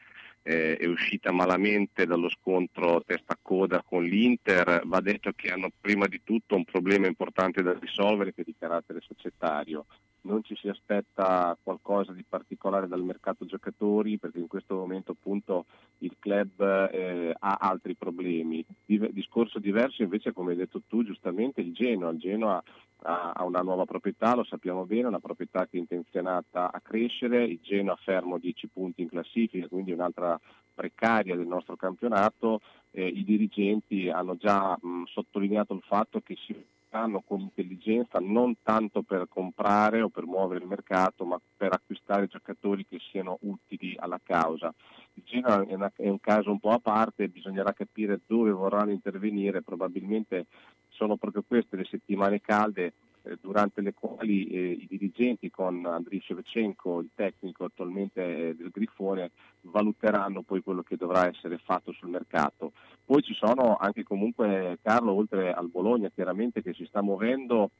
[0.43, 5.69] eh, è uscita malamente dallo scontro testa a coda con l'Inter, va detto che hanno
[5.79, 9.85] prima di tutto un problema importante da risolvere che è di carattere societario.
[10.25, 15.65] Non ci si aspetta qualcosa di particolare dal mercato giocatori perché in questo momento appunto
[15.99, 16.61] il club
[16.91, 18.65] eh, ha altri problemi.
[18.85, 22.09] Div- discorso diverso invece come hai detto tu giustamente il Genoa.
[22.09, 22.61] Il Genoa
[23.03, 27.43] ha, ha una nuova proprietà, lo sappiamo bene, una proprietà che è intenzionata a crescere,
[27.43, 30.39] il Genoa fermo 10 punti in classifica, quindi un'altra
[30.73, 32.61] precaria del nostro campionato.
[32.89, 36.55] Eh, I dirigenti hanno già mh, sottolineato il fatto che si
[36.95, 42.27] fanno con intelligenza non tanto per comprare o per muovere il mercato, ma per acquistare
[42.27, 44.73] giocatori che siano utili alla causa.
[45.15, 49.61] Il Genoa è, è un caso un po' a parte, bisognerà capire dove vorranno intervenire,
[49.61, 50.45] probabilmente
[50.87, 52.93] sono proprio queste le settimane calde
[53.41, 59.31] durante le quali eh, i dirigenti con Andriy Shevchenko, il tecnico attualmente eh, del Grifone,
[59.61, 62.71] valuteranno poi quello che dovrà essere fatto sul mercato.
[63.03, 67.71] Poi ci sono anche comunque Carlo, oltre al Bologna chiaramente che si sta muovendo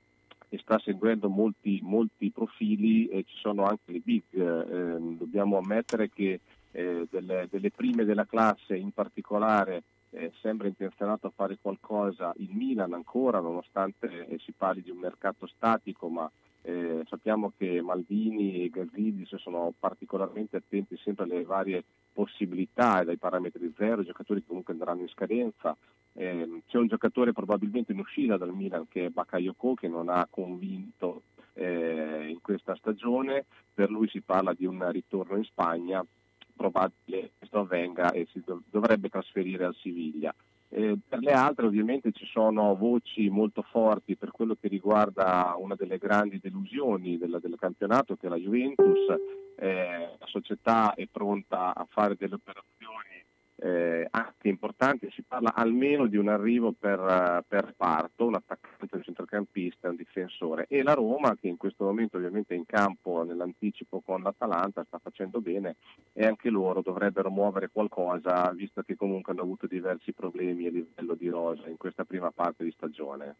[0.49, 6.09] e sta seguendo molti, molti profili, eh, ci sono anche le big, eh, dobbiamo ammettere
[6.09, 6.39] che
[6.72, 9.84] eh, delle, delle prime della classe in particolare
[10.15, 14.97] eh, sembra intenzionato a fare qualcosa il Milan ancora, nonostante eh, si parli di un
[14.97, 16.29] mercato statico, ma
[16.61, 23.17] eh, sappiamo che Maldini e Gazidis sono particolarmente attenti sempre alle varie possibilità e dai
[23.17, 25.75] parametri zero, i giocatori comunque andranno in scadenza.
[26.13, 30.25] Eh, c'è un giocatore probabilmente in uscita dal Milan che è Bakayoko che non ha
[30.29, 31.23] convinto
[31.53, 36.05] eh, in questa stagione, per lui si parla di un ritorno in Spagna,
[36.56, 40.34] probabile che questo avvenga e si dov- dovrebbe trasferire al Siviglia.
[40.69, 45.76] Eh, per le altre ovviamente ci sono voci molto forti per quello che riguarda una
[45.76, 48.99] delle grandi delusioni del, del campionato che è la Juventus,
[49.57, 53.14] eh, la società è pronta a fare delle operazioni
[53.65, 58.95] eh, anche importanti, si parla almeno di un arrivo per, uh, per reparto, un attaccante,
[58.95, 63.23] un centrocampista, un difensore e la Roma che in questo momento ovviamente è in campo
[63.23, 65.77] nell'anticipo con l'Atalanta sta facendo bene
[66.13, 71.15] e anche loro dovrebbero muovere qualcosa visto che comunque hanno avuto diversi problemi a livello
[71.15, 73.35] di rosa in questa prima parte di stagione.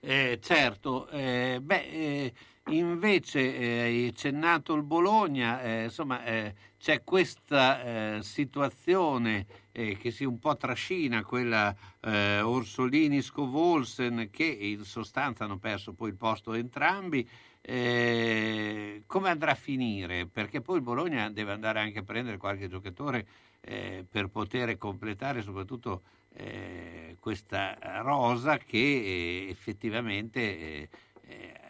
[0.00, 2.32] Eh, certo, eh, beh, eh,
[2.70, 10.38] invece eh, hai cennato il Bologna, eh, insomma eh, c'è questa situazione che si un
[10.38, 17.28] po' trascina, quella Orsolini-Scovolsen, che in sostanza hanno perso poi il posto entrambi.
[17.62, 20.26] come andrà a finire?
[20.26, 23.26] Perché poi il Bologna deve andare anche a prendere qualche giocatore
[23.60, 26.02] per poter completare soprattutto
[26.34, 30.88] eh, questa rosa che eh, effettivamente eh,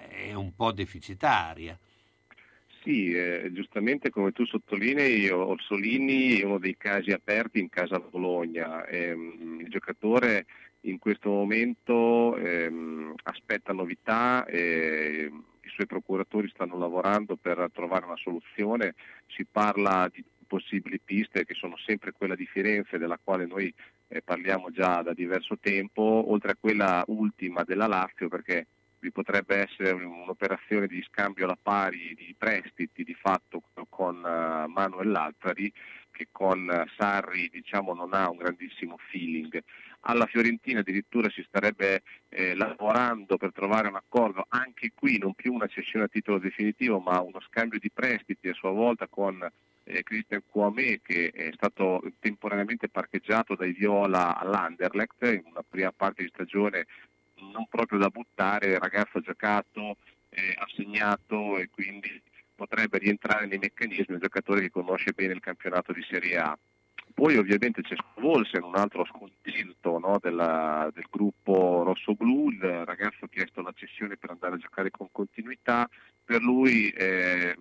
[0.09, 1.79] è un po' deficitaria.
[2.83, 8.87] Sì, eh, giustamente come tu sottolinei, Orsolini è uno dei casi aperti in casa Bologna.
[8.87, 10.47] Ehm, il giocatore
[10.83, 15.31] in questo momento ehm, aspetta novità, eh,
[15.63, 18.95] i suoi procuratori stanno lavorando per trovare una soluzione,
[19.27, 23.73] si parla di possibili piste che sono sempre quella di Firenze della quale noi
[24.09, 28.67] eh, parliamo già da diverso tempo, oltre a quella ultima della Lazio perché
[29.01, 35.11] vi potrebbe essere un'operazione di scambio alla pari di prestiti di fatto con uh, Manuel
[35.11, 35.73] Lazzari
[36.11, 39.59] che con uh, Sarri diciamo, non ha un grandissimo feeling.
[40.01, 45.53] Alla Fiorentina addirittura si starebbe eh, lavorando per trovare un accordo, anche qui non più
[45.53, 49.47] una cessione a titolo definitivo ma uno scambio di prestiti a sua volta con
[49.85, 56.23] eh, Christian Kwame che è stato temporaneamente parcheggiato dai Viola all'Anderlecht in una prima parte
[56.23, 56.87] di stagione
[57.53, 59.97] non proprio da buttare, il ragazzo ha giocato,
[60.31, 62.21] eh, ha segnato e quindi
[62.55, 66.59] potrebbe rientrare nei meccanismi, un giocatore che conosce bene il campionato di Serie A.
[67.13, 73.29] Poi ovviamente c'è Volsen, un altro scontento no, della, del gruppo rosso-blu, il ragazzo ha
[73.29, 75.89] chiesto la cessione per andare a giocare con continuità,
[76.25, 77.57] per lui eh,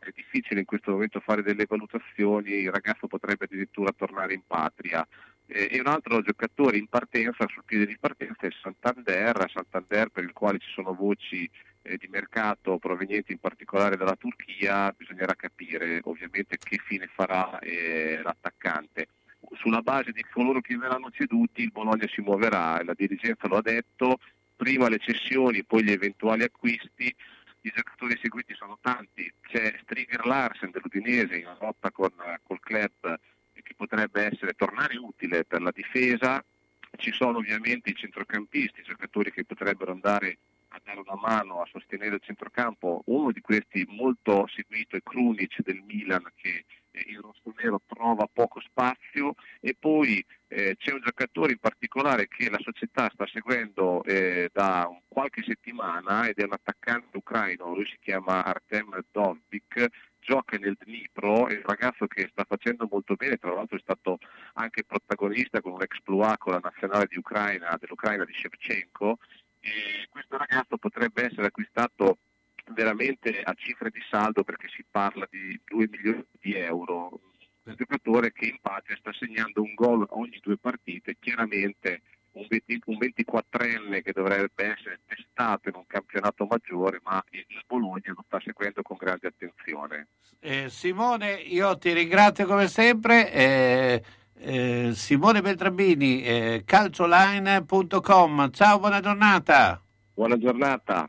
[0.00, 5.06] è difficile in questo momento fare delle valutazioni, il ragazzo potrebbe addirittura tornare in patria.
[5.52, 10.22] Eh, e un altro giocatore in partenza, sul piede di partenza, è Santander, Santander per
[10.22, 11.50] il quale ci sono voci
[11.82, 18.20] eh, di mercato provenienti in particolare dalla Turchia, bisognerà capire ovviamente che fine farà eh,
[18.22, 19.08] l'attaccante.
[19.54, 23.62] Sulla base di coloro che verranno ceduti il Bologna si muoverà, la dirigenza lo ha
[23.62, 24.20] detto,
[24.54, 27.12] prima le cessioni, poi gli eventuali acquisti.
[27.62, 32.12] I giocatori seguiti sono tanti, c'è Striger Larsen dell'Udinese in lotta con,
[32.44, 33.18] col club
[33.62, 36.44] che potrebbe essere tornare utile per la difesa,
[36.96, 40.38] ci sono ovviamente i centrocampisti, i giocatori che potrebbero andare
[40.72, 45.62] a dare una mano a sostenere il centrocampo, uno di questi molto seguito è Krunic
[45.62, 49.34] del Milan che il rossonero trova poco spazio.
[49.60, 54.88] E poi eh, c'è un giocatore in particolare che la società sta seguendo eh, da
[55.08, 59.88] qualche settimana ed è un attaccante ucraino, lui si chiama Artem Dovbik,
[60.20, 64.18] gioca nel Dnipro, è un ragazzo che sta facendo molto bene, tra l'altro è stato
[64.54, 69.18] anche protagonista con un exploit con la nazionale di Ucraina, dell'Ucraina di Shevchenko
[69.60, 72.18] e questo ragazzo potrebbe essere acquistato
[72.72, 77.20] veramente a cifre di saldo perché si parla di 2 milioni di euro.
[77.62, 82.02] Un giocatore che in patria sta segnando un gol ogni due partite, chiaramente
[82.32, 88.12] un, 20, un 24enne che dovrebbe essere testato in un campionato maggiore, ma il Bologna
[88.14, 90.06] lo sta seguendo con grande attenzione.
[90.40, 93.32] Eh, Simone, io ti ringrazio come sempre.
[93.32, 94.02] Eh,
[94.42, 98.50] eh, Simone Beltrambini, eh, calcioline.com.
[98.50, 99.80] Ciao, buona giornata.
[100.14, 101.08] Buona giornata.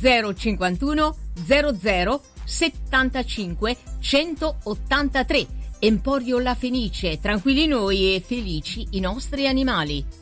[0.00, 5.46] 051 00 75 183.
[5.78, 10.21] Emporio La Fenice, tranquilli noi e felici i nostri animali.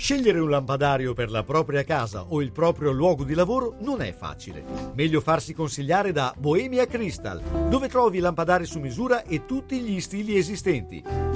[0.00, 4.14] Scegliere un lampadario per la propria casa o il proprio luogo di lavoro non è
[4.14, 4.64] facile.
[4.94, 10.38] Meglio farsi consigliare da Bohemia Crystal, dove trovi lampadari su misura e tutti gli stili
[10.38, 11.29] esistenti.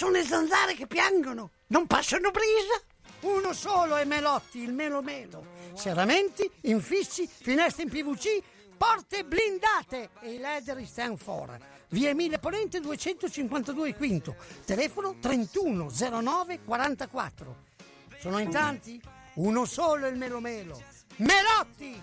[0.00, 2.80] Sono le zanzare che piangono, non passano brisa.
[3.36, 5.44] Uno solo è Melotti, il Melo Melo.
[5.74, 8.42] Serramenti, infissi, finestre in PVC,
[8.78, 11.54] porte blindate e i leder stand for.
[11.90, 17.56] Via Emile Ponente 252 Quinto, telefono 3109 44.
[18.20, 18.98] Sono in tanti?
[19.34, 20.82] Uno solo il Melo Melo.
[21.16, 22.02] Melotti!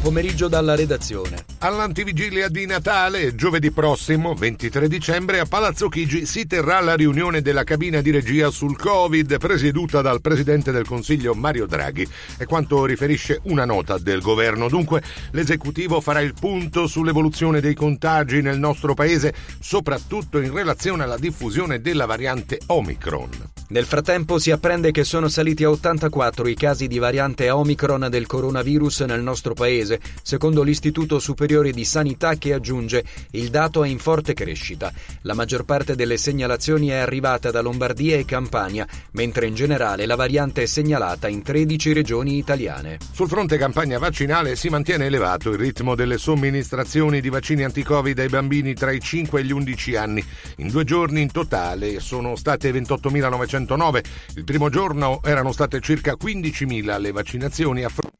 [0.00, 1.44] Buon pomeriggio dalla redazione.
[1.58, 7.64] All'antivigilia di Natale, giovedì prossimo, 23 dicembre, a Palazzo Chigi si terrà la riunione della
[7.64, 12.08] cabina di regia sul Covid, presieduta dal Presidente del Consiglio Mario Draghi.
[12.38, 14.68] È quanto riferisce una nota del governo.
[14.68, 15.02] Dunque,
[15.32, 21.82] l'esecutivo farà il punto sull'evoluzione dei contagi nel nostro paese, soprattutto in relazione alla diffusione
[21.82, 23.50] della variante Omicron.
[23.70, 28.26] Nel frattempo si apprende che sono saliti a 84 i casi di variante Omicron del
[28.26, 29.89] coronavirus nel nostro paese,
[30.22, 33.02] secondo l'Istituto Superiore di Sanità che aggiunge
[33.32, 34.92] il dato è in forte crescita.
[35.22, 40.16] La maggior parte delle segnalazioni è arrivata da Lombardia e Campania, mentre in generale la
[40.16, 42.98] variante è segnalata in 13 regioni italiane.
[43.12, 48.28] Sul fronte campagna vaccinale si mantiene elevato il ritmo delle somministrazioni di vaccini anti-Covid ai
[48.28, 50.24] bambini tra i 5 e gli 11 anni.
[50.56, 54.02] In due giorni in totale sono state 28.909.
[54.36, 58.19] Il primo giorno erano state circa 15.000 le vaccinazioni a fronte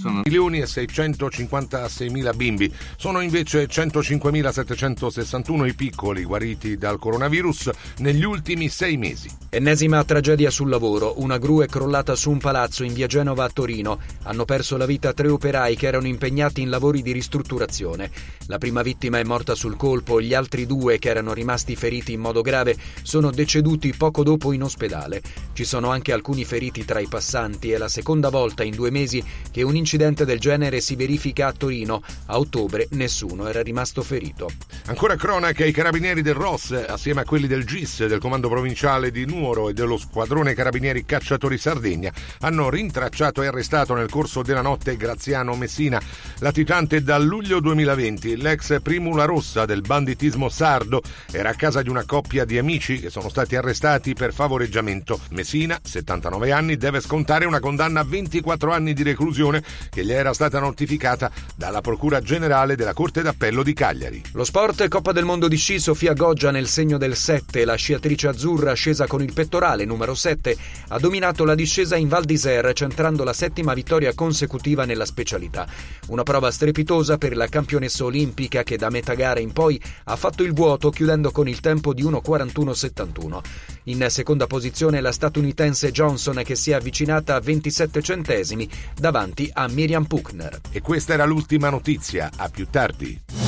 [0.00, 0.22] sono...
[0.24, 2.72] milioni e 656 mila bimbi.
[2.96, 9.28] Sono invece 105.761 i piccoli guariti dal coronavirus negli ultimi sei mesi.
[9.50, 11.14] Ennesima tragedia sul lavoro.
[11.20, 13.98] Una gru è crollata su un palazzo in via Genova a Torino.
[14.24, 18.10] Hanno perso la vita tre operai che erano impegnati in lavori di ristrutturazione.
[18.46, 22.20] La prima vittima è morta sul colpo, gli altri due, che erano rimasti feriti in
[22.20, 25.22] modo grave, sono deceduti poco dopo in ospedale.
[25.52, 27.70] Ci sono anche alcuni feriti tra i passanti.
[27.70, 31.48] È la seconda volta in due mesi che che un incidente del genere si verifica
[31.48, 32.00] a Torino.
[32.26, 34.48] A ottobre nessuno era rimasto ferito.
[34.84, 39.26] Ancora cronaca, i carabinieri del ROS, assieme a quelli del GIS, del comando provinciale di
[39.26, 42.12] Nuoro e dello squadrone carabinieri cacciatori Sardegna,
[42.42, 46.00] hanno rintracciato e arrestato nel corso della notte Graziano Messina,
[46.38, 48.36] latitante dal luglio 2020.
[48.36, 51.02] L'ex primula rossa del banditismo sardo
[51.32, 55.18] era a casa di una coppia di amici che sono stati arrestati per favoreggiamento.
[55.30, 59.46] Messina, 79 anni, deve scontare una condanna a 24 anni di reclusione
[59.90, 64.22] che gli era stata notificata dalla Procura Generale della Corte d'Appello di Cagliari.
[64.32, 68.28] Lo sport Coppa del Mondo di sci Sofia Goggia nel segno del 7, la sciatrice
[68.28, 70.56] azzurra scesa con il pettorale numero 7
[70.88, 75.66] ha dominato la discesa in Val d'Isère centrando la settima vittoria consecutiva nella specialità.
[76.08, 80.42] Una prova strepitosa per la campionessa olimpica che da metà gara in poi ha fatto
[80.42, 83.40] il vuoto chiudendo con il tempo di 1.41.71.
[83.84, 89.68] In seconda posizione la statunitense Johnson che si è avvicinata a 27 centesimi davanti a
[89.68, 90.60] Miriam Puchner.
[90.70, 93.47] E questa era l'ultima notizia, a più tardi.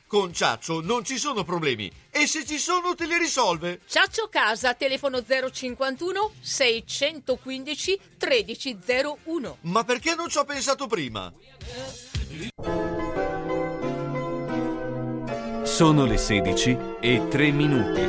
[0.11, 1.89] Con Ciaccio non ci sono problemi.
[2.09, 3.79] E se ci sono te li risolve.
[3.87, 9.57] Ciaccio Casa, telefono 051 615 1301.
[9.61, 11.31] Ma perché non ci ho pensato prima?
[15.63, 18.01] Sono le 16 e 3 minuti.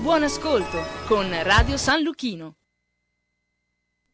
[0.00, 2.54] Buon ascolto con Radio San Luchino.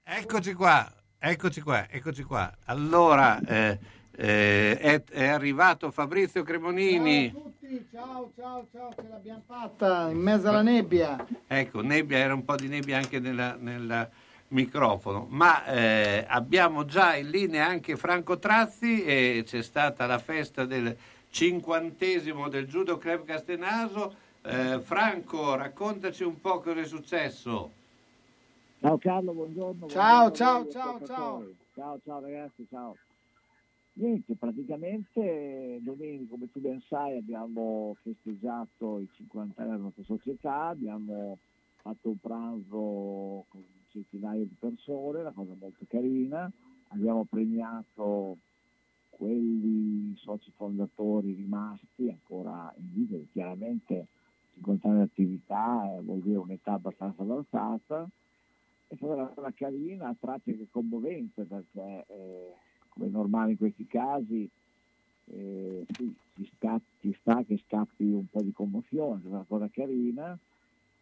[0.02, 2.52] Eccoci qua, eccoci qua, eccoci qua.
[2.64, 3.78] Allora, eh,
[4.20, 7.30] eh, è, è arrivato Fabrizio Cremonini.
[7.30, 11.24] Ciao a tutti, ciao ciao ciao, ce l'abbiamo fatta in mezzo alla nebbia.
[11.46, 14.10] Ecco, nebbia, era un po' di nebbia anche nella- nel
[14.48, 20.64] microfono, ma eh, abbiamo già in linea anche Franco Trazzi e c'è stata la festa
[20.64, 20.96] del
[21.30, 24.16] cinquantesimo del Judo Club Castenaso.
[24.42, 27.70] Eh, Franco, raccontaci un po' cosa è successo.
[28.80, 29.86] Ciao Carlo, buongiorno.
[29.86, 31.56] Ciao, buongiorno ciao, ciao, ascoltatori.
[31.74, 32.96] Ciao, ciao ragazzi, ciao.
[33.98, 40.66] Niente, praticamente domenica, come tu ben sai, abbiamo festeggiato i 50 anni della nostra società,
[40.66, 41.36] abbiamo
[41.78, 46.48] fatto un pranzo con centinaia di persone, una cosa molto carina,
[46.90, 48.36] abbiamo premiato
[49.10, 54.06] quelli soci fondatori rimasti ancora in vita, chiaramente
[54.54, 58.08] 50 anni di attività eh, vuol dire un'età abbastanza avanzata,
[58.86, 62.54] è stata una cosa carina, a tratti anche commovente perché eh,
[62.98, 64.48] come è normale in questi casi
[65.30, 69.68] eh, sì, ci, sta, ci sta che scappi un po' di commozione, è una cosa
[69.70, 70.36] carina.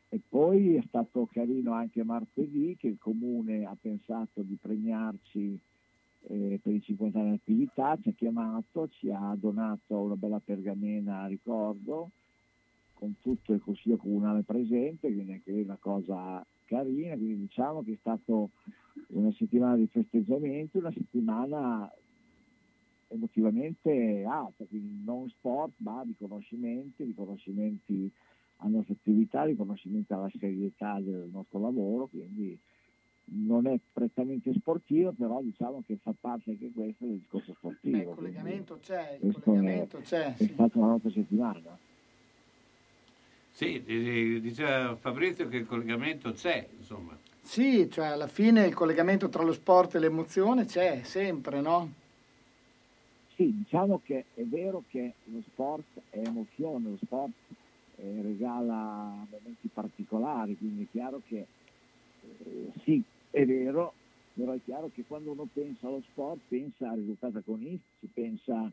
[0.09, 5.59] E poi è stato carino anche martedì che il comune ha pensato di premiarci
[6.28, 10.40] eh, per i 50 anni di attività, ci ha chiamato, ci ha donato una bella
[10.43, 12.10] pergamena a ricordo
[12.94, 17.93] con tutto il consiglio comunale presente, quindi anche lì una cosa carina, quindi diciamo che
[17.93, 18.51] è stato
[19.09, 21.90] una settimana di festeggiamenti, una settimana
[23.09, 28.10] emotivamente alta, quindi non sport ma riconoscimenti, riconoscimenti
[28.59, 32.59] alla nostra attività, riconoscimenti alla serietà del nostro lavoro, quindi
[33.28, 37.97] non è prettamente sportivo, però diciamo che fa parte anche questo del discorso sportivo.
[37.97, 40.36] Beh, il collegamento c'è, il collegamento è, c'è.
[40.36, 41.78] è stata una nostra settimana.
[43.57, 43.83] Sì,
[44.43, 47.16] diceva Fabrizio che il collegamento c'è, insomma.
[47.41, 51.91] Sì, cioè alla fine il collegamento tra lo sport e l'emozione c'è sempre, no?
[53.35, 57.33] Sì, diciamo che è vero che lo sport è emozione, lo sport
[57.97, 61.47] eh, regala momenti particolari, quindi è chiaro che
[62.20, 63.95] eh, sì, è vero,
[64.35, 68.70] però è chiaro che quando uno pensa allo sport pensa a risultati agonistici, pensa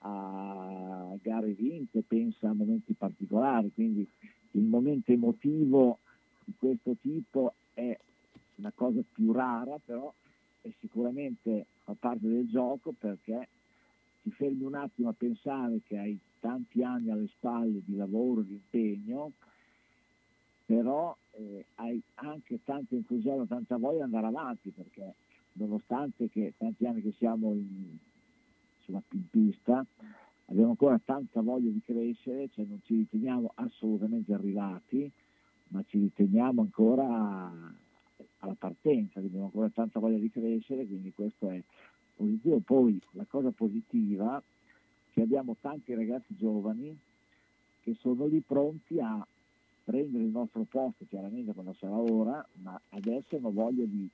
[0.00, 4.06] a gare vinte, pensa a momenti particolari, quindi
[4.52, 5.98] il momento emotivo
[6.44, 7.96] di questo tipo è
[8.56, 10.12] una cosa più rara, però
[10.62, 13.48] è sicuramente fa parte del gioco perché
[14.22, 18.52] ti fermi un attimo a pensare che hai tanti anni alle spalle di lavoro, di
[18.52, 19.32] impegno,
[20.66, 25.14] però eh, hai anche tanto entusiasmo, tanta voglia di andare avanti perché
[25.52, 27.96] nonostante che tanti anni che siamo in,
[28.88, 29.84] sulla in pista
[30.46, 35.10] abbiamo ancora tanta voglia di crescere, cioè non ci riteniamo assolutamente arrivati,
[35.68, 37.52] ma ci riteniamo ancora
[38.38, 41.62] alla partenza, abbiamo ancora tanta voglia di crescere, quindi questo è
[42.16, 42.58] positivo.
[42.60, 44.42] Poi la cosa positiva è
[45.12, 46.96] che abbiamo tanti ragazzi giovani
[47.82, 49.24] che sono lì pronti a
[49.84, 54.08] prendere il nostro posto, chiaramente quando sarà ora, ma adesso hanno voglia di,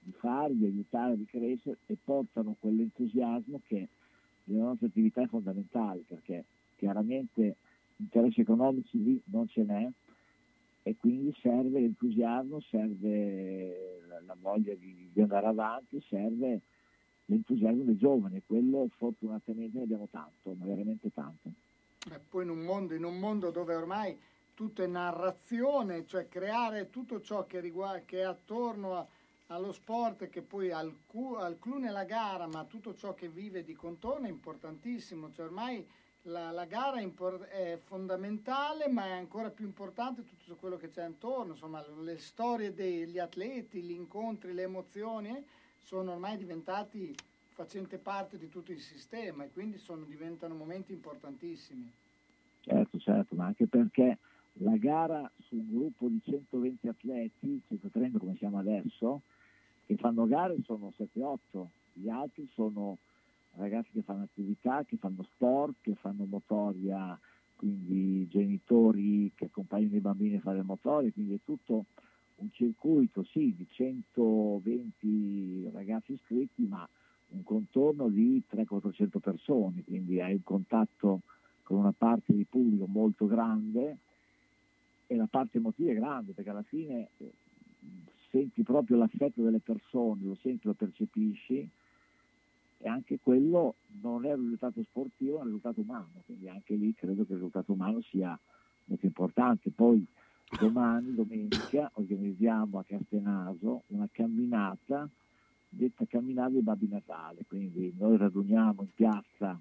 [0.00, 3.88] di fare, di aiutare, di crescere e portano quell'entusiasmo che
[4.52, 6.44] nella nostra attività è fondamentale, perché
[6.76, 7.56] chiaramente
[7.96, 9.88] interessi economici lì non ce n'è
[10.82, 16.60] e quindi serve l'entusiasmo, serve la, la voglia di, di andare avanti, serve
[17.26, 21.50] l'entusiasmo dei giovani e quello fortunatamente ne abbiamo tanto, ma veramente tanto.
[22.08, 24.16] Beh, poi in un, mondo, in un mondo dove ormai
[24.54, 29.06] tutto è narrazione, cioè creare tutto ciò che, riguarda, che è attorno a,
[29.48, 30.92] allo sport, che poi al,
[31.38, 35.30] al clou nella gara, ma tutto ciò che vive di contorno è importantissimo.
[35.32, 35.86] Cioè ormai
[36.22, 40.90] la, la gara è, impor- è, fondamentale, ma è ancora più importante tutto quello che
[40.90, 45.42] c'è intorno, insomma le storie degli atleti, gli incontri, le emozioni eh,
[45.82, 47.14] sono ormai diventati
[47.52, 51.90] facente parte di tutto il sistema e quindi sono, diventano momenti importantissimi.
[52.60, 54.18] Certo, certo, ma anche perché
[54.60, 59.22] la gara su un gruppo di 120 atleti, 130 come siamo adesso,
[59.88, 62.98] che fanno gare sono 7-8, gli altri sono
[63.54, 67.18] ragazzi che fanno attività, che fanno sport, che fanno motoria,
[67.56, 71.86] quindi genitori che accompagnano i bambini a fare motoria, quindi è tutto
[72.36, 76.86] un circuito sì di 120 ragazzi iscritti, ma
[77.30, 81.22] un contorno di 300-400 persone, quindi hai un contatto
[81.62, 83.96] con una parte di pubblico molto grande
[85.06, 87.32] e la parte emotiva è grande perché alla fine eh,
[88.30, 91.68] senti proprio l'affetto delle persone, lo senti, lo percepisci
[92.80, 96.94] e anche quello non è un risultato sportivo, è un risultato umano, quindi anche lì
[96.94, 98.38] credo che il risultato umano sia
[98.84, 99.70] molto importante.
[99.70, 100.04] Poi
[100.58, 105.08] domani, domenica, organizziamo a Castenaso una camminata
[105.70, 109.60] detta camminata di Babbi Natale, quindi noi raduniamo in piazza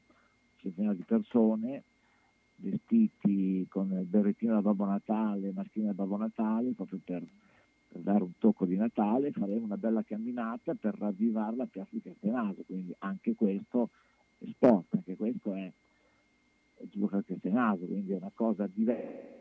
[0.57, 1.83] centinaia di persone
[2.57, 7.23] vestiti con il berrettino da Babbo Natale, maschina da Babbo Natale, proprio per,
[7.87, 12.01] per, dare un tocco di Natale, faremo una bella camminata per ravvivare la piazza di
[12.01, 13.89] Castenaso, quindi anche questo
[14.39, 15.71] è sport, anche questo è,
[16.77, 19.35] è gioco a Castenaso, quindi è una cosa diversa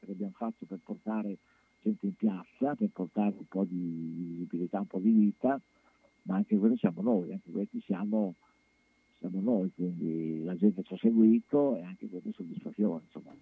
[0.00, 1.36] che abbiamo fatto per portare
[1.82, 5.60] gente in piazza, per portare un po' di visibilità, un po' di vita,
[6.22, 8.34] ma anche quello siamo noi, anche questi siamo,
[9.18, 13.02] siamo noi, quindi la gente ci ha seguito e anche questa è soddisfazione.
[13.04, 13.34] Insomma.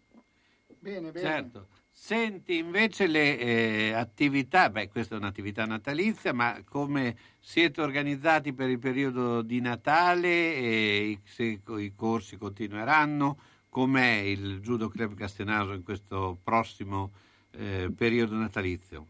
[0.80, 1.26] Bene, bene.
[1.26, 1.66] Certo.
[1.90, 8.70] Senti invece le eh, attività, beh questa è un'attività natalizia, ma come siete organizzati per
[8.70, 13.36] il periodo di Natale e se i corsi continueranno?
[13.68, 17.10] Com'è il Judo Club Castenaso in questo prossimo
[17.50, 19.06] eh, periodo natalizio?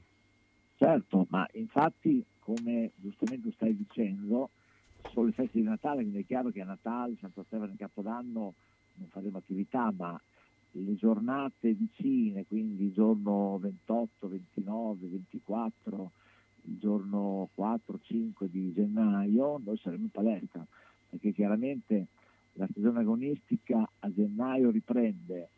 [0.77, 4.49] Certo, ma infatti come giustamente stai dicendo,
[5.12, 8.55] sono le feste di Natale, quindi è chiaro che a Natale, Santo Stefano e Capodanno
[8.95, 10.19] non faremo attività, ma
[10.73, 16.11] le giornate vicine, quindi giorno 28, 29, 24,
[16.62, 20.65] il giorno 4, 5 di gennaio, noi saremo in palestra,
[21.09, 22.07] perché chiaramente
[22.55, 25.49] la stagione agonistica a gennaio riprende,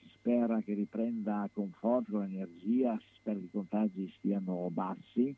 [0.00, 5.34] si spera che riprenda con forza, con energia, si spera che i contagi siano bassi,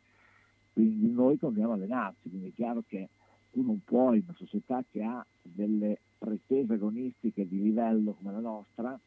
[0.72, 3.08] quindi noi continuiamo a allenarci, quindi è chiaro che
[3.52, 8.98] tu non puoi, una società che ha delle pretese agonistiche di livello come la nostra,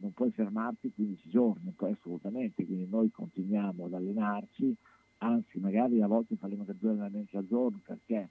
[0.00, 4.74] non puoi fermarti 15 giorni, poi assolutamente, quindi noi continuiamo ad allenarci,
[5.18, 8.28] anzi magari a volte faremo anche due allenamenti al giorno perché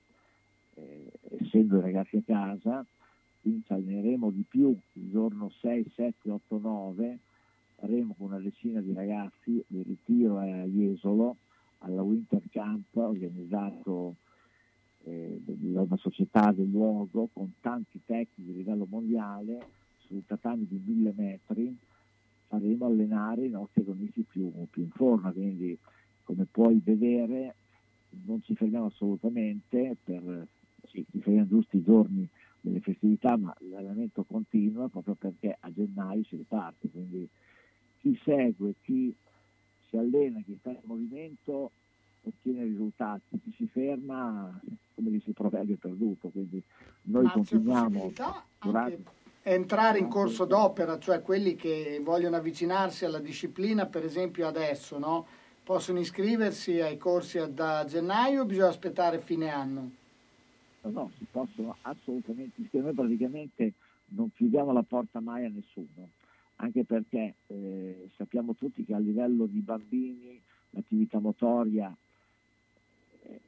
[0.75, 2.85] eh, essendo i ragazzi a casa,
[3.41, 7.17] quindi ci alleneremo di più il giorno 6, 7, 8, 9,
[7.75, 11.37] faremo con una decina di ragazzi il ritiro a Jesolo,
[11.79, 14.15] alla Winter Camp organizzato
[15.03, 19.77] eh, da una società del luogo con tanti tecnici di livello mondiale
[20.09, 21.77] su tatami di mille metri
[22.47, 25.77] faremo allenare i nostri agonisti più, più in forma quindi
[26.23, 27.55] come puoi vedere
[28.25, 30.47] non ci fermiamo assolutamente per
[30.89, 32.27] sì, ci fermiamo giusti i giorni
[32.59, 37.29] delle festività ma l'allenamento continua proprio perché a gennaio si riparte quindi
[37.99, 39.13] chi segue, chi
[39.89, 41.71] si allena, chi sta in movimento
[42.21, 44.59] ottiene risultati, chi si ferma,
[44.95, 46.29] come dice il proverbio, è perduto.
[46.29, 46.61] Quindi
[47.03, 48.11] noi Ma continuiamo.
[48.61, 49.03] Durante...
[49.51, 55.25] Entrare in corso d'opera, cioè quelli che vogliono avvicinarsi alla disciplina, per esempio adesso, no?
[55.63, 59.91] possono iscriversi ai corsi da gennaio o bisogna aspettare fine anno?
[60.81, 62.93] No, no, si possono assolutamente iscrivere.
[62.93, 63.73] Noi praticamente
[64.09, 66.09] non chiudiamo la porta mai a nessuno
[66.61, 70.39] anche perché eh, sappiamo tutti che a livello di bambini
[70.71, 71.93] l'attività motoria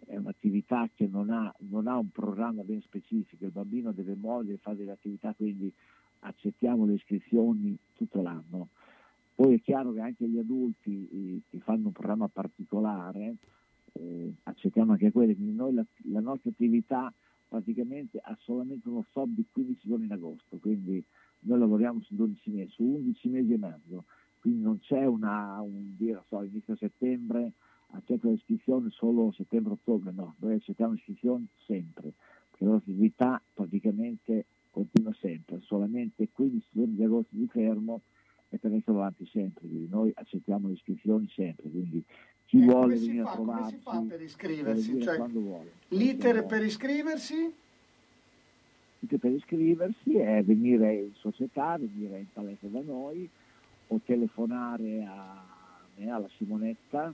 [0.06, 4.58] è un'attività che non ha, non ha, un programma ben specifico, il bambino deve muovere,
[4.58, 5.72] fare delle attività, quindi
[6.20, 8.70] accettiamo le iscrizioni tutto l'anno.
[9.36, 13.36] Poi è chiaro che anche gli adulti eh, che fanno un programma particolare,
[13.94, 17.12] eh, accettiamo anche quelli, quindi noi la, la, nostra attività
[17.48, 21.04] praticamente ha solamente uno stop di 15 giorni in agosto, quindi
[21.42, 24.04] noi lavoriamo su 12 mesi, su 11 mesi e mezzo,
[24.40, 27.54] quindi non c'è una, un dire, so, inizio settembre
[27.92, 32.14] accetto le iscrizioni solo settembre-ottobre, no, noi accettiamo iscrizioni sempre,
[32.50, 38.02] perché la nostra attività praticamente continua sempre, solamente 15 giorni di agosto di fermo
[38.50, 42.04] e per essere avanti sempre, quindi noi accettiamo le iscrizioni sempre, quindi
[42.46, 45.02] chi eh, vuole venire fa, a trovarci come si fa per iscriversi?
[45.02, 45.72] Cioè, quando vuole.
[45.90, 47.54] L'iter per iscriversi?
[49.00, 53.30] L'iter per iscriversi è venire in società, venire in palestra da noi
[53.88, 55.46] o telefonare a
[55.96, 57.14] me, alla Simonetta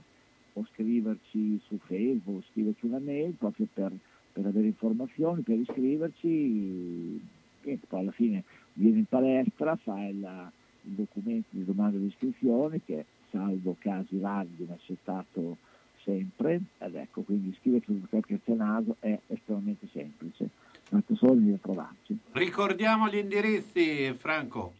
[0.58, 3.92] o scriverci su Facebook, scriverci una mail proprio per,
[4.32, 7.20] per avere informazioni, per iscriverci
[7.62, 8.44] e poi alla fine
[8.74, 10.50] vieni in palestra, fai il,
[10.82, 15.56] il documento di domanda di iscrizione che salvo casi rari viene accettato
[16.02, 20.48] sempre ed ecco quindi iscriversi sul Club Castenaso è estremamente semplice,
[20.88, 22.18] basta solo a trovarci.
[22.32, 24.74] Ricordiamo gli indirizzi Franco.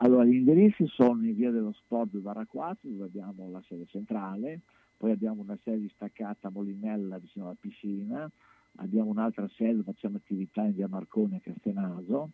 [0.00, 4.60] Allora, gli indirizzi sono in via dello Sport barra 4 dove abbiamo la sede centrale,
[4.98, 8.30] poi abbiamo una sede distaccata a Molinella vicino alla piscina,
[8.76, 12.32] abbiamo un'altra sede, facciamo attività in via Marconi a Castenaso,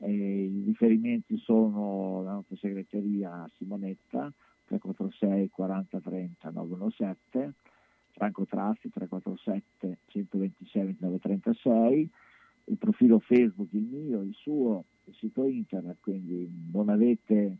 [0.00, 4.32] I riferimenti sono la nostra segreteria Simonetta
[4.64, 7.52] 346 40 30 917,
[8.12, 12.10] Franco Trassi 347 126 29 36,
[12.64, 17.58] il profilo Facebook il mio, il suo, il sito internet, quindi non avete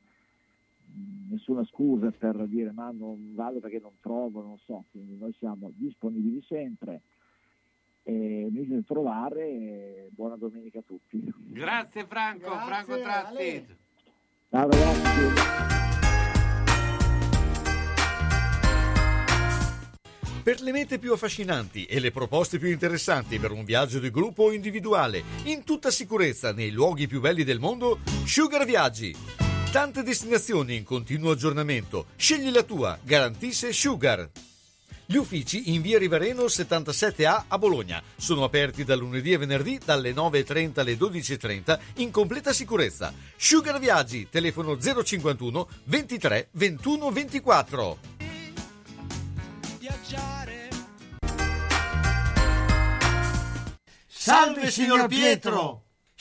[1.28, 5.72] nessuna scusa per dire ma non vado perché non trovo, non so, quindi noi siamo
[5.74, 7.02] disponibili sempre
[8.04, 11.22] e a trovare e buona domenica a tutti.
[11.36, 13.66] Grazie Franco, Grazie, Franco Tratti.
[14.50, 15.70] Ciao ragazzi.
[20.42, 24.42] Per le mete più affascinanti e le proposte più interessanti per un viaggio di gruppo
[24.44, 29.51] o individuale, in tutta sicurezza nei luoghi più belli del mondo, Sugar Viaggi.
[29.72, 32.08] Tante destinazioni in continuo aggiornamento.
[32.16, 34.28] Scegli la tua, garantisce Sugar.
[35.06, 40.12] Gli uffici in via Rivareno 77A a Bologna sono aperti dal lunedì e venerdì dalle
[40.12, 43.14] 9.30 alle 12.30 in completa sicurezza.
[43.34, 47.98] Sugar Viaggi, telefono 051 23 21 24.
[54.06, 55.81] Salve signor Pietro!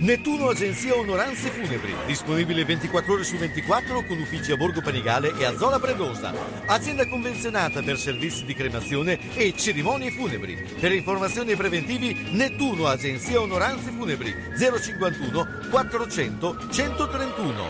[0.00, 5.44] Nettuno Agenzia Onoranze Funebri, disponibile 24 ore su 24 con uffici a Borgo Panigale e
[5.44, 6.32] a Zola Predosa.
[6.66, 10.56] Azienda convenzionata per servizi di cremazione e cerimonie funebri.
[10.80, 17.64] Per informazioni preventivi Nettuno Agenzia Onoranze Funebri 051 400 131.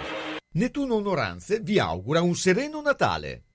[0.52, 3.49] Nettuno Onoranze vi augura un sereno Natale.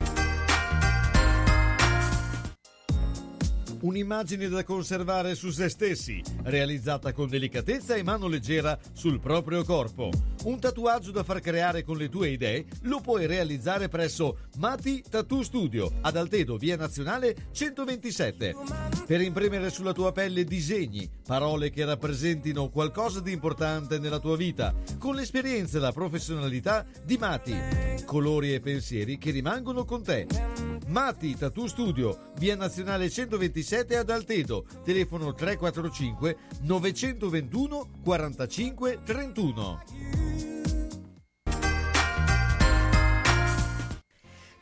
[3.86, 10.10] Un'immagine da conservare su se stessi, realizzata con delicatezza e mano leggera sul proprio corpo.
[10.46, 15.44] Un tatuaggio da far creare con le tue idee lo puoi realizzare presso Mati Tattoo
[15.44, 18.56] Studio ad Altedo, via Nazionale 127.
[19.06, 24.74] Per imprimere sulla tua pelle disegni, parole che rappresentino qualcosa di importante nella tua vita,
[24.98, 27.56] con l'esperienza e la professionalità di Mati.
[28.04, 30.26] Colori e pensieri che rimangono con te.
[30.88, 39.84] Mati Tattoo Studio, via Nazionale 127 ad Altedo, telefono 345 921 45 31.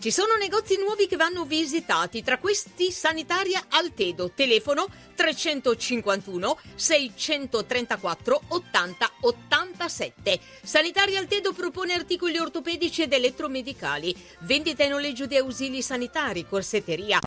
[0.03, 4.85] Ci sono negozi nuovi che vanno visitati, tra questi Sanitaria Altedo, telefono
[5.15, 10.40] 351 634 80 87.
[10.61, 17.22] Sanitaria Altedo propone articoli ortopedici ed elettromedicali, vendita e noleggio di ausili sanitari, corsetteria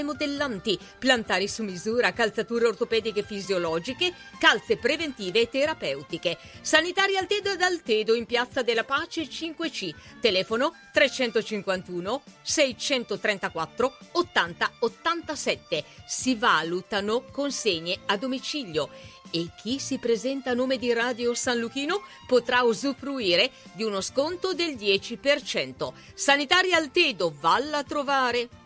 [0.00, 6.38] taglie modellanti, plantari su misura, calzature ortopediche fisiologiche, calze preventive e terapeutiche.
[6.60, 9.94] Sanitari Altedo ed Altedo in Piazza della Pace 5C.
[10.20, 15.84] Telefono 351 634 80 87.
[16.06, 18.88] Si valutano consegne a domicilio
[19.32, 24.54] e chi si presenta a nome di Radio San Luchino potrà usufruire di uno sconto
[24.54, 25.92] del 10%.
[26.14, 28.59] Sanitari Altedo, valla a trovare!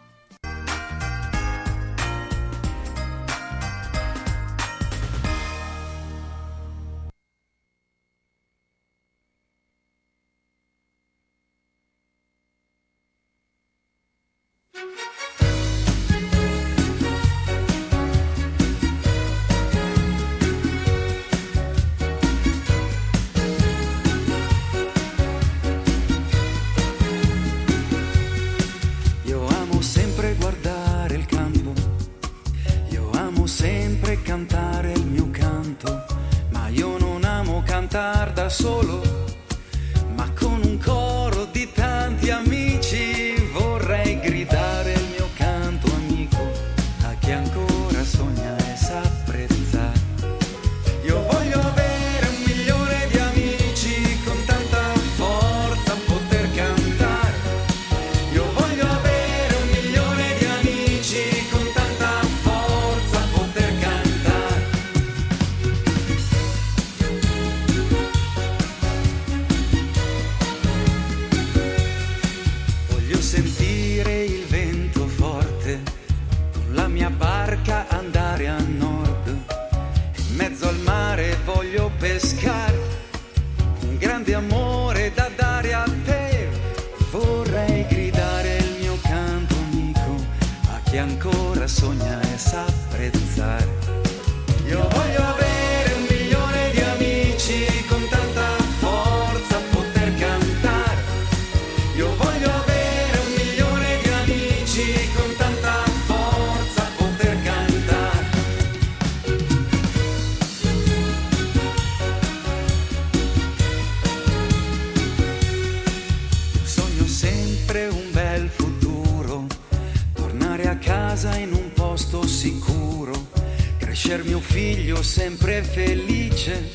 [125.15, 126.73] Sempre felice,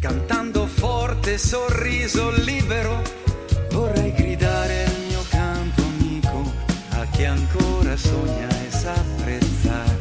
[0.00, 3.00] cantando forte, sorriso libero.
[3.70, 6.52] Vorrei gridare il mio canto amico
[6.90, 9.96] a chi ancora sogna e sa apprezzare.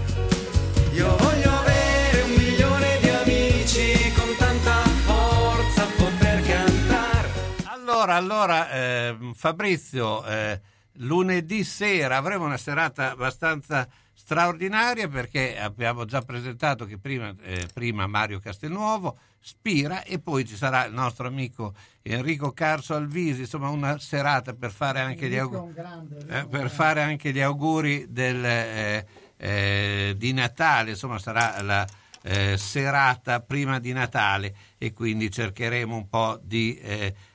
[0.94, 7.30] Io voglio avere un milione di amici con tanta forza poter cantare.
[7.66, 10.60] Allora, allora ehm, Fabrizio, eh,
[10.94, 13.88] lunedì sera avremo una serata abbastanza
[14.28, 20.58] straordinaria perché abbiamo già presentato che prima, eh, prima Mario Castelnuovo, Spira e poi ci
[20.58, 25.74] sarà il nostro amico Enrico Carso Alvisi, insomma una serata per fare anche, gli, auguri,
[25.74, 29.06] grande, eh, per fare anche gli auguri del, eh,
[29.38, 31.88] eh, di Natale, insomma sarà la
[32.24, 36.78] eh, serata prima di Natale e quindi cercheremo un po' di,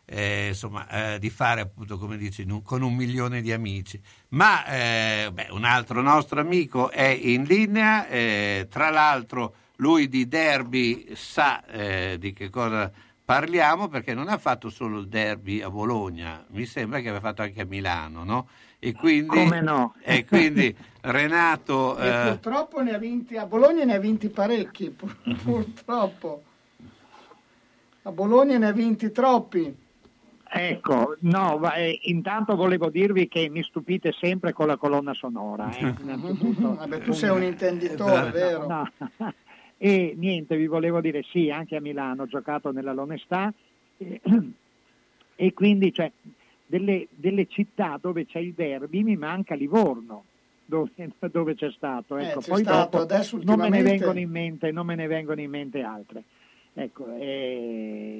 [0.04, 4.00] eh, insomma, eh, di fare appunto come dici con un milione di amici.
[4.28, 10.28] Ma eh, beh, un altro nostro amico è in linea, eh, tra l'altro lui di
[10.28, 12.90] derby sa eh, di che cosa
[13.24, 17.42] parliamo perché non ha fatto solo il derby a Bologna, mi sembra che aveva fatto
[17.42, 18.48] anche a Milano, no?
[18.78, 19.94] E quindi, Come no?
[20.02, 21.96] E quindi Renato...
[21.98, 26.42] E eh, purtroppo ne ha vinti, a Bologna ne ha vinti parecchi, pur- purtroppo.
[28.02, 29.81] A Bologna ne ha vinti troppi.
[30.54, 35.74] Ecco, no, ma, eh, intanto volevo dirvi che mi stupite sempre con la colonna sonora.
[35.76, 36.74] eh, innanzitutto.
[36.74, 38.66] Vabbè, tu sei un intenditore, vero?
[38.66, 38.90] No.
[39.84, 43.52] E niente, vi volevo dire sì, anche a Milano ho giocato nella Lonestà
[43.96, 44.20] eh,
[45.34, 46.12] e quindi cioè,
[46.64, 50.26] delle, delle città dove c'è il derby mi manca Livorno.
[50.64, 50.92] Dove,
[51.32, 52.40] dove c'è stato, Eh, ecco.
[52.42, 55.40] c'è poi stato, dopo adesso non me ne vengono in mente, non me ne vengono
[55.40, 56.22] in mente altre.
[56.74, 57.22] Ecco, è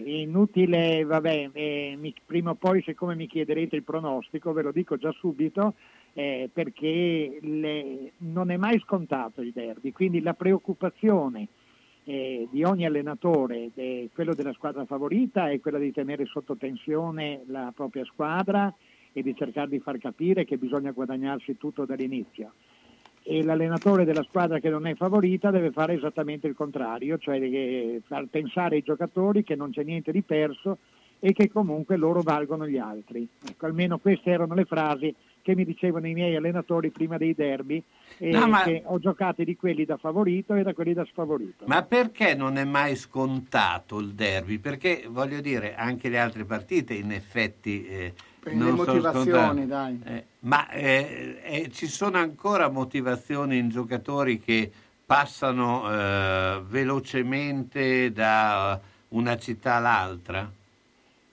[0.05, 4.97] inutile, vabbè, eh, mi- prima o poi siccome mi chiederete il pronostico, ve lo dico
[4.99, 5.75] già subito,
[6.13, 11.49] eh, perché le- non è mai scontato il derby, quindi la preoccupazione
[12.05, 17.45] eh, di ogni allenatore, de- quello della squadra favorita, è quella di tenere sotto tensione
[17.47, 18.75] la propria squadra
[19.13, 22.55] e di cercare di far capire che bisogna guadagnarsi tutto dall'inizio
[23.25, 27.39] e l'allenatore della squadra che non è favorita deve fare esattamente il contrario, cioè
[28.07, 30.79] far pensare ai giocatori che non c'è niente di perso
[31.25, 33.27] e che comunque loro valgono gli altri.
[33.49, 37.83] Ecco, almeno queste erano le frasi che mi dicevano i miei allenatori prima dei derby,
[38.19, 41.65] e No, ma- che ho giocato di quelli da favorito e da quelli da sfavorito.
[41.67, 44.59] Ma perché non è mai scontato il derby?
[44.59, 50.01] Perché voglio dire, anche le altre partite in effetti eh, Per non le motivazioni, dai.
[50.05, 54.69] Eh, ma eh, eh, ci sono ancora motivazioni in giocatori che
[55.07, 58.81] passano eh, velocemente da
[59.11, 60.51] una città all'altra?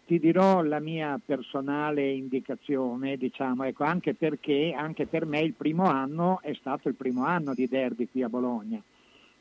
[0.09, 5.83] ti dirò la mia personale indicazione, diciamo, ecco, anche perché anche per me il primo
[5.83, 8.81] anno è stato il primo anno di derby qui a Bologna,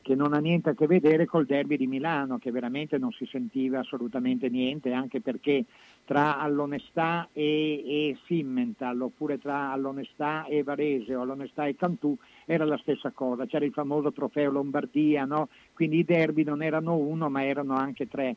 [0.08, 3.26] che non ha niente a che vedere col derby di Milano, che veramente non si
[3.26, 5.66] sentiva assolutamente niente, anche perché
[6.06, 12.64] tra all'onestà e, e Simmental, oppure tra all'onestà e Varese o all'onestà e Cantù era
[12.64, 15.50] la stessa cosa, c'era il famoso trofeo Lombardia, no?
[15.74, 18.36] quindi i derby non erano uno ma erano anche tre.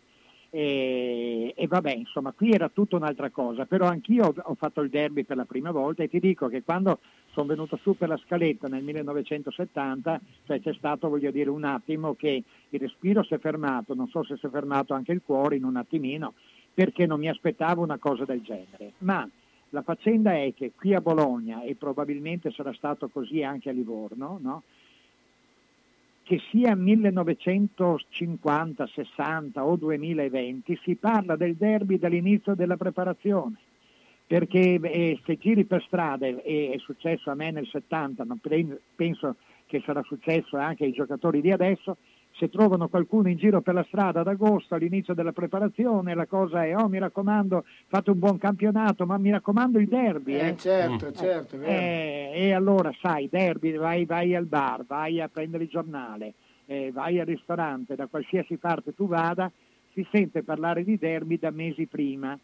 [0.54, 4.90] E, e vabbè, insomma, qui era tutta un'altra cosa, però anch'io ho, ho fatto il
[4.90, 7.00] derby per la prima volta e ti dico che quando
[7.32, 12.16] sono venuto su per la scaletta nel 1970, cioè c'è stato, voglio dire, un attimo
[12.16, 15.56] che il respiro si è fermato, non so se si è fermato anche il cuore
[15.56, 16.34] in un attimino,
[16.74, 18.94] perché non mi aspettavo una cosa del genere.
[19.00, 19.28] Ma
[19.70, 24.38] la faccenda è che qui a Bologna, e probabilmente sarà stato così anche a Livorno,
[24.42, 24.64] no?
[26.24, 33.58] che sia 1950, 60 o 2020 si parla del derby dall'inizio della preparazione.
[34.32, 38.38] Perché eh, se giri per strada, e è successo a me nel 70, ma
[38.96, 39.36] penso
[39.66, 41.98] che sarà successo anche ai giocatori di adesso,
[42.38, 46.64] se trovano qualcuno in giro per la strada ad agosto all'inizio della preparazione, la cosa
[46.64, 50.36] è, oh mi raccomando, fate un buon campionato, ma mi raccomando il derby.
[50.36, 50.56] Eh, eh.
[50.56, 51.70] certo, certo, è vero.
[51.70, 56.36] Eh, e allora sai, derby, vai, vai al bar, vai a prendere il giornale,
[56.68, 59.52] eh, vai al ristorante, da qualsiasi parte tu vada,
[59.92, 62.40] si sente parlare di derby da mesi prima,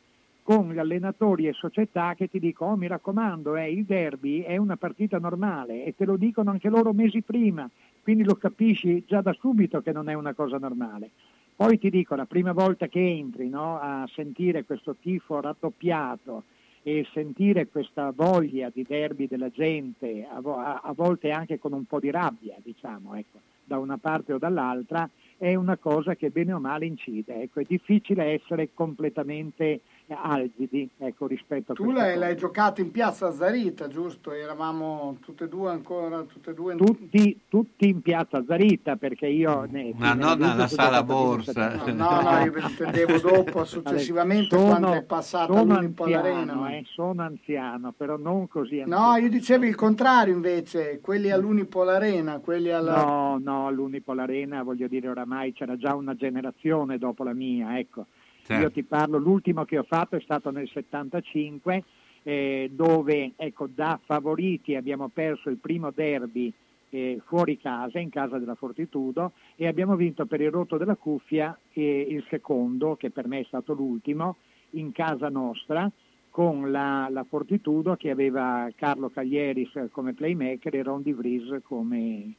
[0.47, 4.55] con gli allenatori e società che ti dicono, oh mi raccomando, eh, il derby è
[4.55, 7.69] una partita normale e te lo dicono anche loro mesi prima,
[8.01, 11.09] quindi lo capisci già da subito che non è una cosa normale.
[11.53, 16.43] Poi ti dico, la prima volta che entri no, a sentire questo tifo raddoppiato
[16.81, 21.73] e sentire questa voglia di derby della gente, a, vo- a- a volte anche con
[21.73, 26.29] un po' di rabbia, diciamo, ecco, da una parte o dall'altra, è una cosa che
[26.29, 27.43] bene o male incide.
[27.43, 33.31] Ecco, è difficile essere completamente algidi ecco, rispetto a Tu l'hai, l'hai giocato in piazza
[33.31, 34.31] Zarita, giusto?
[34.31, 36.77] Eravamo tutte e due ancora, tutte e due in...
[36.79, 41.03] tutti, tutti in piazza Zarita perché io ne, Ma ne- non ne- alla ne- sala
[41.03, 41.75] borsa.
[41.93, 46.69] No, no, io intendevo dopo, successivamente, Sono- quando è passata sono anziano, Arena.
[46.71, 49.09] eh, sono anziano, però non così anziano.
[49.11, 53.03] No, io dicevo il contrario invece, quelli all'Unipol Arena, quelli alla...
[53.03, 58.05] No, no, all'Unipol Arena voglio dire oramai c'era già una generazione dopo la mia, ecco.
[58.43, 58.63] Certo.
[58.63, 61.83] Io ti parlo, l'ultimo che ho fatto è stato nel 75,
[62.23, 66.51] eh, dove ecco, da favoriti abbiamo perso il primo derby
[66.89, 71.57] eh, fuori casa, in casa della Fortitudo, e abbiamo vinto per il rotto della cuffia
[71.73, 74.37] eh, il secondo, che per me è stato l'ultimo,
[74.71, 75.89] in casa nostra,
[76.29, 82.33] con la, la Fortitudo che aveva Carlo Caglieris come playmaker e Ron Di Vries come,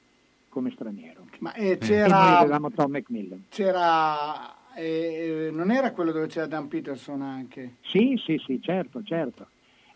[0.58, 1.24] come straniero.
[1.38, 2.38] Ma eh, E noi c'era...
[2.38, 3.44] avevamo Tom McMillan.
[3.48, 7.76] c'era eh, non era quello dove c'era Dan Peterson anche?
[7.82, 9.48] Sì, sì, sì, certo, certo.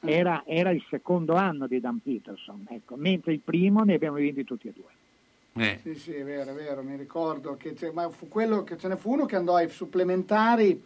[0.05, 0.09] Mm.
[0.09, 4.43] Era, era il secondo anno di Dan Peterson, ecco, mentre il primo ne abbiamo vinti
[4.43, 5.65] tutti e due.
[5.65, 5.79] Eh.
[5.83, 8.89] Sì, sì, è vero, è vero, mi ricordo che, c'è- ma fu quello che ce
[8.89, 10.83] ne fu uno che andò ai supplementari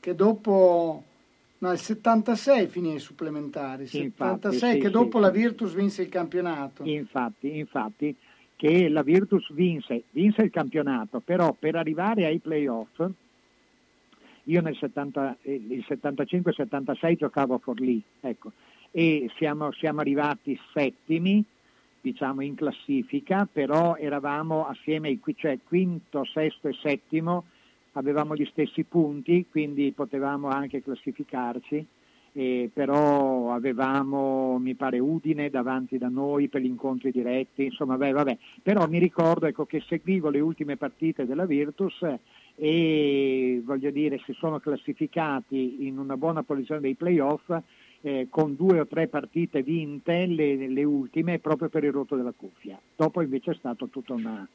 [0.00, 1.04] che dopo
[1.58, 5.22] no, il 76 finì ai supplementari, infatti, 76 sì, che sì, dopo sì.
[5.24, 6.82] la Virtus vinse il campionato.
[6.84, 8.16] Infatti, infatti,
[8.56, 13.06] che la Virtus vinse, vinse il campionato, però per arrivare ai playoff,
[14.44, 18.52] io nel 70 eh, 75-76 giocavo a Forlì, ecco,
[18.90, 21.44] e siamo, siamo arrivati settimi,
[22.00, 27.44] diciamo in classifica, però eravamo assieme ai cioè quinto, sesto e settimo,
[27.92, 31.86] avevamo gli stessi punti, quindi potevamo anche classificarci.
[32.38, 38.12] Eh, però avevamo, mi pare, Udine davanti da noi per gli incontri diretti, insomma, beh,
[38.12, 38.38] vabbè.
[38.62, 42.04] Però mi ricordo ecco, che seguivo le ultime partite della Virtus
[42.54, 47.50] e voglio dire, si sono classificati in una buona posizione dei playoff
[48.02, 52.34] eh, con due o tre partite vinte, le, le ultime, proprio per il rotto della
[52.36, 52.78] cuffia.
[52.94, 54.46] Dopo invece è stato tutta una,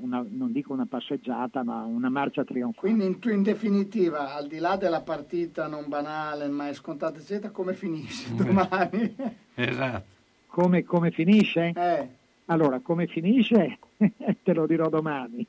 [0.00, 2.88] una- non dico una passeggiata, ma una marcia trionfale.
[2.88, 7.50] Quindi in, tu- in definitiva, al di là della partita non banale, mai scontata, eccetera,
[7.52, 9.14] come finisce domani?
[9.54, 10.10] Esatto.
[10.46, 11.72] Come, come finisce?
[11.74, 12.08] Eh.
[12.46, 13.78] Allora, come finisce?
[14.42, 15.46] Te lo dirò domani.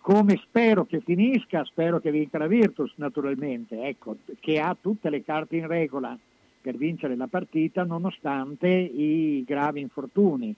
[0.00, 5.22] Come spero che finisca, spero che vinca la Virtus, naturalmente, ecco, che ha tutte le
[5.22, 6.16] carte in regola
[6.60, 10.54] per vincere la partita nonostante i gravi infortuni.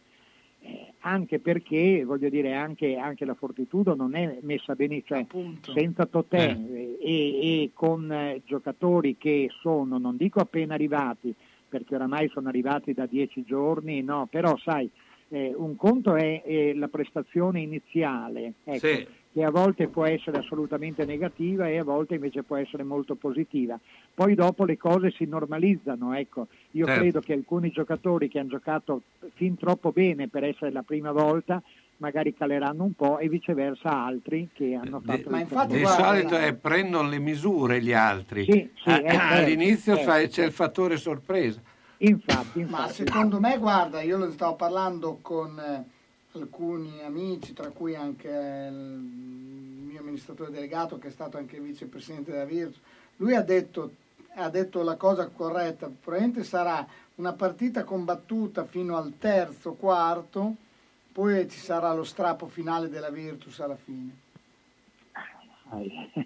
[0.62, 5.26] Eh, anche perché, voglio dire, anche, anche, la Fortitudo non è messa benissimo,
[5.62, 6.98] cioè, senza Totè eh.
[7.00, 11.34] e, e, con eh, giocatori che sono, non dico appena arrivati,
[11.68, 14.90] perché oramai sono arrivati da dieci giorni, no, però sai,
[15.28, 19.06] eh, un conto è, è, la prestazione iniziale, ecco, sì.
[19.32, 23.78] Che a volte può essere assolutamente negativa e a volte invece può essere molto positiva.
[24.12, 26.48] Poi dopo le cose si normalizzano, ecco.
[26.72, 27.00] io certo.
[27.00, 29.02] credo che alcuni giocatori che hanno giocato
[29.34, 31.62] fin troppo bene per essere la prima volta
[32.00, 36.54] magari caleranno un po' e viceversa altri che hanno fatto Ma infatti, di solito è,
[36.54, 41.60] prendono le misure gli altri sì, sì, eh, all'inizio eh, c'è il fattore sorpresa
[41.98, 45.84] infatti, infatti, ma secondo me guarda io lo stavo parlando con eh,
[46.32, 52.44] alcuni amici tra cui anche il mio amministratore delegato che è stato anche vicepresidente della
[52.44, 52.80] Virtus
[53.16, 53.94] lui ha detto,
[54.34, 56.86] ha detto la cosa corretta probabilmente sarà
[57.16, 60.56] una partita combattuta fino al terzo quarto
[61.12, 64.16] poi ci sarà lo strappo finale della Virtus alla fine.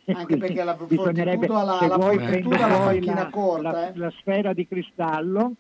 [0.07, 1.09] Anche perché la Fortitudo
[1.57, 3.71] ha la, la, Fortitudo la macchina corta.
[3.71, 3.97] La, eh.
[3.97, 5.55] la, sfera di cristallo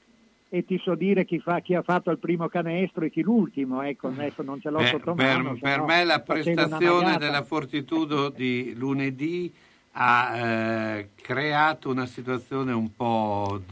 [0.55, 3.83] e ti so dire chi, fa, chi, ha fatto il primo canestro e chi l'ultimo,
[3.83, 5.58] ecco, adesso non ce l'ho Beh, sotto per, mano.
[5.60, 9.52] Per me la prestazione della Fortitudo di lunedì
[9.94, 13.62] ha eh, creato una situazione un po'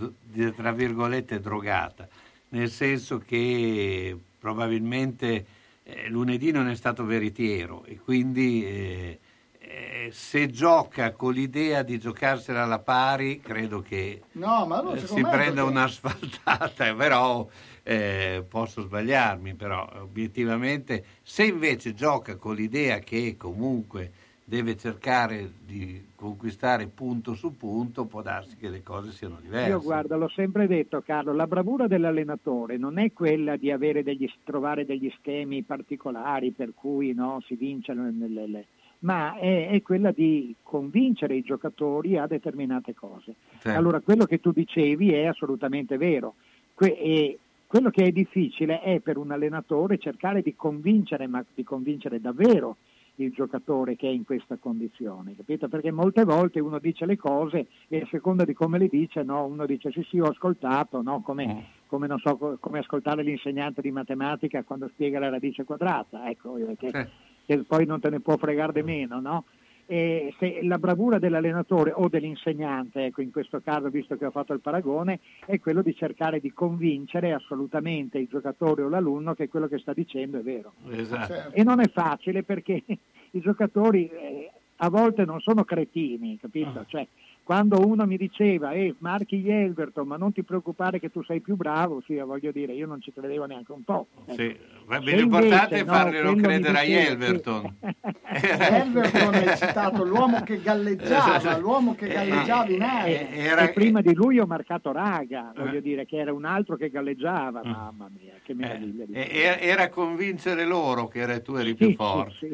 [0.57, 2.09] tra virgolette drogata,
[2.49, 5.47] nel senso che probabilmente
[5.85, 9.19] eh, lunedì non è stato veritiero e quindi eh,
[9.65, 15.21] eh, se gioca con l'idea di giocarsela alla pari credo che no, no, eh, si
[15.21, 15.61] prenda perché...
[15.61, 17.47] un'asfaltata, però
[17.85, 24.11] eh, posso sbagliarmi, però obiettivamente se invece gioca con l'idea che comunque
[24.45, 29.71] deve cercare di conquistare punto su punto, può darsi che le cose siano diverse.
[29.71, 34.85] Io guarda, l'ho sempre detto Carlo, la bravura dell'allenatore non è quella di degli, trovare
[34.85, 38.67] degli schemi particolari per cui no, si vincono nelle, le,
[39.03, 43.35] ma è, è, quella di convincere i giocatori a determinate cose.
[43.59, 43.69] Sì.
[43.69, 46.35] Allora, quello che tu dicevi è assolutamente vero.
[46.75, 51.65] Que- e quello che è difficile è per un allenatore cercare di convincere, ma di
[51.65, 52.77] convincere davvero
[53.17, 55.69] il giocatore che è in questa condizione, capito?
[55.69, 59.45] Perché molte volte uno dice le cose e a seconda di come le dice, no,
[59.45, 61.21] uno dice sì sì ho ascoltato, no?
[61.21, 61.59] come, mm.
[61.87, 67.09] come, so, come, ascoltare l'insegnante di matematica quando spiega la radice quadrata, ecco, che, eh.
[67.45, 69.45] Che poi non te ne può fregare di meno, no?
[69.87, 74.53] E se la bravura dell'allenatore o dell'insegnante, ecco, in questo caso, visto che ho fatto
[74.53, 79.69] il paragone, è quello di cercare di convincere assolutamente il giocatore o l'alunno che quello
[79.69, 80.73] che sta dicendo è vero.
[80.91, 81.53] Esatto.
[81.53, 82.83] E non è facile perché
[83.33, 86.79] i giocatori eh, a volte non sono cretini, capito?
[86.79, 86.85] Ah.
[86.87, 87.07] Cioè,
[87.45, 91.41] quando uno mi diceva, eh, marchi gli Elverton, ma non ti preocupare che tu sei
[91.41, 94.07] più bravo, sì, voglio dire, io non ci credevo neanche un po'.
[94.27, 94.35] Ecco.
[94.35, 94.57] Sì.
[95.01, 97.75] L'importante è farglielo no, credere agli Elverton.
[97.81, 98.47] Sì.
[98.49, 101.61] Elverton è citato l'uomo che galleggiava, esatto.
[101.61, 103.29] l'uomo che galleggiava in aria.
[103.31, 103.62] Era...
[103.62, 105.83] E prima di lui ho marcato Raga, voglio eh.
[105.83, 107.71] dire, che era un altro che galleggiava, mm.
[107.71, 109.05] mamma mia, che meraviglia.
[109.11, 109.59] Eh.
[109.61, 112.51] Era convincere loro che tu eri sì, più forte.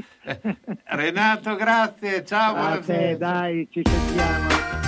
[0.84, 2.55] Renato, grazie, ciao.
[2.55, 4.88] Grazie, dai, ci sentiamo.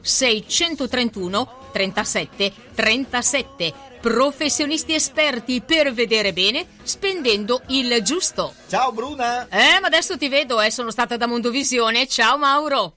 [0.00, 3.74] 631 37 37.
[4.00, 8.54] Professionisti esperti per vedere bene spendendo il giusto.
[8.68, 9.48] Ciao Bruna!
[9.48, 12.06] Eh, ma adesso ti vedo, eh, sono stata da Mondovisione.
[12.06, 12.94] Ciao Mauro!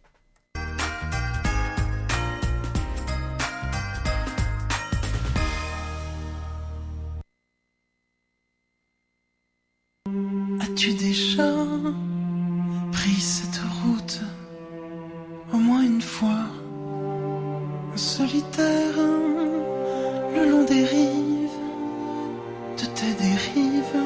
[10.60, 11.50] As-tu déjà
[12.92, 14.20] pris cette route
[15.52, 16.51] au moins une fois
[18.02, 18.98] solitaire
[20.36, 21.60] le long des rives
[22.80, 24.00] de tes dérives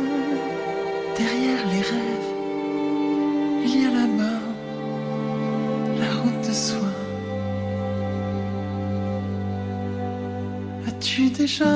[1.18, 2.32] derrière les rêves
[3.64, 4.42] il y a là-bas
[6.02, 6.92] la route de soi.
[10.88, 11.76] As-tu déjà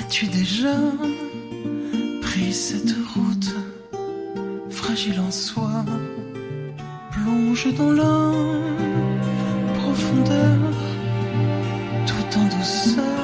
[0.00, 0.76] as-tu déjà
[2.22, 3.54] pris cette route
[4.70, 5.84] fragile en soi?
[7.12, 8.95] Plonge dans la
[12.06, 13.15] tout en douceur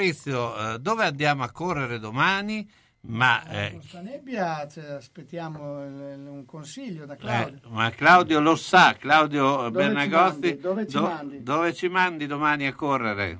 [0.00, 2.68] Fabrizio, eh, dove andiamo a correre domani?
[3.08, 7.58] Ma, eh, Corsa Nebbia cioè, aspettiamo il- il- un consiglio da eh, Claudio.
[7.70, 10.60] ma Claudio lo sa, Claudio Dove ci Bernagosti, mandi?
[10.60, 11.42] Dove ci do- mandi?
[11.42, 13.38] dove ci mandi domani a correre?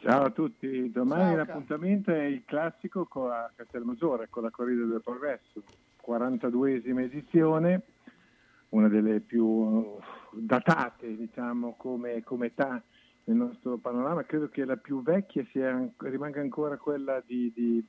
[0.00, 4.84] Ciao a tutti, domani Ciao, l'appuntamento è il classico con a Castelmaggiore con la Corrida
[4.86, 5.62] del Progresso,
[6.00, 7.82] 42esima edizione,
[8.70, 9.94] una delle più
[10.32, 12.80] datate diciamo come, come età
[13.28, 17.84] nel nostro panorama, credo che la più vecchia sia, an- rimanga ancora quella di, di,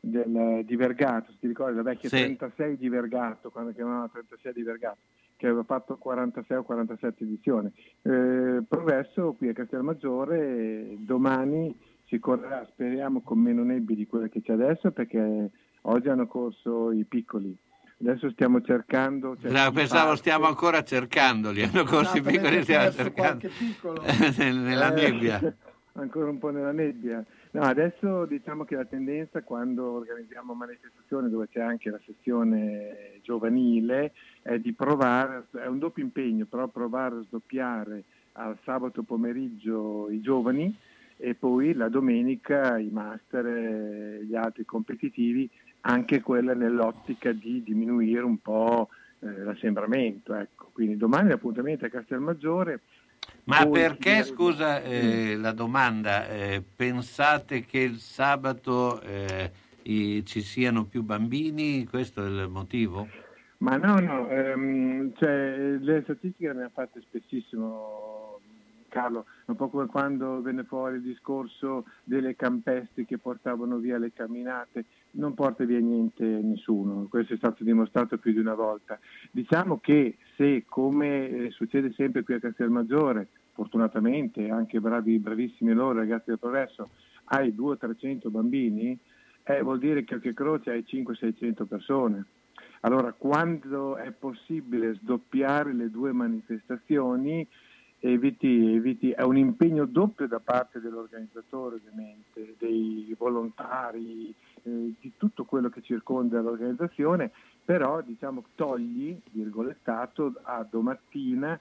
[0.00, 2.16] del- di Vergato, se ti ricordi la vecchia Sì.
[2.16, 4.98] 36 di Vergato, quando chiamavano 36 di Vergato,
[5.36, 7.72] che aveva fatto 46 o 47 edizioni.
[8.02, 11.76] Eh, progresso qui a Castelmaggiore, domani
[12.06, 15.50] si correrà, speriamo con meno nebbie di quelle che c'è adesso, perché
[15.82, 17.56] oggi hanno corso i piccoli.
[18.00, 19.36] Adesso stiamo cercando...
[19.40, 23.48] cioè, No, pensavo parte- stiamo ancora cercandoli, hanno corsi piccoli, stiamo cercando
[24.38, 25.56] nella Eh, nebbia.
[25.96, 27.24] ancora un po' nella nebbia.
[27.52, 34.12] No, adesso diciamo che la tendenza quando organizziamo manifestazioni dove c'è anche la sezione giovanile
[34.42, 40.20] è di provare, è un doppio impegno, però provare a sdoppiare al sabato pomeriggio i
[40.20, 40.76] giovani
[41.24, 45.48] e poi la domenica i master e gli altri competitivi,
[45.82, 50.34] anche quella nell'ottica di diminuire un po' eh, l'assembramento.
[50.34, 50.68] Ecco.
[50.72, 52.80] Quindi domani l'appuntamento è a Castelmaggiore.
[53.44, 59.50] Ma perché, scusa eh, la domanda, eh, pensate che il sabato eh,
[59.84, 61.86] i- ci siano più bambini?
[61.86, 63.08] Questo è il motivo?
[63.58, 68.33] Ma no, no, ehm, cioè, le statistiche ne ha fatte spessissimo
[68.94, 74.12] Carlo, un po' come quando venne fuori il discorso delle campesti che portavano via le
[74.12, 78.96] camminate, non porta via niente nessuno, questo è stato dimostrato più di una volta.
[79.32, 85.98] Diciamo che se, come eh, succede sempre qui a Castelmaggiore, fortunatamente anche bravi, bravissimi loro
[85.98, 86.90] ragazzi del progresso,
[87.24, 88.96] hai 200-300 bambini,
[89.42, 92.24] eh, vuol dire che a Occhio Croce hai 500-600 persone.
[92.82, 97.44] Allora, quando è possibile sdoppiare le due manifestazioni,
[98.04, 105.44] eviti, eviti, è un impegno doppio da parte dell'organizzatore, ovviamente, dei volontari, eh, di tutto
[105.44, 107.30] quello che circonda l'organizzazione,
[107.64, 111.58] però diciamo togli, virgolettato, a domattina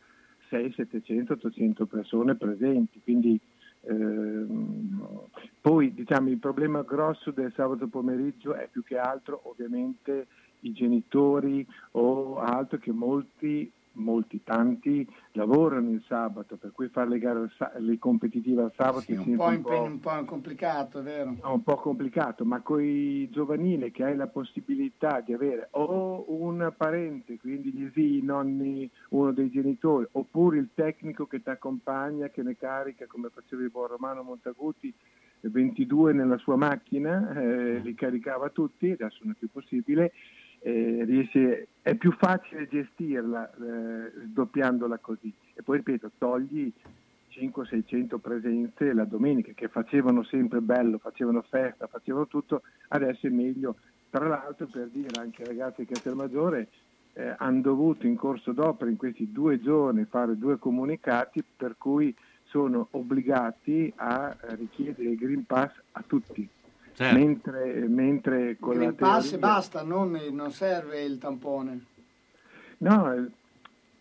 [0.49, 2.99] 600, 700, 800 persone presenti.
[3.01, 3.39] Quindi
[3.81, 5.27] ehm,
[5.61, 10.27] poi diciamo il problema grosso del sabato pomeriggio è più che altro ovviamente
[10.61, 17.19] i genitori o altro che molti, molti, tanti lavorano il sabato, per cui fare le
[17.19, 17.49] gare
[17.79, 21.35] le competitive al sabato Sì, è un po', un impegno, un po' complicato, vero?
[21.41, 26.25] è un po' complicato, ma con i giovanili che hai la possibilità di avere o
[26.27, 31.49] un parente, quindi gli zii, i nonni, uno dei genitori, oppure il tecnico che ti
[31.49, 34.93] accompagna, che ne carica, come faceva il buon Romano Montaguti,
[35.41, 40.13] 22 nella sua macchina, eh, li caricava tutti, adesso non è più possibile,
[40.63, 45.31] eh, riesce- è più facile gestirla eh, sdoppiandola così.
[45.53, 46.71] E poi ripeto, togli
[47.29, 53.75] 500-600 presenze la domenica che facevano sempre bello, facevano festa, facevano tutto, adesso è meglio.
[54.09, 56.67] Tra l'altro per dire anche ai ragazzi di Castelmaggiore
[57.13, 62.15] eh, hanno dovuto in corso d'opera in questi due giorni fare due comunicati per cui
[62.45, 66.47] sono obbligati a eh, richiedere il Green Pass a tutti.
[66.93, 67.17] Certo.
[67.17, 71.85] Mentre, mentre con Green la Pass e teoria- basta, non, non serve il tampone.
[72.79, 73.25] No, eh,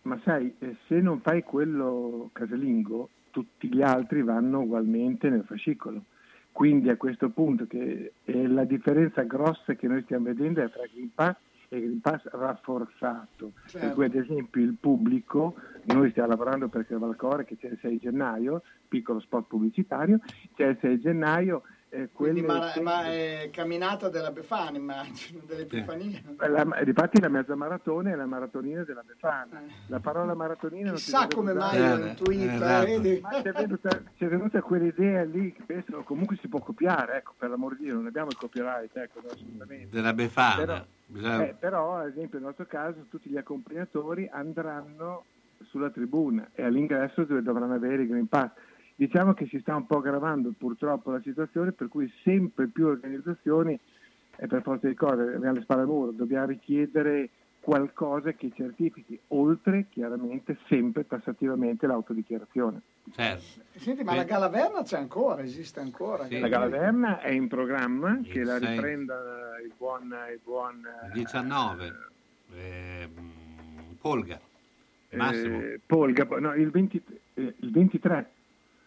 [0.03, 6.03] ma sai, eh, se non fai quello casalingo, tutti gli altri vanno ugualmente nel fascicolo.
[6.51, 11.09] Quindi a questo punto che la differenza grossa che noi stiamo vedendo è tra Green
[11.11, 11.35] Pass
[11.69, 13.53] e Green Pass rafforzato.
[13.63, 13.95] Per Certo.
[13.95, 15.55] cui ad esempio il pubblico,
[15.85, 20.19] noi stiamo lavorando per Cavalcore che c'è il 6 gennaio, piccolo spot pubblicitario,
[20.55, 21.63] c'è il 6 gennaio,
[21.93, 26.19] eh, Quindi ma, ma è camminata della Befana, immagino, dell'Epifania.
[26.37, 29.61] La, difatti la mezza maratona è la maratonina della Befana.
[29.87, 32.85] La parola maratonina non si Chissà come mai l'ho intuita, esatto.
[32.85, 33.19] vedi?
[33.21, 37.51] Ma c'è venuta, c'è venuta quell'idea lì che penso comunque si può copiare, ecco, per
[37.51, 39.89] l'amor di Dio, non abbiamo il copyright, ecco, no, assolutamente.
[39.95, 40.55] Della Befana.
[40.55, 45.25] Però, Bisogna- eh, però, ad esempio, nel nostro caso, tutti gli accompagnatori andranno
[45.65, 48.49] sulla tribuna e all'ingresso dove dovranno avere il Green Pass.
[48.95, 53.79] Diciamo che si sta un po' aggravando purtroppo la situazione per cui sempre più organizzazioni,
[54.35, 59.17] e per forza di cose, abbiamo le spalle al muro, dobbiamo richiedere qualcosa che certifichi,
[59.29, 62.81] oltre chiaramente sempre tassativamente l'autodichiarazione.
[63.11, 63.61] Certo.
[63.75, 66.27] Senti, ma la Galaverna c'è ancora, esiste ancora?
[66.29, 68.75] La Galaverna è in programma, che Il la sei.
[68.75, 69.15] riprenda
[69.63, 71.93] il buon, il buon eh, 19.
[72.53, 73.31] ehm,
[74.01, 74.39] Polga.
[75.11, 75.59] Massimo.
[75.59, 77.03] eh, Polga, no, il, 20
[77.35, 78.31] eh, il 23.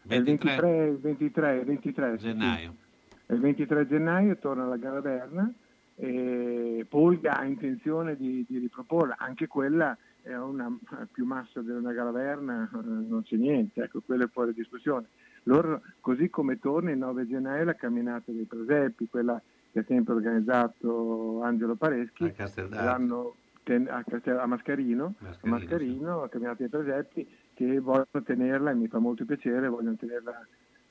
[0.07, 0.57] È Il 23?
[0.61, 2.75] 23, il 23, il 23 sì, Gennaio.
[2.79, 3.33] sì.
[3.33, 5.53] Il 23 gennaio torna alla Galaverna
[5.97, 10.71] e Polga ha intenzione di, di riproporla, anche quella è una
[11.11, 15.07] più massa della Galaverna, eh, non c'è niente, ecco, quella è fuori discussione.
[15.45, 19.41] Loro, così come torna il 9 gennaio la camminata dei presepi, quella
[19.73, 22.99] che ha sempre organizzato Angelo Pareschi, A
[23.63, 28.71] ten- a, Castel- a Mascarino, Mascarino, a Mascarino, la camminata dei presepi, che vogliono tenerla,
[28.71, 30.47] e mi fa molto piacere, vogliono tenerla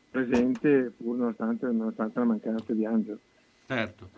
[0.10, 3.19] presente pur nonostante, nonostante la mancanza di Angelo.
[3.68, 4.10] Certo.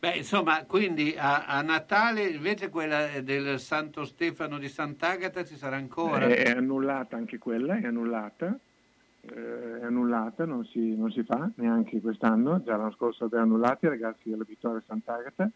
[0.00, 5.76] Beh, insomma, quindi a, a Natale invece quella del Santo Stefano di Sant'Agata ci sarà
[5.76, 6.26] ancora?
[6.26, 8.58] È, è annullata anche quella, è annullata,
[9.20, 13.84] eh, è annullata, non si, non si fa neanche quest'anno, già l'anno scorso aveva annullati
[13.84, 15.48] i ragazzi della Vittoria Sant'Agata.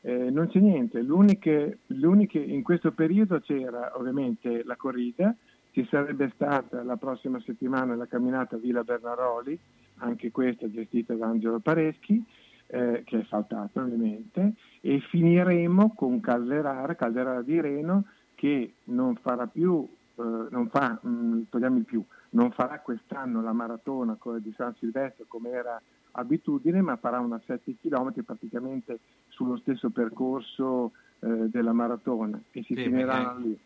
[0.00, 5.36] Eh, non c'è niente, l'uniche, l'uniche- in questo periodo c'era ovviamente la corrida,
[5.72, 9.58] ci sarebbe stata la prossima settimana la camminata Villa Bernaroli,
[9.98, 12.22] anche questa gestita da Angelo Pareschi,
[12.66, 19.46] eh, che è saltato ovviamente, e finiremo con Calderara, Calderara di Reno, che non farà
[19.46, 24.74] più, eh, non fa, mh, togliamo il più, non farà quest'anno la maratona di San
[24.78, 25.80] Silvestro come era
[26.12, 32.74] abitudine, ma farà una 7 km praticamente sullo stesso percorso eh, della maratona e si
[32.74, 33.58] Sì, finirà lì.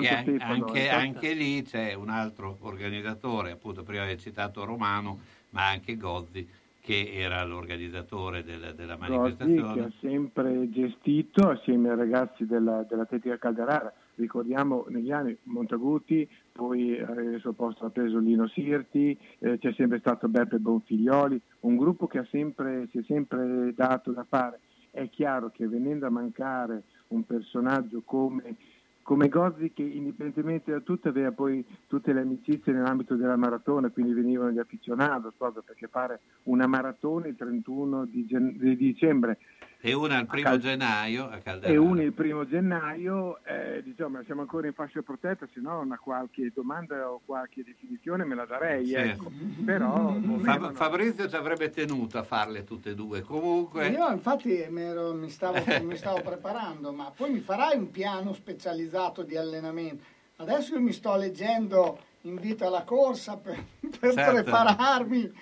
[0.00, 5.96] Perché anche, anche lì c'è un altro organizzatore, appunto prima hai citato Romano, ma anche
[5.96, 6.48] Gozzi,
[6.80, 9.82] che era l'organizzatore del- della Gozzi che manifestazione.
[9.84, 13.92] ha sempre gestito assieme ai ragazzi della, dell'Atletica Calderara.
[14.14, 19.72] Ricordiamo negli anni Montaguti, poi eh, al suo posto ha preso Lino Sirti, eh, c'è
[19.74, 24.60] sempre stato Beppe Bonfiglioli, un gruppo che ha sempre, si è sempre dato da fare.
[24.90, 28.56] È chiaro che venendo a mancare un personaggio come,
[29.02, 34.12] come Gozzi che indipendentemente da tutto aveva poi tutte le amicizie nell'ambito della maratona, quindi
[34.12, 39.38] venivano gli afficionados proprio perché fare una maratona il 31 di, gen- di dicembre
[39.84, 41.72] E una il primo Cal- gennaio a Calderara.
[41.74, 45.98] e una il primo gennaio, eh, diciamo, siamo ancora in fascia protetta, se no una
[45.98, 48.94] qualche domanda o qualche definizione me la darei, Sì.
[48.94, 49.32] ecco.
[49.64, 53.22] però volevano- Fabrizio ci avrebbe tenuto a farle tutte e due.
[53.22, 57.90] Comunque, Io infatti mi, ero- mi stavo, mi stavo preparando, ma poi mi farai un
[57.90, 60.04] piano specializzato di allenamento.
[60.36, 63.56] Adesso io mi sto leggendo Invito alla corsa per,
[63.98, 64.32] per Certo.
[64.44, 65.32] prepararmi,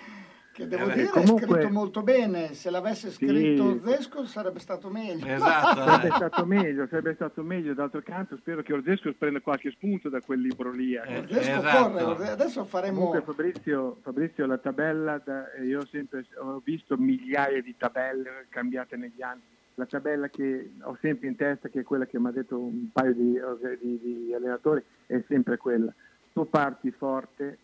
[0.61, 2.53] che devo Eh dire comunque- è scritto molto bene.
[2.53, 3.25] Se l'avesse Sì.
[3.25, 5.25] scritto Zesco sarebbe stato meglio.
[5.25, 5.79] Esatto.
[5.91, 7.73] Sarebbe stato meglio, sarebbe stato meglio.
[7.73, 10.95] D'altro canto, spero che Orzesco prenda qualche spunto da quel libro lì.
[10.95, 11.09] ecco.
[11.11, 12.03] Orzesco esatto.
[12.03, 12.95] corre, adesso faremo...
[12.97, 18.45] Comunque Fabrizio, Fabrizio, la tabella, da- eh, io ho sempre ho visto migliaia di tabelle
[18.49, 19.41] cambiate negli anni.
[19.75, 22.89] La tabella che ho sempre in testa, che è quella che mi ha detto un
[22.91, 23.39] paio di,
[23.79, 25.91] di- di allenatori, è sempre quella.
[26.33, 27.57] Tu parti forte,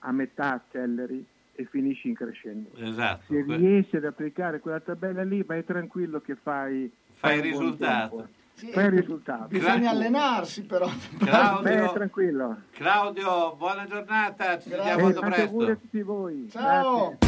[0.00, 1.24] a metà acceleri
[1.54, 2.70] e finisci in crescendo.
[2.76, 3.24] esatto.
[3.32, 8.28] Se que- riesci ad applicare quella tabella lì, vai tranquillo che fai, Fai il risultato.
[8.54, 9.46] Sì, Fai il risultato.
[9.48, 10.86] Bisogna allenarsi però.
[10.86, 12.56] Beh, Claudio, tranquillo.
[12.70, 14.76] Claudio, buona giornata, ci Grazie.
[14.76, 15.82] vediamo molto tanti auguri a presto.
[15.82, 16.48] tutti voi.
[16.50, 17.18] Ciao.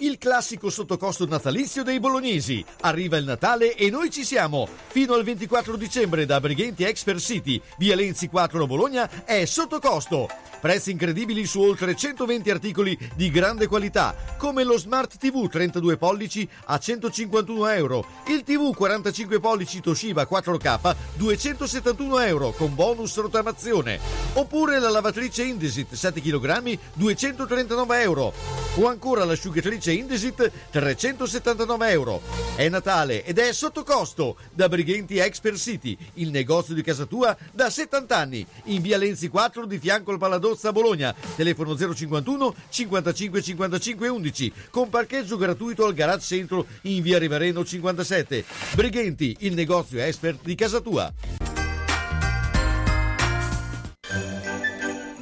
[0.00, 2.62] Il classico sottocosto natalizio dei bolognesi.
[2.80, 4.68] Arriva il Natale e noi ci siamo.
[4.88, 9.78] Fino al 24 dicembre da Brighenti Expert City, via Lenzi 4 a Bologna, è sotto
[9.78, 10.28] costo.
[10.60, 16.48] Prezzi incredibili su oltre 120 articoli di grande qualità, come lo Smart TV 32 pollici
[16.64, 24.00] a 151 euro, il TV 45 pollici Toshiba 4K 271 euro con bonus rottamazione,
[24.32, 28.32] oppure la lavatrice Indesit 7 kg 239 euro,
[28.76, 32.20] o ancora l'asciugatrice Indesit 379 euro.
[32.54, 37.36] È Natale ed è sotto costo da Brighenti Expert City, il negozio di casa tua
[37.52, 42.54] da 70 anni, in via Lenzi 4 di fianco al Paladozza a Bologna, telefono 051
[42.68, 48.44] 55 55 11, con parcheggio gratuito al garage centro in via Rivareno 57.
[48.74, 51.55] Brighenti, il negozio expert di casa tua.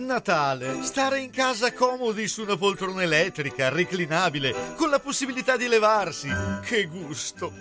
[0.04, 6.28] Natale, stare in casa comodi su una poltrona elettrica, reclinabile, con la possibilità di levarsi.
[6.62, 7.52] Che gusto!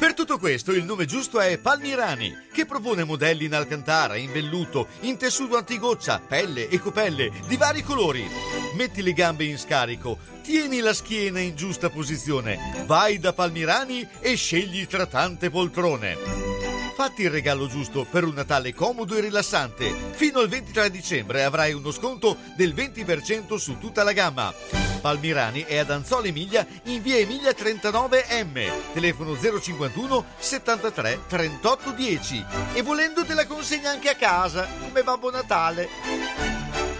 [0.00, 4.88] Per tutto questo il nome giusto è Palmirani, che propone modelli in alcantara, in velluto,
[5.00, 8.28] in tessuto antigoccia, pelle e copelle di vari colori.
[8.74, 14.34] Metti le gambe in scarico, tieni la schiena in giusta posizione, vai da Palmirani e
[14.34, 16.71] scegli tra tante poltrone.
[16.94, 19.92] Fatti il regalo giusto per un Natale comodo e rilassante.
[20.12, 24.52] Fino al 23 dicembre avrai uno sconto del 20% su tutta la gamma.
[25.00, 28.92] Palmirani è ad Anzola Emilia in via Emilia 39M.
[28.92, 32.44] Telefono 051 73 38 10.
[32.74, 36.91] E volendo te la consegna anche a casa, come Babbo Natale.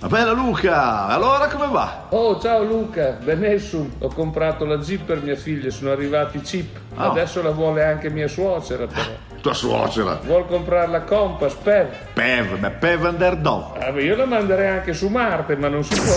[0.00, 2.06] Ma bella Luca, allora come va?
[2.08, 3.86] Oh, ciao Luca, benissimo.
[3.98, 6.74] Ho comprato la Jeep per mia figlia, sono arrivati i chip.
[6.94, 7.10] Ah.
[7.10, 9.10] Adesso la vuole anche mia suocera però.
[9.42, 10.18] Tua suocera.
[10.24, 11.88] Vuol comprare la Compass Pev.
[12.14, 13.76] Pev, ma Pev Underdog.
[13.78, 16.14] Ah, beh, io la manderei anche su Marte, ma non si può.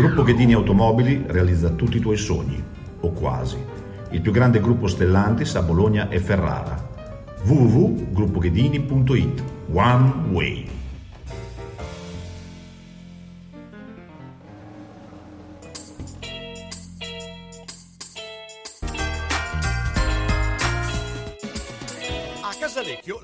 [0.00, 2.62] Gruppo Ghedini Automobili realizza tutti i tuoi sogni,
[3.00, 3.62] o quasi.
[4.10, 6.74] Il più grande gruppo Stellantis a Bologna e Ferrara.
[7.44, 9.42] www.gruppoghedini.it
[9.72, 10.75] One Way.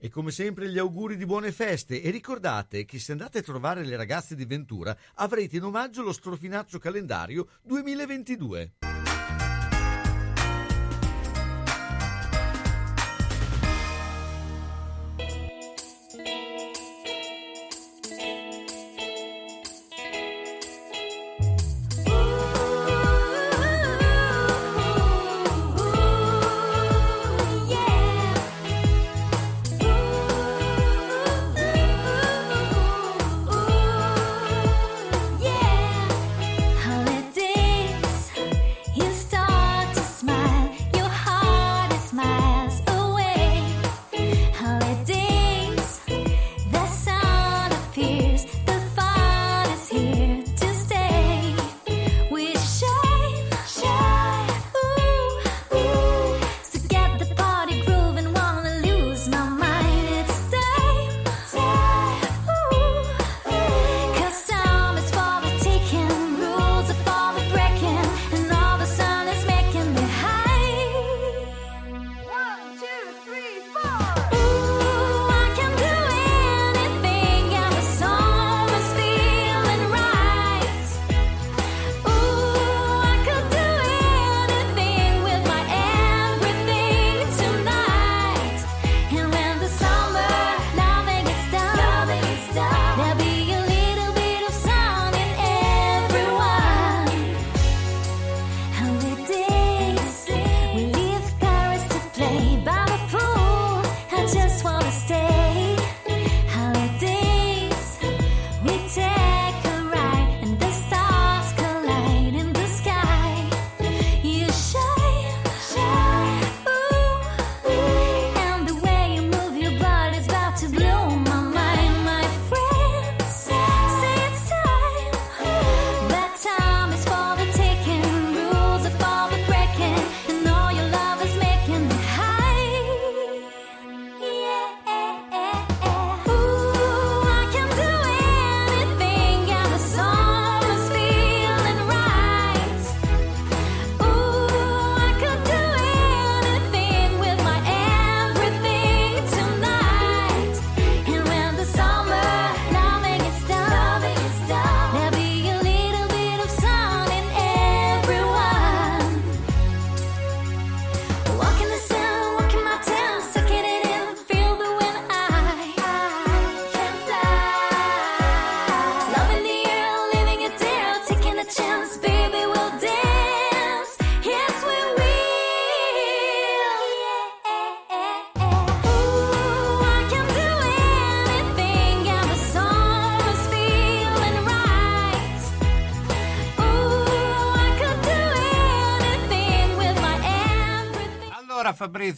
[0.00, 3.84] E come sempre gli auguri di buone feste e ricordate che se andate a trovare
[3.84, 9.07] le ragazze di Ventura avrete in omaggio lo strofinaccio calendario 2022.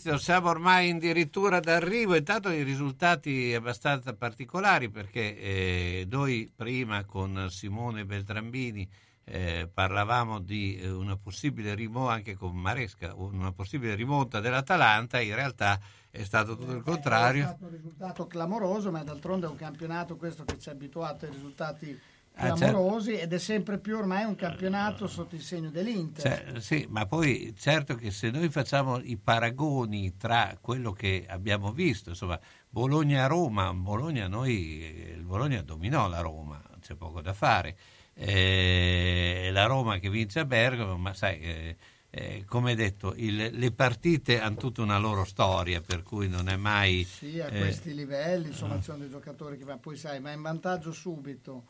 [0.01, 7.49] Fabrizio, siamo ormai addirittura d'arrivo, intanto i risultati abbastanza particolari perché eh, noi prima con
[7.51, 8.89] Simone Beltrambini
[9.25, 15.35] eh, parlavamo di eh, una possibile rimonta, anche con Maresca, una possibile rimonta dell'Atalanta, in
[15.35, 17.45] realtà è stato tutto il È contrario.
[17.45, 21.33] stato un risultato clamoroso, ma d'altronde è un campionato questo che ci ha abituato ai
[21.33, 22.01] risultati
[22.41, 22.73] Ah, certo.
[22.73, 26.23] clamorosi ed è sempre più ormai un campionato sotto il segno dell'Inter.
[26.23, 31.71] Cioè, sì, ma poi certo che se noi facciamo i paragoni tra quello che abbiamo
[31.71, 37.77] visto, insomma, Bologna-Roma, Bologna noi, eh, il Bologna dominò la Roma, c'è poco da fare.
[38.15, 41.77] Eh, la Roma che vince a Bergamo, ma sai, eh,
[42.11, 46.57] eh, come detto, il- le partite hanno tutta una loro storia, per cui non è
[46.57, 47.05] mai...
[47.05, 50.33] Sì, a eh, questi livelli, insomma, ci sono dei giocatori che va, poi sai, va
[50.33, 51.65] in vantaggio subito.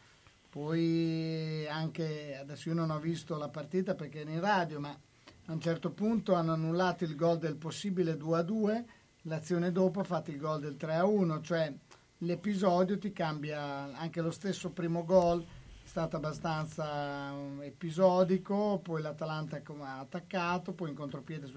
[0.50, 5.52] Poi anche, adesso io non ho visto la partita perché ero in radio, ma a
[5.52, 8.84] un certo punto hanno annullato il gol del possibile 2 a 2,
[9.22, 11.72] l'azione dopo ha fatto il gol del 3 a 1, cioè
[12.18, 19.60] l'episodio ti cambia anche lo stesso primo gol è stato abbastanza um, episodico, poi l'Atalanta
[19.80, 21.48] ha attaccato, poi in contropiede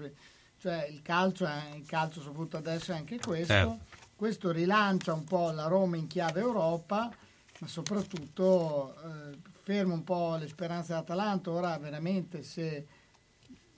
[0.58, 3.52] cioè il calcio, è- il calcio soprattutto adesso è anche questo.
[3.52, 3.78] Certo.
[4.16, 7.12] Questo rilancia un po' la Roma in chiave Europa,
[7.58, 11.50] ma soprattutto eh, ferma un po' le speranze dell'Atalanta.
[11.50, 12.86] Ora veramente se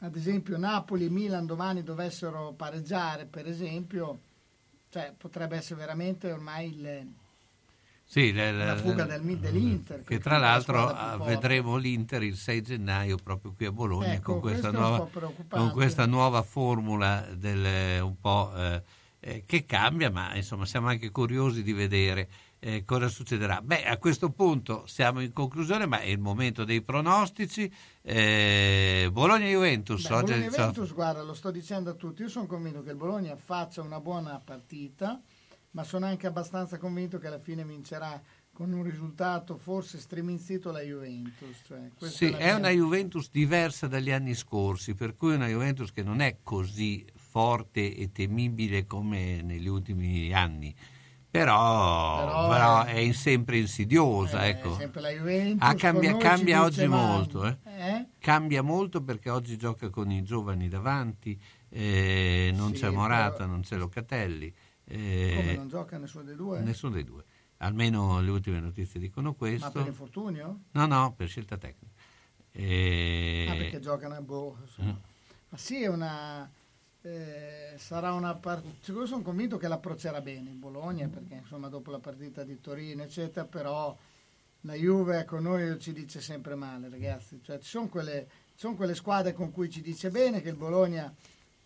[0.00, 4.20] ad esempio Napoli e Milan domani dovessero pareggiare, per esempio,
[4.90, 7.06] cioè, potrebbe essere veramente ormai il,
[8.04, 10.02] Sì, le- la fuga del, dell'Inter.
[10.04, 14.32] che tra la l'altro ah, vedremo l'Inter il 6 gennaio proprio qui a Bologna Ecco,
[14.32, 15.08] con, questa nuova,
[15.48, 18.82] con questa nuova formula del, un po', eh,
[19.20, 22.28] eh, che cambia, ma insomma siamo anche curiosi di vedere
[22.58, 23.60] eh, cosa succederà.
[23.62, 27.70] Beh, a questo punto siamo in conclusione, ma è il momento dei pronostici.
[28.02, 30.70] Eh, Bologna-Juventus, Beh, oggi alle Bologna 18.
[30.72, 34.00] Juventus, guarda, lo sto dicendo a tutti, io sono convinto che il Bologna faccia una
[34.00, 35.20] buona partita,
[35.72, 38.20] ma sono anche abbastanza convinto che alla fine vincerà
[38.52, 41.60] con un risultato forse striminzito la Juventus.
[41.66, 46.02] Cioè, Sì, è mia- una Juventus diversa dagli anni scorsi, per cui una Juventus che
[46.02, 50.74] non è così forte e temibile come negli ultimi anni,
[51.38, 54.44] però, Però però è- è sempre insidiosa.
[54.44, 54.74] eh, ecco.
[54.74, 55.68] è sempre la Juventus.
[55.68, 57.56] Ah, cambia cambia oggi molto, eh.
[57.64, 58.06] Eh?
[58.18, 63.46] cambia molto perché oggi gioca con i giovani davanti, eh, non Sì, c'è Morata, però-
[63.50, 64.54] non c'è Locatelli.
[64.84, 66.60] eh, Come non gioca nessuno dei due?
[66.60, 67.24] Nessuno dei due.
[67.58, 69.66] Almeno le ultime notizie dicono questo.
[69.66, 70.60] Ma per infortunio?
[70.72, 71.94] No, no, per scelta tecnica.
[72.52, 74.56] E- Ah, perché giocano a boh.
[74.82, 74.88] Mm.
[75.48, 76.50] Ma sì, è una.
[77.06, 79.06] Eh, sarà una partita.
[79.06, 83.46] Sono convinto che l'approccerà bene in Bologna, perché insomma dopo la partita di Torino, eccetera,
[83.46, 83.96] però
[84.62, 87.40] la Juve con noi ci dice sempre male, ragazzi.
[87.42, 90.56] Cioè, ci sono quelle, ci sono quelle squadre con cui ci dice bene che il
[90.56, 91.14] Bologna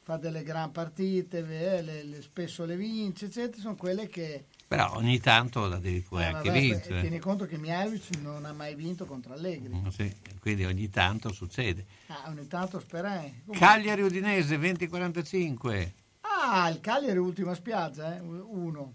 [0.03, 3.63] fa delle gran partite, le- le- spesso le vince, eccetera.
[3.63, 4.45] Sono quelle che.
[4.71, 7.01] Però ogni tanto la devi poi eh, anche vabbè, vincere.
[7.01, 9.75] Tieni conto che Mihailovic non ha mai vinto contro Allegri.
[9.75, 11.85] Mm, sì, quindi ogni tanto succede.
[12.07, 13.17] Ah, ogni tanto spera.
[13.17, 13.33] eh.
[13.45, 18.21] Comunque- Cagliari Udinese 2045, Ah, il Cagliari ultima spiaggia, eh?
[18.21, 18.93] uno.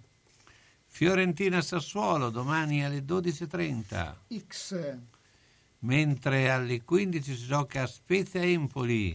[0.85, 4.15] Fiorentina Sassuolo domani alle 12.30,
[4.47, 4.97] X.
[5.79, 9.13] mentre alle 15 si gioca a Spezia Empoli.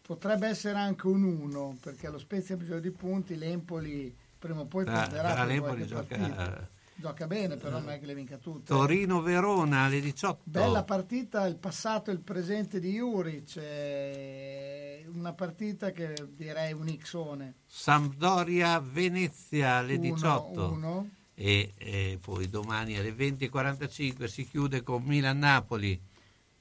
[0.00, 4.66] Potrebbe essere anche un 1, perché lo Spezia ha bisogno di punti, l'Empoli prima o
[4.66, 5.32] poi Tra- perderà.
[5.34, 6.68] tra l'Empoli gioca- partita.
[6.94, 8.64] Gioca bene, però non è che le vinca tutte.
[8.64, 10.42] Torino Verona alle 18.
[10.44, 13.56] Bella partita, il passato e il presente di Juric.
[13.56, 17.54] eh, Una partita che direi un Xone.
[17.66, 20.72] Sampdoria Venezia alle Uno, 18.
[20.72, 21.08] uno.
[21.34, 26.00] E, e poi domani alle 20.45 si chiude con Milan-Napoli.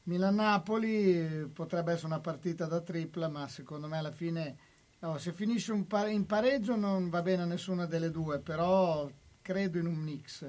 [0.03, 4.55] Milan-Napoli potrebbe essere una partita da tripla, ma secondo me alla fine,
[5.01, 9.09] no, se finisce un pa- in pareggio non va bene a nessuna delle due, però
[9.41, 10.45] credo in un mix.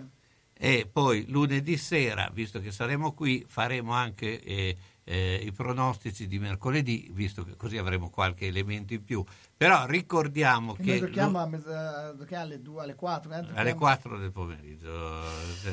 [0.55, 6.39] E poi lunedì sera, visto che saremo qui, faremo anche eh, eh, i pronostici di
[6.39, 9.25] mercoledì, visto che così avremo qualche elemento in più.
[9.57, 13.33] Però ricordiamo Che che noi giochiamo lu- a mezza- che alle, due, alle 4.
[13.55, 15.21] alle 4 del pomeriggio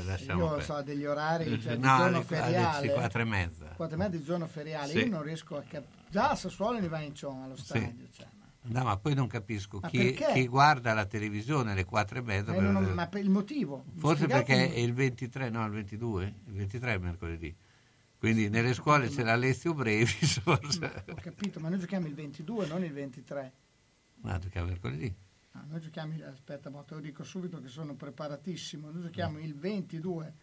[0.05, 0.63] lasciamo Io perdere.
[0.63, 2.91] so degli orari, cioè di no, alle, alle feriale.
[2.93, 3.65] 4 e mezza.
[3.75, 4.97] 4 e mezza di giorno feriale, Sì.
[4.99, 6.05] io non riesco a capire.
[6.09, 7.65] Già a Sassuolo ne va in ciò allo Sì.
[7.65, 8.07] stadio.
[8.11, 8.25] Cioè.
[8.61, 12.53] No, ma poi non capisco Ma chi, chi guarda la televisione alle 4 e mezza.
[12.53, 13.85] Eh, per- ma per il motivo?
[13.93, 16.35] Forse perché è il 23, no, il 22?
[16.47, 17.55] Il 23 è mercoledì.
[18.17, 21.05] Quindi nelle scuole c'è l'Alessio Brevis, forse.
[21.09, 23.53] Ho capito, ma noi giochiamo il 22, non il 23.
[24.21, 25.15] No, giochiamo mercoledì.
[25.53, 28.91] No, noi giochiamo, aspetta, ma te lo dico subito che sono preparatissimo.
[28.91, 30.33] Noi giochiamo il 22.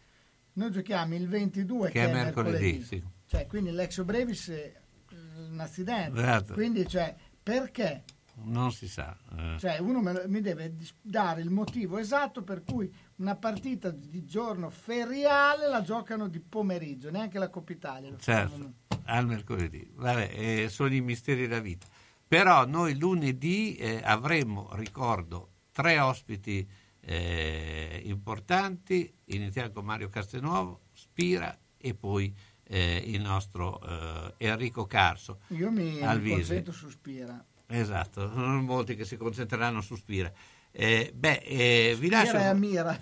[0.55, 3.03] Noi giochiamo il 22 Che è mercoledì, sì.
[3.27, 4.73] Cioè, quindi l'ex Brevis è
[5.11, 5.17] eh,
[5.51, 6.19] un accidente.
[6.19, 6.55] Esatto.
[6.55, 7.15] Quindi, cioè,
[7.47, 8.03] perché?
[8.43, 9.17] Non si sa.
[9.39, 9.57] eh.
[9.61, 14.69] Cioè, uno me mi deve dare il motivo esatto per cui una partita di giorno
[14.69, 18.11] feriale la giocano di pomeriggio, neanche la Coppa Italia.
[18.11, 18.49] lo fanno.
[18.49, 18.73] Certo,
[19.05, 19.89] al mercoledì.
[19.95, 21.87] Vabbè, eh, sono i misteri della vita.
[22.27, 26.69] Però noi lunedì eh, avremo, ricordo, tre ospiti
[27.03, 29.15] eh, importanti.
[29.27, 32.35] Iniziamo con Mario Castelnuovo, Spira e poi
[32.69, 35.41] eh, il nostro eh, Enrico Carso.
[35.49, 37.45] Io mi, concentro su Spira.
[37.69, 40.33] Esatto, sono molti che si concentreranno su Spira.
[40.71, 42.33] Eh, beh, eh, vi lascio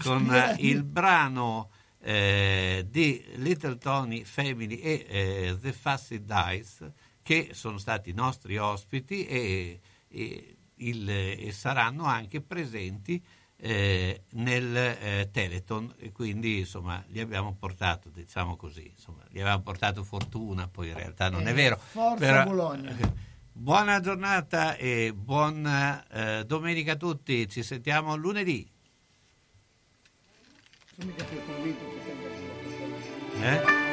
[0.02, 1.70] con Spira eh, il brano
[2.00, 8.56] eh, di Little Tony Family e eh, The Fussy Dice, che sono stati i nostri
[8.58, 13.22] ospiti e, e il- e saranno anche presenti
[13.56, 19.62] eh, nel eh, Teleton e quindi insomma gli abbiamo portato diciamo così insomma, gli abbiamo
[19.62, 22.94] portato fortuna poi in realtà non eh, è vero forza però, Bologna
[23.52, 28.68] buona giornata e buona eh, domenica a tutti ci sentiamo lunedì
[33.40, 33.83] eh?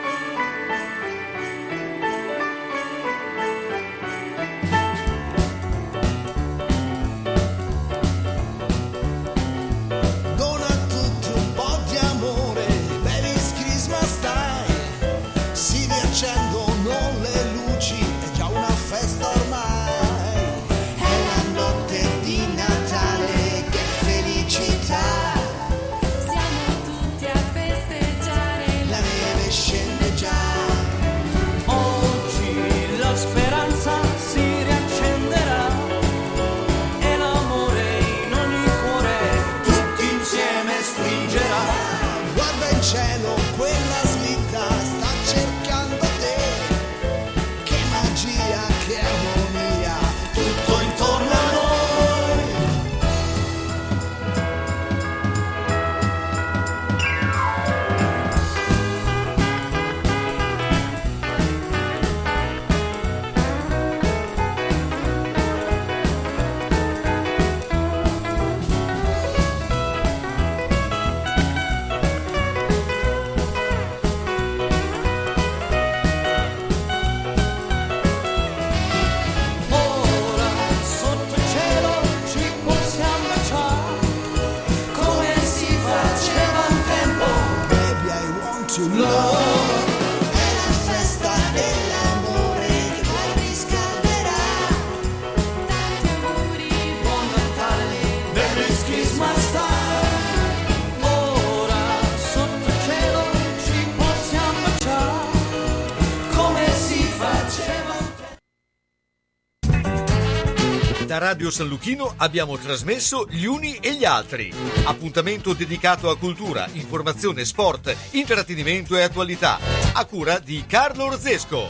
[111.12, 114.50] da Radio San Luchino abbiamo trasmesso Gli Uni e gli Altri.
[114.86, 119.60] Appuntamento dedicato a cultura, informazione, sport, intrattenimento e attualità.
[119.92, 121.68] A cura di Carlo Orzesco.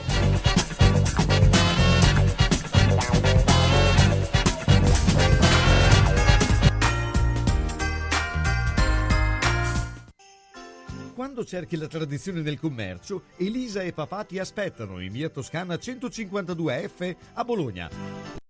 [11.16, 17.16] Quando cerchi la tradizione del commercio, Elisa e papà ti aspettano in via Toscana 152F
[17.34, 18.41] a Bologna.